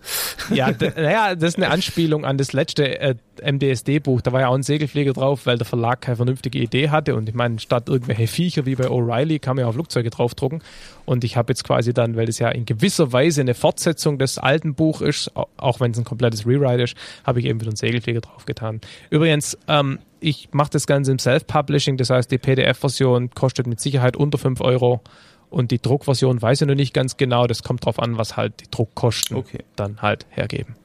Ja, 0.53 0.71
naja, 0.95 1.35
das 1.35 1.49
ist 1.49 1.57
eine 1.57 1.69
Anspielung 1.69 2.25
an 2.25 2.37
das 2.37 2.53
letzte 2.53 2.99
äh, 2.99 3.15
MDSD-Buch. 3.41 4.21
Da 4.21 4.33
war 4.33 4.41
ja 4.41 4.47
auch 4.47 4.55
ein 4.55 4.63
Segelflieger 4.63 5.13
drauf, 5.13 5.45
weil 5.45 5.57
der 5.57 5.65
Verlag 5.65 6.01
keine 6.01 6.15
vernünftige 6.15 6.59
Idee 6.59 6.89
hatte. 6.89 7.15
Und 7.15 7.29
ich 7.29 7.35
meine, 7.35 7.59
statt 7.59 7.89
irgendwelche 7.89 8.27
Viecher 8.27 8.65
wie 8.65 8.75
bei 8.75 8.85
O'Reilly 8.85 9.39
kann 9.39 9.55
man 9.55 9.63
ja 9.63 9.69
auch 9.69 9.73
Flugzeuge 9.73 10.09
draufdrucken. 10.09 10.61
Und 11.05 11.23
ich 11.23 11.37
habe 11.37 11.51
jetzt 11.51 11.63
quasi 11.63 11.93
dann, 11.93 12.15
weil 12.15 12.25
das 12.25 12.39
ja 12.39 12.49
in 12.49 12.65
gewisser 12.65 13.13
Weise 13.13 13.41
eine 13.41 13.53
Fortsetzung 13.53 14.17
des 14.17 14.37
alten 14.37 14.75
Buch 14.75 15.01
ist, 15.01 15.31
auch 15.55 15.79
wenn 15.79 15.91
es 15.91 15.97
ein 15.97 16.03
komplettes 16.03 16.45
Rewrite 16.47 16.83
ist, 16.83 16.95
habe 17.25 17.39
ich 17.39 17.45
eben 17.45 17.59
wieder 17.59 17.69
einen 17.69 17.77
Segelflieger 17.77 18.21
draufgetan. 18.21 18.81
Übrigens, 19.09 19.57
ähm, 19.67 19.99
ich 20.19 20.49
mache 20.51 20.69
das 20.71 20.87
Ganze 20.87 21.11
im 21.11 21.19
Self-Publishing, 21.19 21.97
das 21.97 22.09
heißt, 22.09 22.31
die 22.31 22.37
PDF-Version 22.37 23.31
kostet 23.31 23.67
mit 23.67 23.79
Sicherheit 23.79 24.15
unter 24.15 24.37
5 24.37 24.61
Euro. 24.61 25.01
Und 25.49 25.71
die 25.71 25.81
Druckversion 25.81 26.41
weiß 26.41 26.61
ich 26.61 26.67
noch 26.67 26.75
nicht 26.75 26.93
ganz 26.93 27.15
genau. 27.15 27.47
Das 27.47 27.63
kommt 27.63 27.85
drauf 27.85 27.99
an, 27.99 28.17
was 28.17 28.35
halt 28.35 28.59
die 28.59 28.69
Druckkosten 28.69 29.37
okay. 29.37 29.63
dann 29.75 30.01
halt 30.01 30.25
hergeben. 30.29 30.75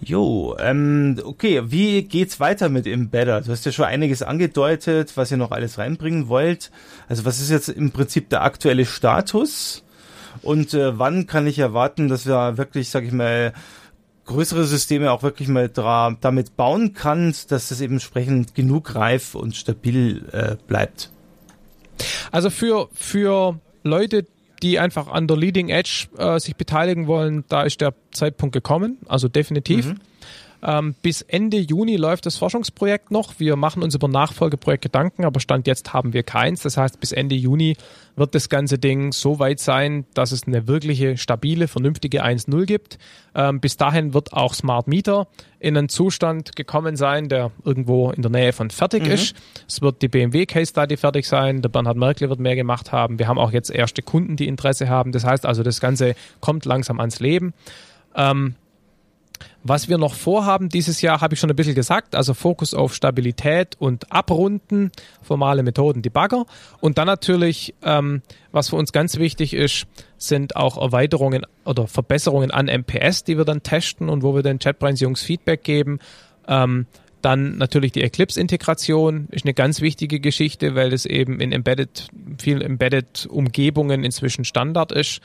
Jo, 0.00 0.56
ähm, 0.60 1.20
okay, 1.24 1.62
wie 1.66 2.02
geht's 2.02 2.38
weiter 2.38 2.68
mit 2.68 2.86
Embedder? 2.86 3.40
Du 3.40 3.50
hast 3.50 3.66
ja 3.66 3.72
schon 3.72 3.86
einiges 3.86 4.22
angedeutet, 4.22 5.16
was 5.16 5.32
ihr 5.32 5.36
noch 5.36 5.50
alles 5.50 5.76
reinbringen 5.76 6.28
wollt. 6.28 6.70
Also 7.08 7.24
was 7.24 7.40
ist 7.40 7.50
jetzt 7.50 7.68
im 7.68 7.90
Prinzip 7.90 8.28
der 8.28 8.42
aktuelle 8.42 8.86
Status? 8.86 9.82
Und 10.42 10.72
äh, 10.72 10.96
wann 10.98 11.26
kann 11.26 11.48
ich 11.48 11.58
erwarten, 11.58 12.08
dass 12.08 12.26
wir 12.26 12.56
wirklich, 12.58 12.90
sag 12.90 13.04
ich 13.04 13.12
mal, 13.12 13.52
größere 14.28 14.64
Systeme 14.64 15.10
auch 15.10 15.22
wirklich 15.22 15.48
mal 15.48 15.68
dra 15.68 16.16
damit 16.20 16.56
bauen 16.56 16.92
kann, 16.92 17.34
dass 17.48 17.68
das 17.68 17.80
eben 17.80 17.94
entsprechend 17.94 18.54
genug 18.54 18.94
reif 18.94 19.34
und 19.34 19.56
stabil 19.56 20.24
äh, 20.32 20.56
bleibt? 20.66 21.10
Also 22.30 22.50
für, 22.50 22.88
für 22.92 23.58
Leute, 23.82 24.26
die 24.62 24.78
einfach 24.78 25.08
an 25.08 25.26
der 25.26 25.36
Leading 25.36 25.70
Edge 25.70 26.08
äh, 26.16 26.38
sich 26.38 26.56
beteiligen 26.56 27.06
wollen, 27.06 27.44
da 27.48 27.62
ist 27.62 27.80
der 27.80 27.94
Zeitpunkt 28.12 28.52
gekommen, 28.52 28.98
also 29.08 29.28
definitiv. 29.28 29.86
Mhm. 29.86 30.00
Ähm, 30.62 30.94
bis 31.02 31.22
Ende 31.22 31.58
Juni 31.58 31.96
läuft 31.96 32.26
das 32.26 32.36
Forschungsprojekt 32.36 33.10
noch. 33.10 33.38
Wir 33.38 33.56
machen 33.56 33.82
uns 33.82 33.94
über 33.94 34.08
Nachfolgeprojekt 34.08 34.82
Gedanken, 34.82 35.24
aber 35.24 35.38
Stand 35.38 35.66
jetzt 35.66 35.92
haben 35.92 36.12
wir 36.12 36.24
keins. 36.24 36.62
Das 36.62 36.76
heißt, 36.76 36.98
bis 36.98 37.12
Ende 37.12 37.36
Juni 37.36 37.76
wird 38.16 38.34
das 38.34 38.48
ganze 38.48 38.78
Ding 38.78 39.12
so 39.12 39.38
weit 39.38 39.60
sein, 39.60 40.04
dass 40.14 40.32
es 40.32 40.46
eine 40.46 40.66
wirkliche, 40.66 41.16
stabile, 41.16 41.68
vernünftige 41.68 42.24
1.0 42.24 42.66
gibt. 42.66 42.98
Ähm, 43.34 43.60
bis 43.60 43.76
dahin 43.76 44.14
wird 44.14 44.32
auch 44.32 44.54
Smart 44.54 44.88
Meter 44.88 45.28
in 45.60 45.76
einen 45.76 45.88
Zustand 45.88 46.56
gekommen 46.56 46.96
sein, 46.96 47.28
der 47.28 47.52
irgendwo 47.64 48.10
in 48.10 48.22
der 48.22 48.30
Nähe 48.30 48.52
von 48.52 48.70
fertig 48.70 49.04
mhm. 49.04 49.12
ist. 49.12 49.36
Es 49.68 49.80
wird 49.80 50.02
die 50.02 50.08
BMW 50.08 50.46
Case 50.46 50.70
Study 50.70 50.96
fertig 50.96 51.26
sein. 51.26 51.62
Der 51.62 51.68
Bernhard 51.68 51.96
Merkel 51.96 52.28
wird 52.28 52.40
mehr 52.40 52.56
gemacht 52.56 52.90
haben. 52.90 53.20
Wir 53.20 53.28
haben 53.28 53.38
auch 53.38 53.52
jetzt 53.52 53.70
erste 53.70 54.02
Kunden, 54.02 54.34
die 54.36 54.48
Interesse 54.48 54.88
haben. 54.88 55.12
Das 55.12 55.24
heißt 55.24 55.46
also, 55.46 55.62
das 55.62 55.80
Ganze 55.80 56.16
kommt 56.40 56.64
langsam 56.64 56.98
ans 56.98 57.20
Leben. 57.20 57.54
Ähm, 58.16 58.56
was 59.62 59.88
wir 59.88 59.98
noch 59.98 60.14
vorhaben 60.14 60.68
dieses 60.68 61.02
Jahr, 61.02 61.20
habe 61.20 61.34
ich 61.34 61.40
schon 61.40 61.50
ein 61.50 61.56
bisschen 61.56 61.74
gesagt, 61.74 62.14
also 62.14 62.34
Fokus 62.34 62.74
auf 62.74 62.94
Stabilität 62.94 63.76
und 63.78 64.10
Abrunden, 64.12 64.92
formale 65.20 65.62
Methoden, 65.62 66.02
Debugger. 66.02 66.46
Und 66.80 66.98
dann 66.98 67.06
natürlich, 67.06 67.74
ähm, 67.82 68.22
was 68.52 68.70
für 68.70 68.76
uns 68.76 68.92
ganz 68.92 69.18
wichtig 69.18 69.54
ist, 69.54 69.86
sind 70.16 70.56
auch 70.56 70.80
Erweiterungen 70.80 71.44
oder 71.64 71.86
Verbesserungen 71.86 72.50
an 72.50 72.68
MPS, 72.68 73.24
die 73.24 73.36
wir 73.36 73.44
dann 73.44 73.62
testen 73.62 74.08
und 74.08 74.22
wo 74.22 74.34
wir 74.34 74.42
den 74.42 74.58
JetBrains 74.60 75.00
Jungs 75.00 75.22
Feedback 75.22 75.64
geben. 75.64 75.98
Ähm, 76.46 76.86
dann 77.22 77.58
natürlich 77.58 77.92
die 77.92 78.02
Eclipse-Integration 78.02 79.28
ist 79.30 79.44
eine 79.44 79.54
ganz 79.54 79.80
wichtige 79.80 80.20
Geschichte, 80.20 80.74
weil 80.76 80.92
es 80.92 81.04
eben 81.04 81.40
in 81.40 81.50
Embedded, 81.50 82.08
vielen 82.38 82.60
Embedded-Umgebungen 82.60 84.04
inzwischen 84.04 84.44
Standard 84.44 84.92
ist. 84.92 85.20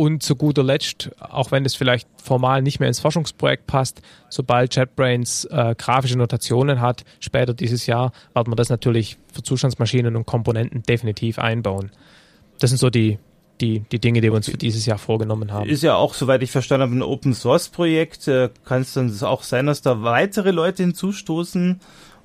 Und 0.00 0.22
zu 0.22 0.34
guter 0.34 0.62
Letzt, 0.62 1.10
auch 1.18 1.52
wenn 1.52 1.66
es 1.66 1.74
vielleicht 1.74 2.08
formal 2.16 2.62
nicht 2.62 2.80
mehr 2.80 2.88
ins 2.88 3.00
Forschungsprojekt 3.00 3.66
passt, 3.66 4.00
sobald 4.30 4.74
JetBrains 4.74 5.44
äh, 5.44 5.74
grafische 5.76 6.16
Notationen 6.16 6.80
hat, 6.80 7.04
später 7.18 7.52
dieses 7.52 7.84
Jahr, 7.84 8.12
werden 8.32 8.50
wir 8.50 8.56
das 8.56 8.70
natürlich 8.70 9.18
für 9.30 9.42
Zustandsmaschinen 9.42 10.16
und 10.16 10.24
Komponenten 10.24 10.82
definitiv 10.84 11.38
einbauen. 11.38 11.90
Das 12.60 12.70
sind 12.70 12.78
so 12.78 12.88
die, 12.88 13.18
die, 13.60 13.80
die 13.92 13.98
Dinge, 13.98 14.22
die 14.22 14.28
wir 14.28 14.36
uns 14.36 14.48
für 14.48 14.56
dieses 14.56 14.86
Jahr 14.86 14.96
vorgenommen 14.96 15.52
haben. 15.52 15.68
Ist 15.68 15.82
ja 15.82 15.96
auch, 15.96 16.14
soweit 16.14 16.42
ich 16.42 16.50
verstanden 16.50 16.84
habe, 16.84 16.96
ein 16.96 17.02
Open 17.02 17.34
Source 17.34 17.68
Projekt. 17.68 18.26
Äh, 18.26 18.48
Kann 18.64 18.80
es 18.80 18.94
dann 18.94 19.14
auch 19.20 19.42
sein, 19.42 19.66
dass 19.66 19.82
da 19.82 20.02
weitere 20.02 20.50
Leute 20.50 20.82
hinzustoßen, 20.82 21.78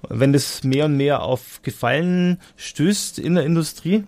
wenn 0.07 0.31
das 0.31 0.63
mehr 0.63 0.85
und 0.85 0.95
mehr 0.95 1.23
auf 1.23 1.61
Gefallen 1.61 2.39
stößt 2.55 3.19
in 3.19 3.35
der 3.35 3.43
Industrie? 3.43 4.05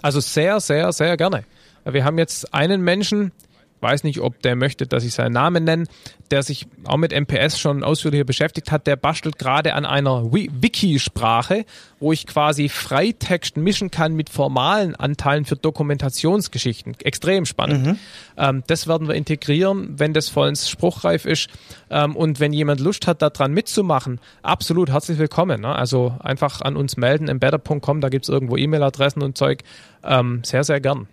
Also 0.00 0.20
sehr, 0.20 0.60
sehr, 0.60 0.90
sehr 0.92 1.14
gerne. 1.18 1.44
Wir 1.92 2.04
haben 2.04 2.18
jetzt 2.18 2.52
einen 2.52 2.82
Menschen, 2.82 3.32
weiß 3.80 4.04
nicht, 4.04 4.20
ob 4.20 4.42
der 4.42 4.56
möchte, 4.56 4.86
dass 4.86 5.04
ich 5.04 5.14
seinen 5.14 5.32
Namen 5.32 5.64
nenne, 5.64 5.84
der 6.30 6.42
sich 6.42 6.66
auch 6.84 6.96
mit 6.96 7.12
MPS 7.12 7.58
schon 7.58 7.84
ausführlicher 7.84 8.24
beschäftigt 8.24 8.72
hat, 8.72 8.86
der 8.86 8.96
bastelt 8.96 9.38
gerade 9.38 9.74
an 9.74 9.86
einer 9.86 10.32
Wiki-Sprache, 10.32 11.64
wo 12.00 12.12
ich 12.12 12.26
quasi 12.26 12.68
Freitext 12.68 13.56
mischen 13.56 13.90
kann 13.90 14.14
mit 14.14 14.28
formalen 14.28 14.96
Anteilen 14.96 15.44
für 15.44 15.56
Dokumentationsgeschichten. 15.56 16.96
Extrem 17.04 17.46
spannend. 17.46 17.86
Mhm. 17.86 17.98
Ähm, 18.36 18.62
das 18.66 18.88
werden 18.88 19.08
wir 19.08 19.14
integrieren, 19.14 19.94
wenn 19.98 20.12
das 20.12 20.28
vollends 20.28 20.68
spruchreif 20.68 21.24
ist. 21.24 21.48
Ähm, 21.90 22.16
und 22.16 22.40
wenn 22.40 22.52
jemand 22.52 22.80
Lust 22.80 23.06
hat, 23.06 23.22
daran 23.22 23.52
mitzumachen, 23.52 24.20
absolut 24.42 24.90
herzlich 24.90 25.18
willkommen. 25.18 25.60
Ne? 25.60 25.74
Also 25.74 26.16
einfach 26.18 26.60
an 26.62 26.76
uns 26.76 26.96
melden, 26.96 27.28
embedded.com, 27.28 28.00
da 28.00 28.08
gibt's 28.08 28.28
irgendwo 28.28 28.56
E-Mail-Adressen 28.56 29.22
und 29.22 29.38
Zeug. 29.38 29.62
Ähm, 30.02 30.42
sehr, 30.44 30.64
sehr 30.64 30.80
gern 30.80 31.06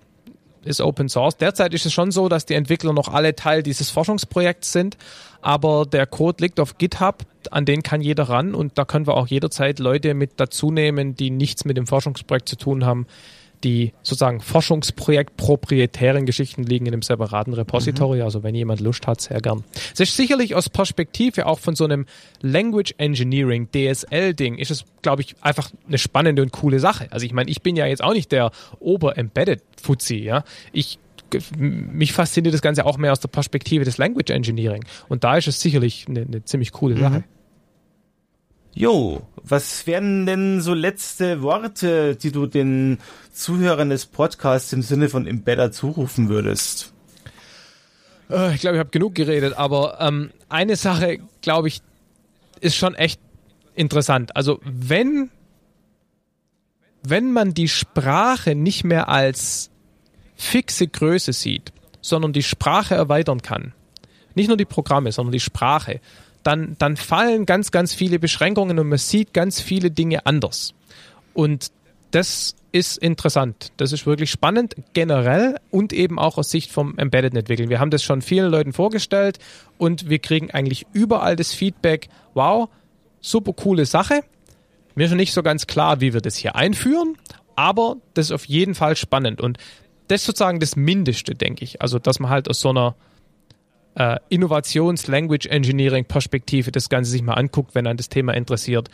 ist 0.65 0.81
Open 0.81 1.09
Source. 1.09 1.37
Derzeit 1.37 1.73
ist 1.73 1.85
es 1.85 1.93
schon 1.93 2.11
so, 2.11 2.29
dass 2.29 2.45
die 2.45 2.53
Entwickler 2.53 2.93
noch 2.93 3.09
alle 3.09 3.35
Teil 3.35 3.63
dieses 3.63 3.89
Forschungsprojekts 3.89 4.71
sind, 4.71 4.97
aber 5.41 5.85
der 5.85 6.05
Code 6.07 6.43
liegt 6.43 6.59
auf 6.59 6.77
GitHub, 6.77 7.23
an 7.51 7.65
den 7.65 7.83
kann 7.83 8.01
jeder 8.01 8.23
ran 8.29 8.55
und 8.55 8.77
da 8.77 8.85
können 8.85 9.07
wir 9.07 9.15
auch 9.15 9.27
jederzeit 9.27 9.79
Leute 9.79 10.13
mit 10.13 10.33
dazu 10.37 10.71
nehmen, 10.71 11.15
die 11.15 11.29
nichts 11.29 11.65
mit 11.65 11.77
dem 11.77 11.87
Forschungsprojekt 11.87 12.47
zu 12.47 12.55
tun 12.55 12.85
haben, 12.85 13.07
die 13.63 13.93
sozusagen 14.03 14.41
Forschungsprojekt 14.41 15.37
proprietären 15.37 16.25
Geschichten 16.25 16.63
liegen 16.63 16.85
in 16.85 16.93
einem 16.93 17.01
separaten 17.01 17.53
Repository. 17.53 18.19
Mhm. 18.19 18.23
Also 18.23 18.43
wenn 18.43 18.55
jemand 18.55 18.81
Lust 18.81 19.07
hat, 19.07 19.21
sehr 19.21 19.39
gern. 19.39 19.63
Es 19.93 19.99
ist 19.99 20.15
sicherlich 20.15 20.55
aus 20.55 20.69
Perspektive 20.69 21.45
auch 21.45 21.59
von 21.59 21.75
so 21.75 21.85
einem 21.85 22.05
Language 22.41 22.93
Engineering 22.97 23.69
DSL-Ding 23.71 24.57
ist 24.57 24.71
es, 24.71 24.85
glaube 25.01 25.21
ich, 25.21 25.35
einfach 25.41 25.71
eine 25.87 25.97
spannende 25.97 26.41
und 26.41 26.51
coole 26.51 26.79
Sache. 26.79 27.07
Also 27.11 27.25
ich 27.25 27.33
meine, 27.33 27.49
ich 27.49 27.61
bin 27.61 27.75
ja 27.75 27.85
jetzt 27.85 28.03
auch 28.03 28.13
nicht 28.13 28.31
der 28.31 28.51
Ober-Embedded-Fuzzi, 28.79 30.17
ja. 30.17 30.43
Ich 30.71 30.99
mich 31.57 32.13
fasziniert 32.13 32.53
das 32.53 32.61
Ganze 32.61 32.85
auch 32.85 32.97
mehr 32.97 33.11
aus 33.11 33.19
der 33.19 33.27
Perspektive 33.27 33.85
des 33.85 33.97
Language 33.97 34.29
Engineering. 34.29 34.85
Und 35.09 35.23
da 35.23 35.37
ist 35.37 35.47
es 35.47 35.59
sicherlich 35.59 36.05
eine, 36.07 36.21
eine 36.21 36.45
ziemlich 36.45 36.71
coole 36.71 36.95
Sache. 36.95 37.19
Mhm. 37.19 37.23
Jo, 38.75 39.21
was 39.35 39.85
wären 39.85 40.25
denn 40.25 40.61
so 40.61 40.73
letzte 40.73 41.43
Worte, 41.43 42.15
die 42.15 42.31
du 42.31 42.47
den 42.47 42.97
Zuhörern 43.31 43.89
des 43.89 44.07
Podcasts 44.07 44.73
im 44.73 44.81
Sinne 44.81 45.09
von 45.09 45.27
Embedder 45.27 45.71
zurufen 45.71 46.27
würdest? 46.27 46.91
Äh, 48.31 48.55
ich 48.55 48.61
glaube, 48.61 48.77
ich 48.77 48.79
habe 48.79 48.89
genug 48.89 49.13
geredet, 49.13 49.53
aber 49.57 49.99
ähm, 49.99 50.31
eine 50.49 50.75
Sache, 50.75 51.19
glaube 51.41 51.67
ich, 51.67 51.81
ist 52.61 52.75
schon 52.75 52.95
echt 52.95 53.19
interessant. 53.75 54.35
Also 54.35 54.59
wenn, 54.63 55.29
wenn 57.03 57.31
man 57.31 57.53
die 57.53 57.67
Sprache 57.67 58.55
nicht 58.55 58.83
mehr 58.83 59.07
als 59.07 59.69
fixe 60.35 60.87
Größe 60.87 61.31
sieht, 61.31 61.71
sondern 62.01 62.33
die 62.33 62.43
Sprache 62.43 62.95
erweitern 62.95 63.43
kann, 63.43 63.73
nicht 64.33 64.47
nur 64.47 64.57
die 64.57 64.65
Programme, 64.65 65.11
sondern 65.11 65.31
die 65.31 65.39
Sprache, 65.39 66.01
dann, 66.43 66.75
dann 66.77 66.97
fallen 66.97 67.45
ganz, 67.45 67.71
ganz 67.71 67.93
viele 67.93 68.19
Beschränkungen 68.19 68.77
und 68.79 68.89
man 68.89 68.97
sieht 68.97 69.33
ganz 69.33 69.61
viele 69.61 69.91
Dinge 69.91 70.25
anders. 70.25 70.73
Und 71.33 71.71
das 72.11 72.55
ist 72.71 72.97
interessant. 72.97 73.71
Das 73.77 73.91
ist 73.91 74.05
wirklich 74.05 74.29
spannend, 74.29 74.75
generell 74.93 75.57
und 75.71 75.93
eben 75.93 76.19
auch 76.19 76.37
aus 76.37 76.49
Sicht 76.49 76.71
vom 76.71 76.97
Embedded 76.97 77.35
entwickeln. 77.35 77.69
Wir 77.69 77.79
haben 77.79 77.91
das 77.91 78.03
schon 78.03 78.21
vielen 78.21 78.51
Leuten 78.51 78.73
vorgestellt 78.73 79.39
und 79.77 80.09
wir 80.09 80.19
kriegen 80.19 80.51
eigentlich 80.51 80.85
überall 80.93 81.35
das 81.35 81.53
Feedback, 81.53 82.09
wow, 82.33 82.69
super 83.21 83.53
coole 83.53 83.85
Sache. 83.85 84.21
Mir 84.95 85.05
ist 85.05 85.09
schon 85.09 85.17
nicht 85.17 85.33
so 85.33 85.43
ganz 85.43 85.65
klar, 85.65 86.01
wie 86.01 86.13
wir 86.13 86.21
das 86.21 86.35
hier 86.35 86.55
einführen, 86.55 87.17
aber 87.55 87.97
das 88.13 88.27
ist 88.27 88.31
auf 88.31 88.45
jeden 88.45 88.75
Fall 88.75 88.95
spannend 88.95 89.41
und 89.41 89.57
das 90.07 90.21
ist 90.21 90.25
sozusagen 90.25 90.59
das 90.59 90.75
Mindeste, 90.75 91.33
denke 91.33 91.63
ich. 91.63 91.81
Also, 91.81 91.97
dass 91.97 92.19
man 92.19 92.29
halt 92.29 92.49
aus 92.49 92.59
so 92.59 92.69
einer 92.69 92.95
äh, 93.95 94.17
Innovations-Language-Engineering-Perspektive 94.29 96.71
das 96.71 96.89
Ganze 96.89 97.11
sich 97.11 97.21
mal 97.21 97.33
anguckt, 97.33 97.75
wenn 97.75 97.85
ein 97.87 97.97
das 97.97 98.09
Thema 98.09 98.33
interessiert. 98.33 98.89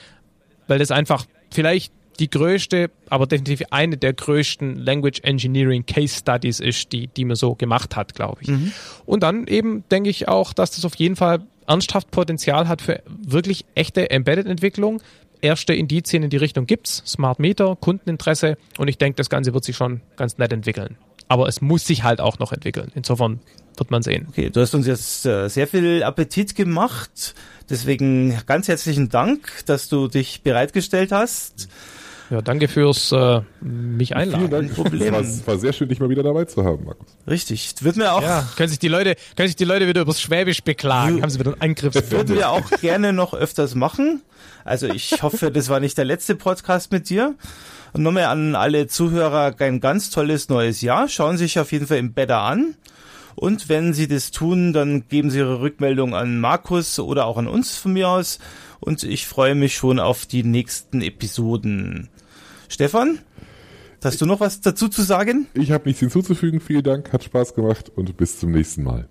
Weil 0.68 0.80
das 0.80 0.92
einfach 0.92 1.26
vielleicht 1.52 1.94
die 2.20 2.30
größte, 2.30 2.92
aber 3.10 3.28
definitiv 3.28 3.64
eine 3.72 3.98
der 3.98 4.14
größten 4.14 4.76
Language 4.76 5.22
Engineering 5.24 5.86
Case 5.86 6.18
Studies 6.18 6.60
ist, 6.60 6.92
die, 6.92 7.08
die 7.08 7.26
man 7.26 7.36
so 7.36 7.56
gemacht 7.56 7.96
hat, 7.96 8.14
glaube 8.14 8.42
ich. 8.42 8.50
Mhm. 8.50 8.72
Und 9.06 9.24
dann 9.24 9.48
eben 9.48 9.84
denke 9.90 10.10
ich 10.10 10.28
auch, 10.28 10.54
dass 10.54 10.72
das 10.72 10.86
auf 10.86 10.96
jeden 10.96 11.16
Fall 11.16 11.42
ernsthaft 11.66 12.12
Potenzial 12.12 12.68
hat 12.68 12.82
für 12.82 13.02
wirklich 13.08 13.66
echte 13.76 14.10
Embedded-Entwicklung. 14.10 15.02
Erste 15.42 15.74
Indizien 15.74 16.24
in 16.24 16.30
die 16.30 16.38
Richtung 16.38 16.66
gibt's, 16.66 17.02
Smart 17.06 17.40
Meter, 17.40 17.78
Kundeninteresse 17.78 18.58
und 18.78 18.90
ich 18.90 18.98
denke, 18.98 19.16
das 19.16 19.30
Ganze 19.30 19.54
wird 19.54 19.64
sich 19.64 19.78
schon 19.78 20.02
ganz 20.18 20.38
nett 20.38 20.52
entwickeln. 20.52 20.98
Aber 21.30 21.48
es 21.48 21.62
muss 21.62 21.86
sich 21.86 22.04
halt 22.04 22.20
auch 22.20 22.40
noch 22.40 22.52
entwickeln. 22.52 22.92
Insofern 22.96 23.40
wird 23.80 23.92
man 23.92 24.04
sehen. 24.04 24.28
Okay, 24.30 24.50
du 24.50 24.62
hast 24.62 24.74
uns 24.76 24.88
jetzt 24.88 25.26
äh, 25.26 25.48
sehr 25.48 25.68
viel 25.68 26.04
Appetit 26.04 26.56
gemacht. 26.56 27.36
Deswegen 27.70 28.38
ganz 28.46 28.68
herzlichen 28.68 29.10
Dank, 29.10 29.66
dass 29.66 29.90
du 29.90 30.08
dich 30.08 30.42
bereitgestellt 30.42 31.12
hast. 31.12 31.70
Ja, 32.30 32.44
danke 32.44 32.68
fürs 32.68 33.12
äh, 33.12 33.42
mich 33.62 34.16
einladen. 34.16 34.48
Vielen 34.48 34.52
Dank. 34.52 34.76
Problem. 34.76 35.14
Es 35.16 35.40
war, 35.48 35.54
war, 35.54 35.60
sehr 35.60 35.74
schön, 35.74 35.90
dich 35.90 36.00
mal 36.00 36.10
wieder 36.10 36.22
dabei 36.22 36.46
zu 36.46 36.64
haben, 36.64 36.86
Markus. 36.86 37.08
Richtig. 37.28 37.74
Wird 37.82 37.96
mir 37.96 38.14
auch. 38.14 38.22
Ja, 38.22 38.48
können 38.56 38.70
sich 38.70 38.78
die 38.78 38.88
Leute, 38.88 39.16
können 39.36 39.48
sich 39.48 39.56
die 39.56 39.66
Leute 39.66 39.88
wieder 39.88 40.02
übers 40.02 40.22
Schwäbisch 40.22 40.62
beklagen. 40.62 41.24
Haben 41.24 41.30
sie 41.30 41.40
wieder 41.40 41.54
einen 41.54 41.62
Angriff. 41.62 41.96
Würden 42.12 42.36
wir 42.36 42.50
auch 42.50 42.70
gerne 42.82 43.14
noch 43.14 43.34
öfters 43.34 43.74
machen. 43.74 44.22
Also 44.64 44.88
ich 44.88 45.24
hoffe, 45.24 45.52
das 45.52 45.70
war 45.70 45.80
nicht 45.80 45.98
der 45.98 46.06
letzte 46.06 46.36
Podcast 46.36 46.92
mit 46.92 47.10
dir. 47.10 47.34
Und 47.94 48.04
nochmal 48.04 48.26
an 48.26 48.56
alle 48.56 48.86
Zuhörer 48.86 49.56
ein 49.58 49.80
ganz 49.80 50.12
tolles 50.12 50.50
neues 50.50 50.82
Jahr. 50.82 51.08
Schauen 51.08 51.38
Sie 51.38 51.46
sich 51.46 51.58
auf 51.58 51.72
jeden 51.72 51.88
Fall 51.88 51.98
im 51.98 52.14
Better 52.14 52.42
an. 52.42 52.76
Und 53.40 53.70
wenn 53.70 53.94
Sie 53.94 54.10
das 54.10 54.32
tun, 54.32 54.74
dann 54.74 55.08
geben 55.08 55.32
Sie 55.32 55.38
Ihre 55.38 55.62
Rückmeldung 55.62 56.14
an 56.14 56.42
Markus 56.42 57.00
oder 57.00 57.26
auch 57.26 57.38
an 57.38 57.48
uns 57.48 57.78
von 57.78 57.94
mir 57.94 58.10
aus. 58.10 58.38
Und 58.82 59.04
ich 59.04 59.28
freue 59.28 59.56
mich 59.56 59.78
schon 59.78 59.98
auf 59.98 60.26
die 60.26 60.44
nächsten 60.44 61.02
Episoden. 61.02 62.10
Stefan, 62.68 63.20
hast 64.04 64.20
du 64.20 64.26
noch 64.26 64.42
was 64.42 64.60
dazu 64.60 64.90
zu 64.90 65.04
sagen? 65.04 65.48
Ich 65.54 65.72
habe 65.72 65.88
nichts 65.88 66.02
hinzuzufügen. 66.02 66.60
Vielen 66.60 66.84
Dank, 66.84 67.14
hat 67.14 67.24
Spaß 67.24 67.54
gemacht 67.54 67.90
und 67.96 68.18
bis 68.18 68.40
zum 68.40 68.52
nächsten 68.52 68.84
Mal. 68.84 69.08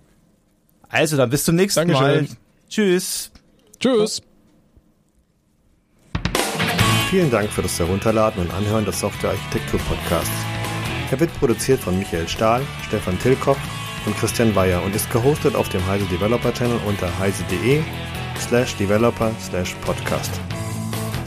Also 0.90 1.16
dann 1.16 1.30
bis 1.30 1.44
zum 1.44 1.56
nächsten 1.56 1.88
Dankeschön. 1.88 2.26
Mal. 2.26 2.36
Tschüss. 2.68 3.30
Tschüss. 3.80 4.20
Vielen 7.08 7.30
Dank 7.30 7.48
für 7.50 7.62
das 7.62 7.78
Herunterladen 7.78 8.42
und 8.42 8.52
Anhören 8.52 8.84
des 8.84 9.00
Software 9.00 9.30
Architektur 9.30 9.80
Podcasts. 9.88 10.30
Er 11.10 11.18
wird 11.18 11.32
produziert 11.38 11.80
von 11.80 11.98
Michael 11.98 12.28
Stahl, 12.28 12.60
Stefan 12.86 13.18
Tilkoff 13.20 13.56
und 14.06 14.16
Christian 14.16 14.54
Weyer 14.54 14.82
und 14.82 14.94
ist 14.94 15.10
gehostet 15.10 15.54
auf 15.54 15.68
dem 15.68 15.86
Heise 15.86 16.04
Developer 16.06 16.52
Channel 16.52 16.80
unter 16.86 17.16
heise.de 17.18 17.82
slash 18.40 18.76
developer 18.76 19.30
slash 19.40 19.74
podcast. 19.84 20.40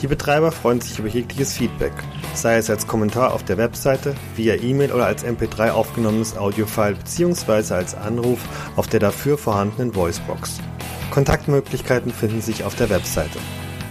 Die 0.02 0.08
Betreiber 0.08 0.52
freuen 0.52 0.82
sich 0.82 0.98
über 0.98 1.10
jegliches 1.10 1.54
Feedback, 1.54 1.94
sei 2.34 2.58
es 2.58 2.70
als 2.72 2.88
Kommentar 2.88 3.34
auf 3.34 3.44
der 3.44 3.58
Webseite, 3.58 4.16
via 4.36 4.56
E-Mail 4.56 4.92
oder 4.92 5.06
als 5.06 5.24
MP3 5.24 5.72
aufgenommenes 5.72 6.36
Audiofile 6.36 6.96
bzw. 6.96 7.76
als 7.76 7.94
Anruf 7.94 8.40
auf 8.76 8.88
der 8.88 9.00
dafür 9.00 9.38
vorhandenen 9.38 9.94
Voicebox. 9.94 10.60
Kontaktmöglichkeiten 11.12 12.12
finden 12.12 12.42
sich 12.42 12.64
auf 12.64 12.74
der 12.76 12.90
Webseite. 12.90 13.38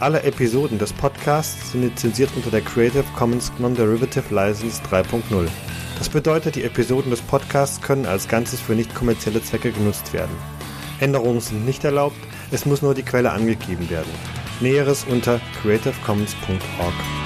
Alle 0.01 0.22
Episoden 0.22 0.78
des 0.78 0.93
Podcasts 0.95 1.72
sind 1.72 1.83
lizenziert 1.83 2.31
unter 2.35 2.51
der 2.51 2.62
Creative 2.62 3.05
Commons 3.16 3.53
Non-Derivative 3.59 4.35
License 4.35 4.83
3.0. 4.91 5.47
Das 6.01 6.09
bedeutet, 6.09 6.55
die 6.55 6.65
Episoden 6.65 7.11
des 7.11 7.21
Podcasts 7.21 7.83
können 7.83 8.07
als 8.07 8.27
Ganzes 8.27 8.59
für 8.59 8.73
nicht 8.75 8.95
kommerzielle 8.95 9.43
Zwecke 9.43 9.71
genutzt 9.71 10.15
werden. 10.15 10.35
Änderungen 10.99 11.43
sind 11.43 11.67
nicht 11.67 11.85
erlaubt, 11.85 12.17
es 12.51 12.65
muss 12.65 12.81
nur 12.81 12.95
die 12.95 13.03
Quelle 13.03 13.33
angegeben 13.33 13.91
werden. 13.91 14.11
Näheres 14.61 15.05
unter 15.05 15.43
creativecommons.org. 15.61 17.20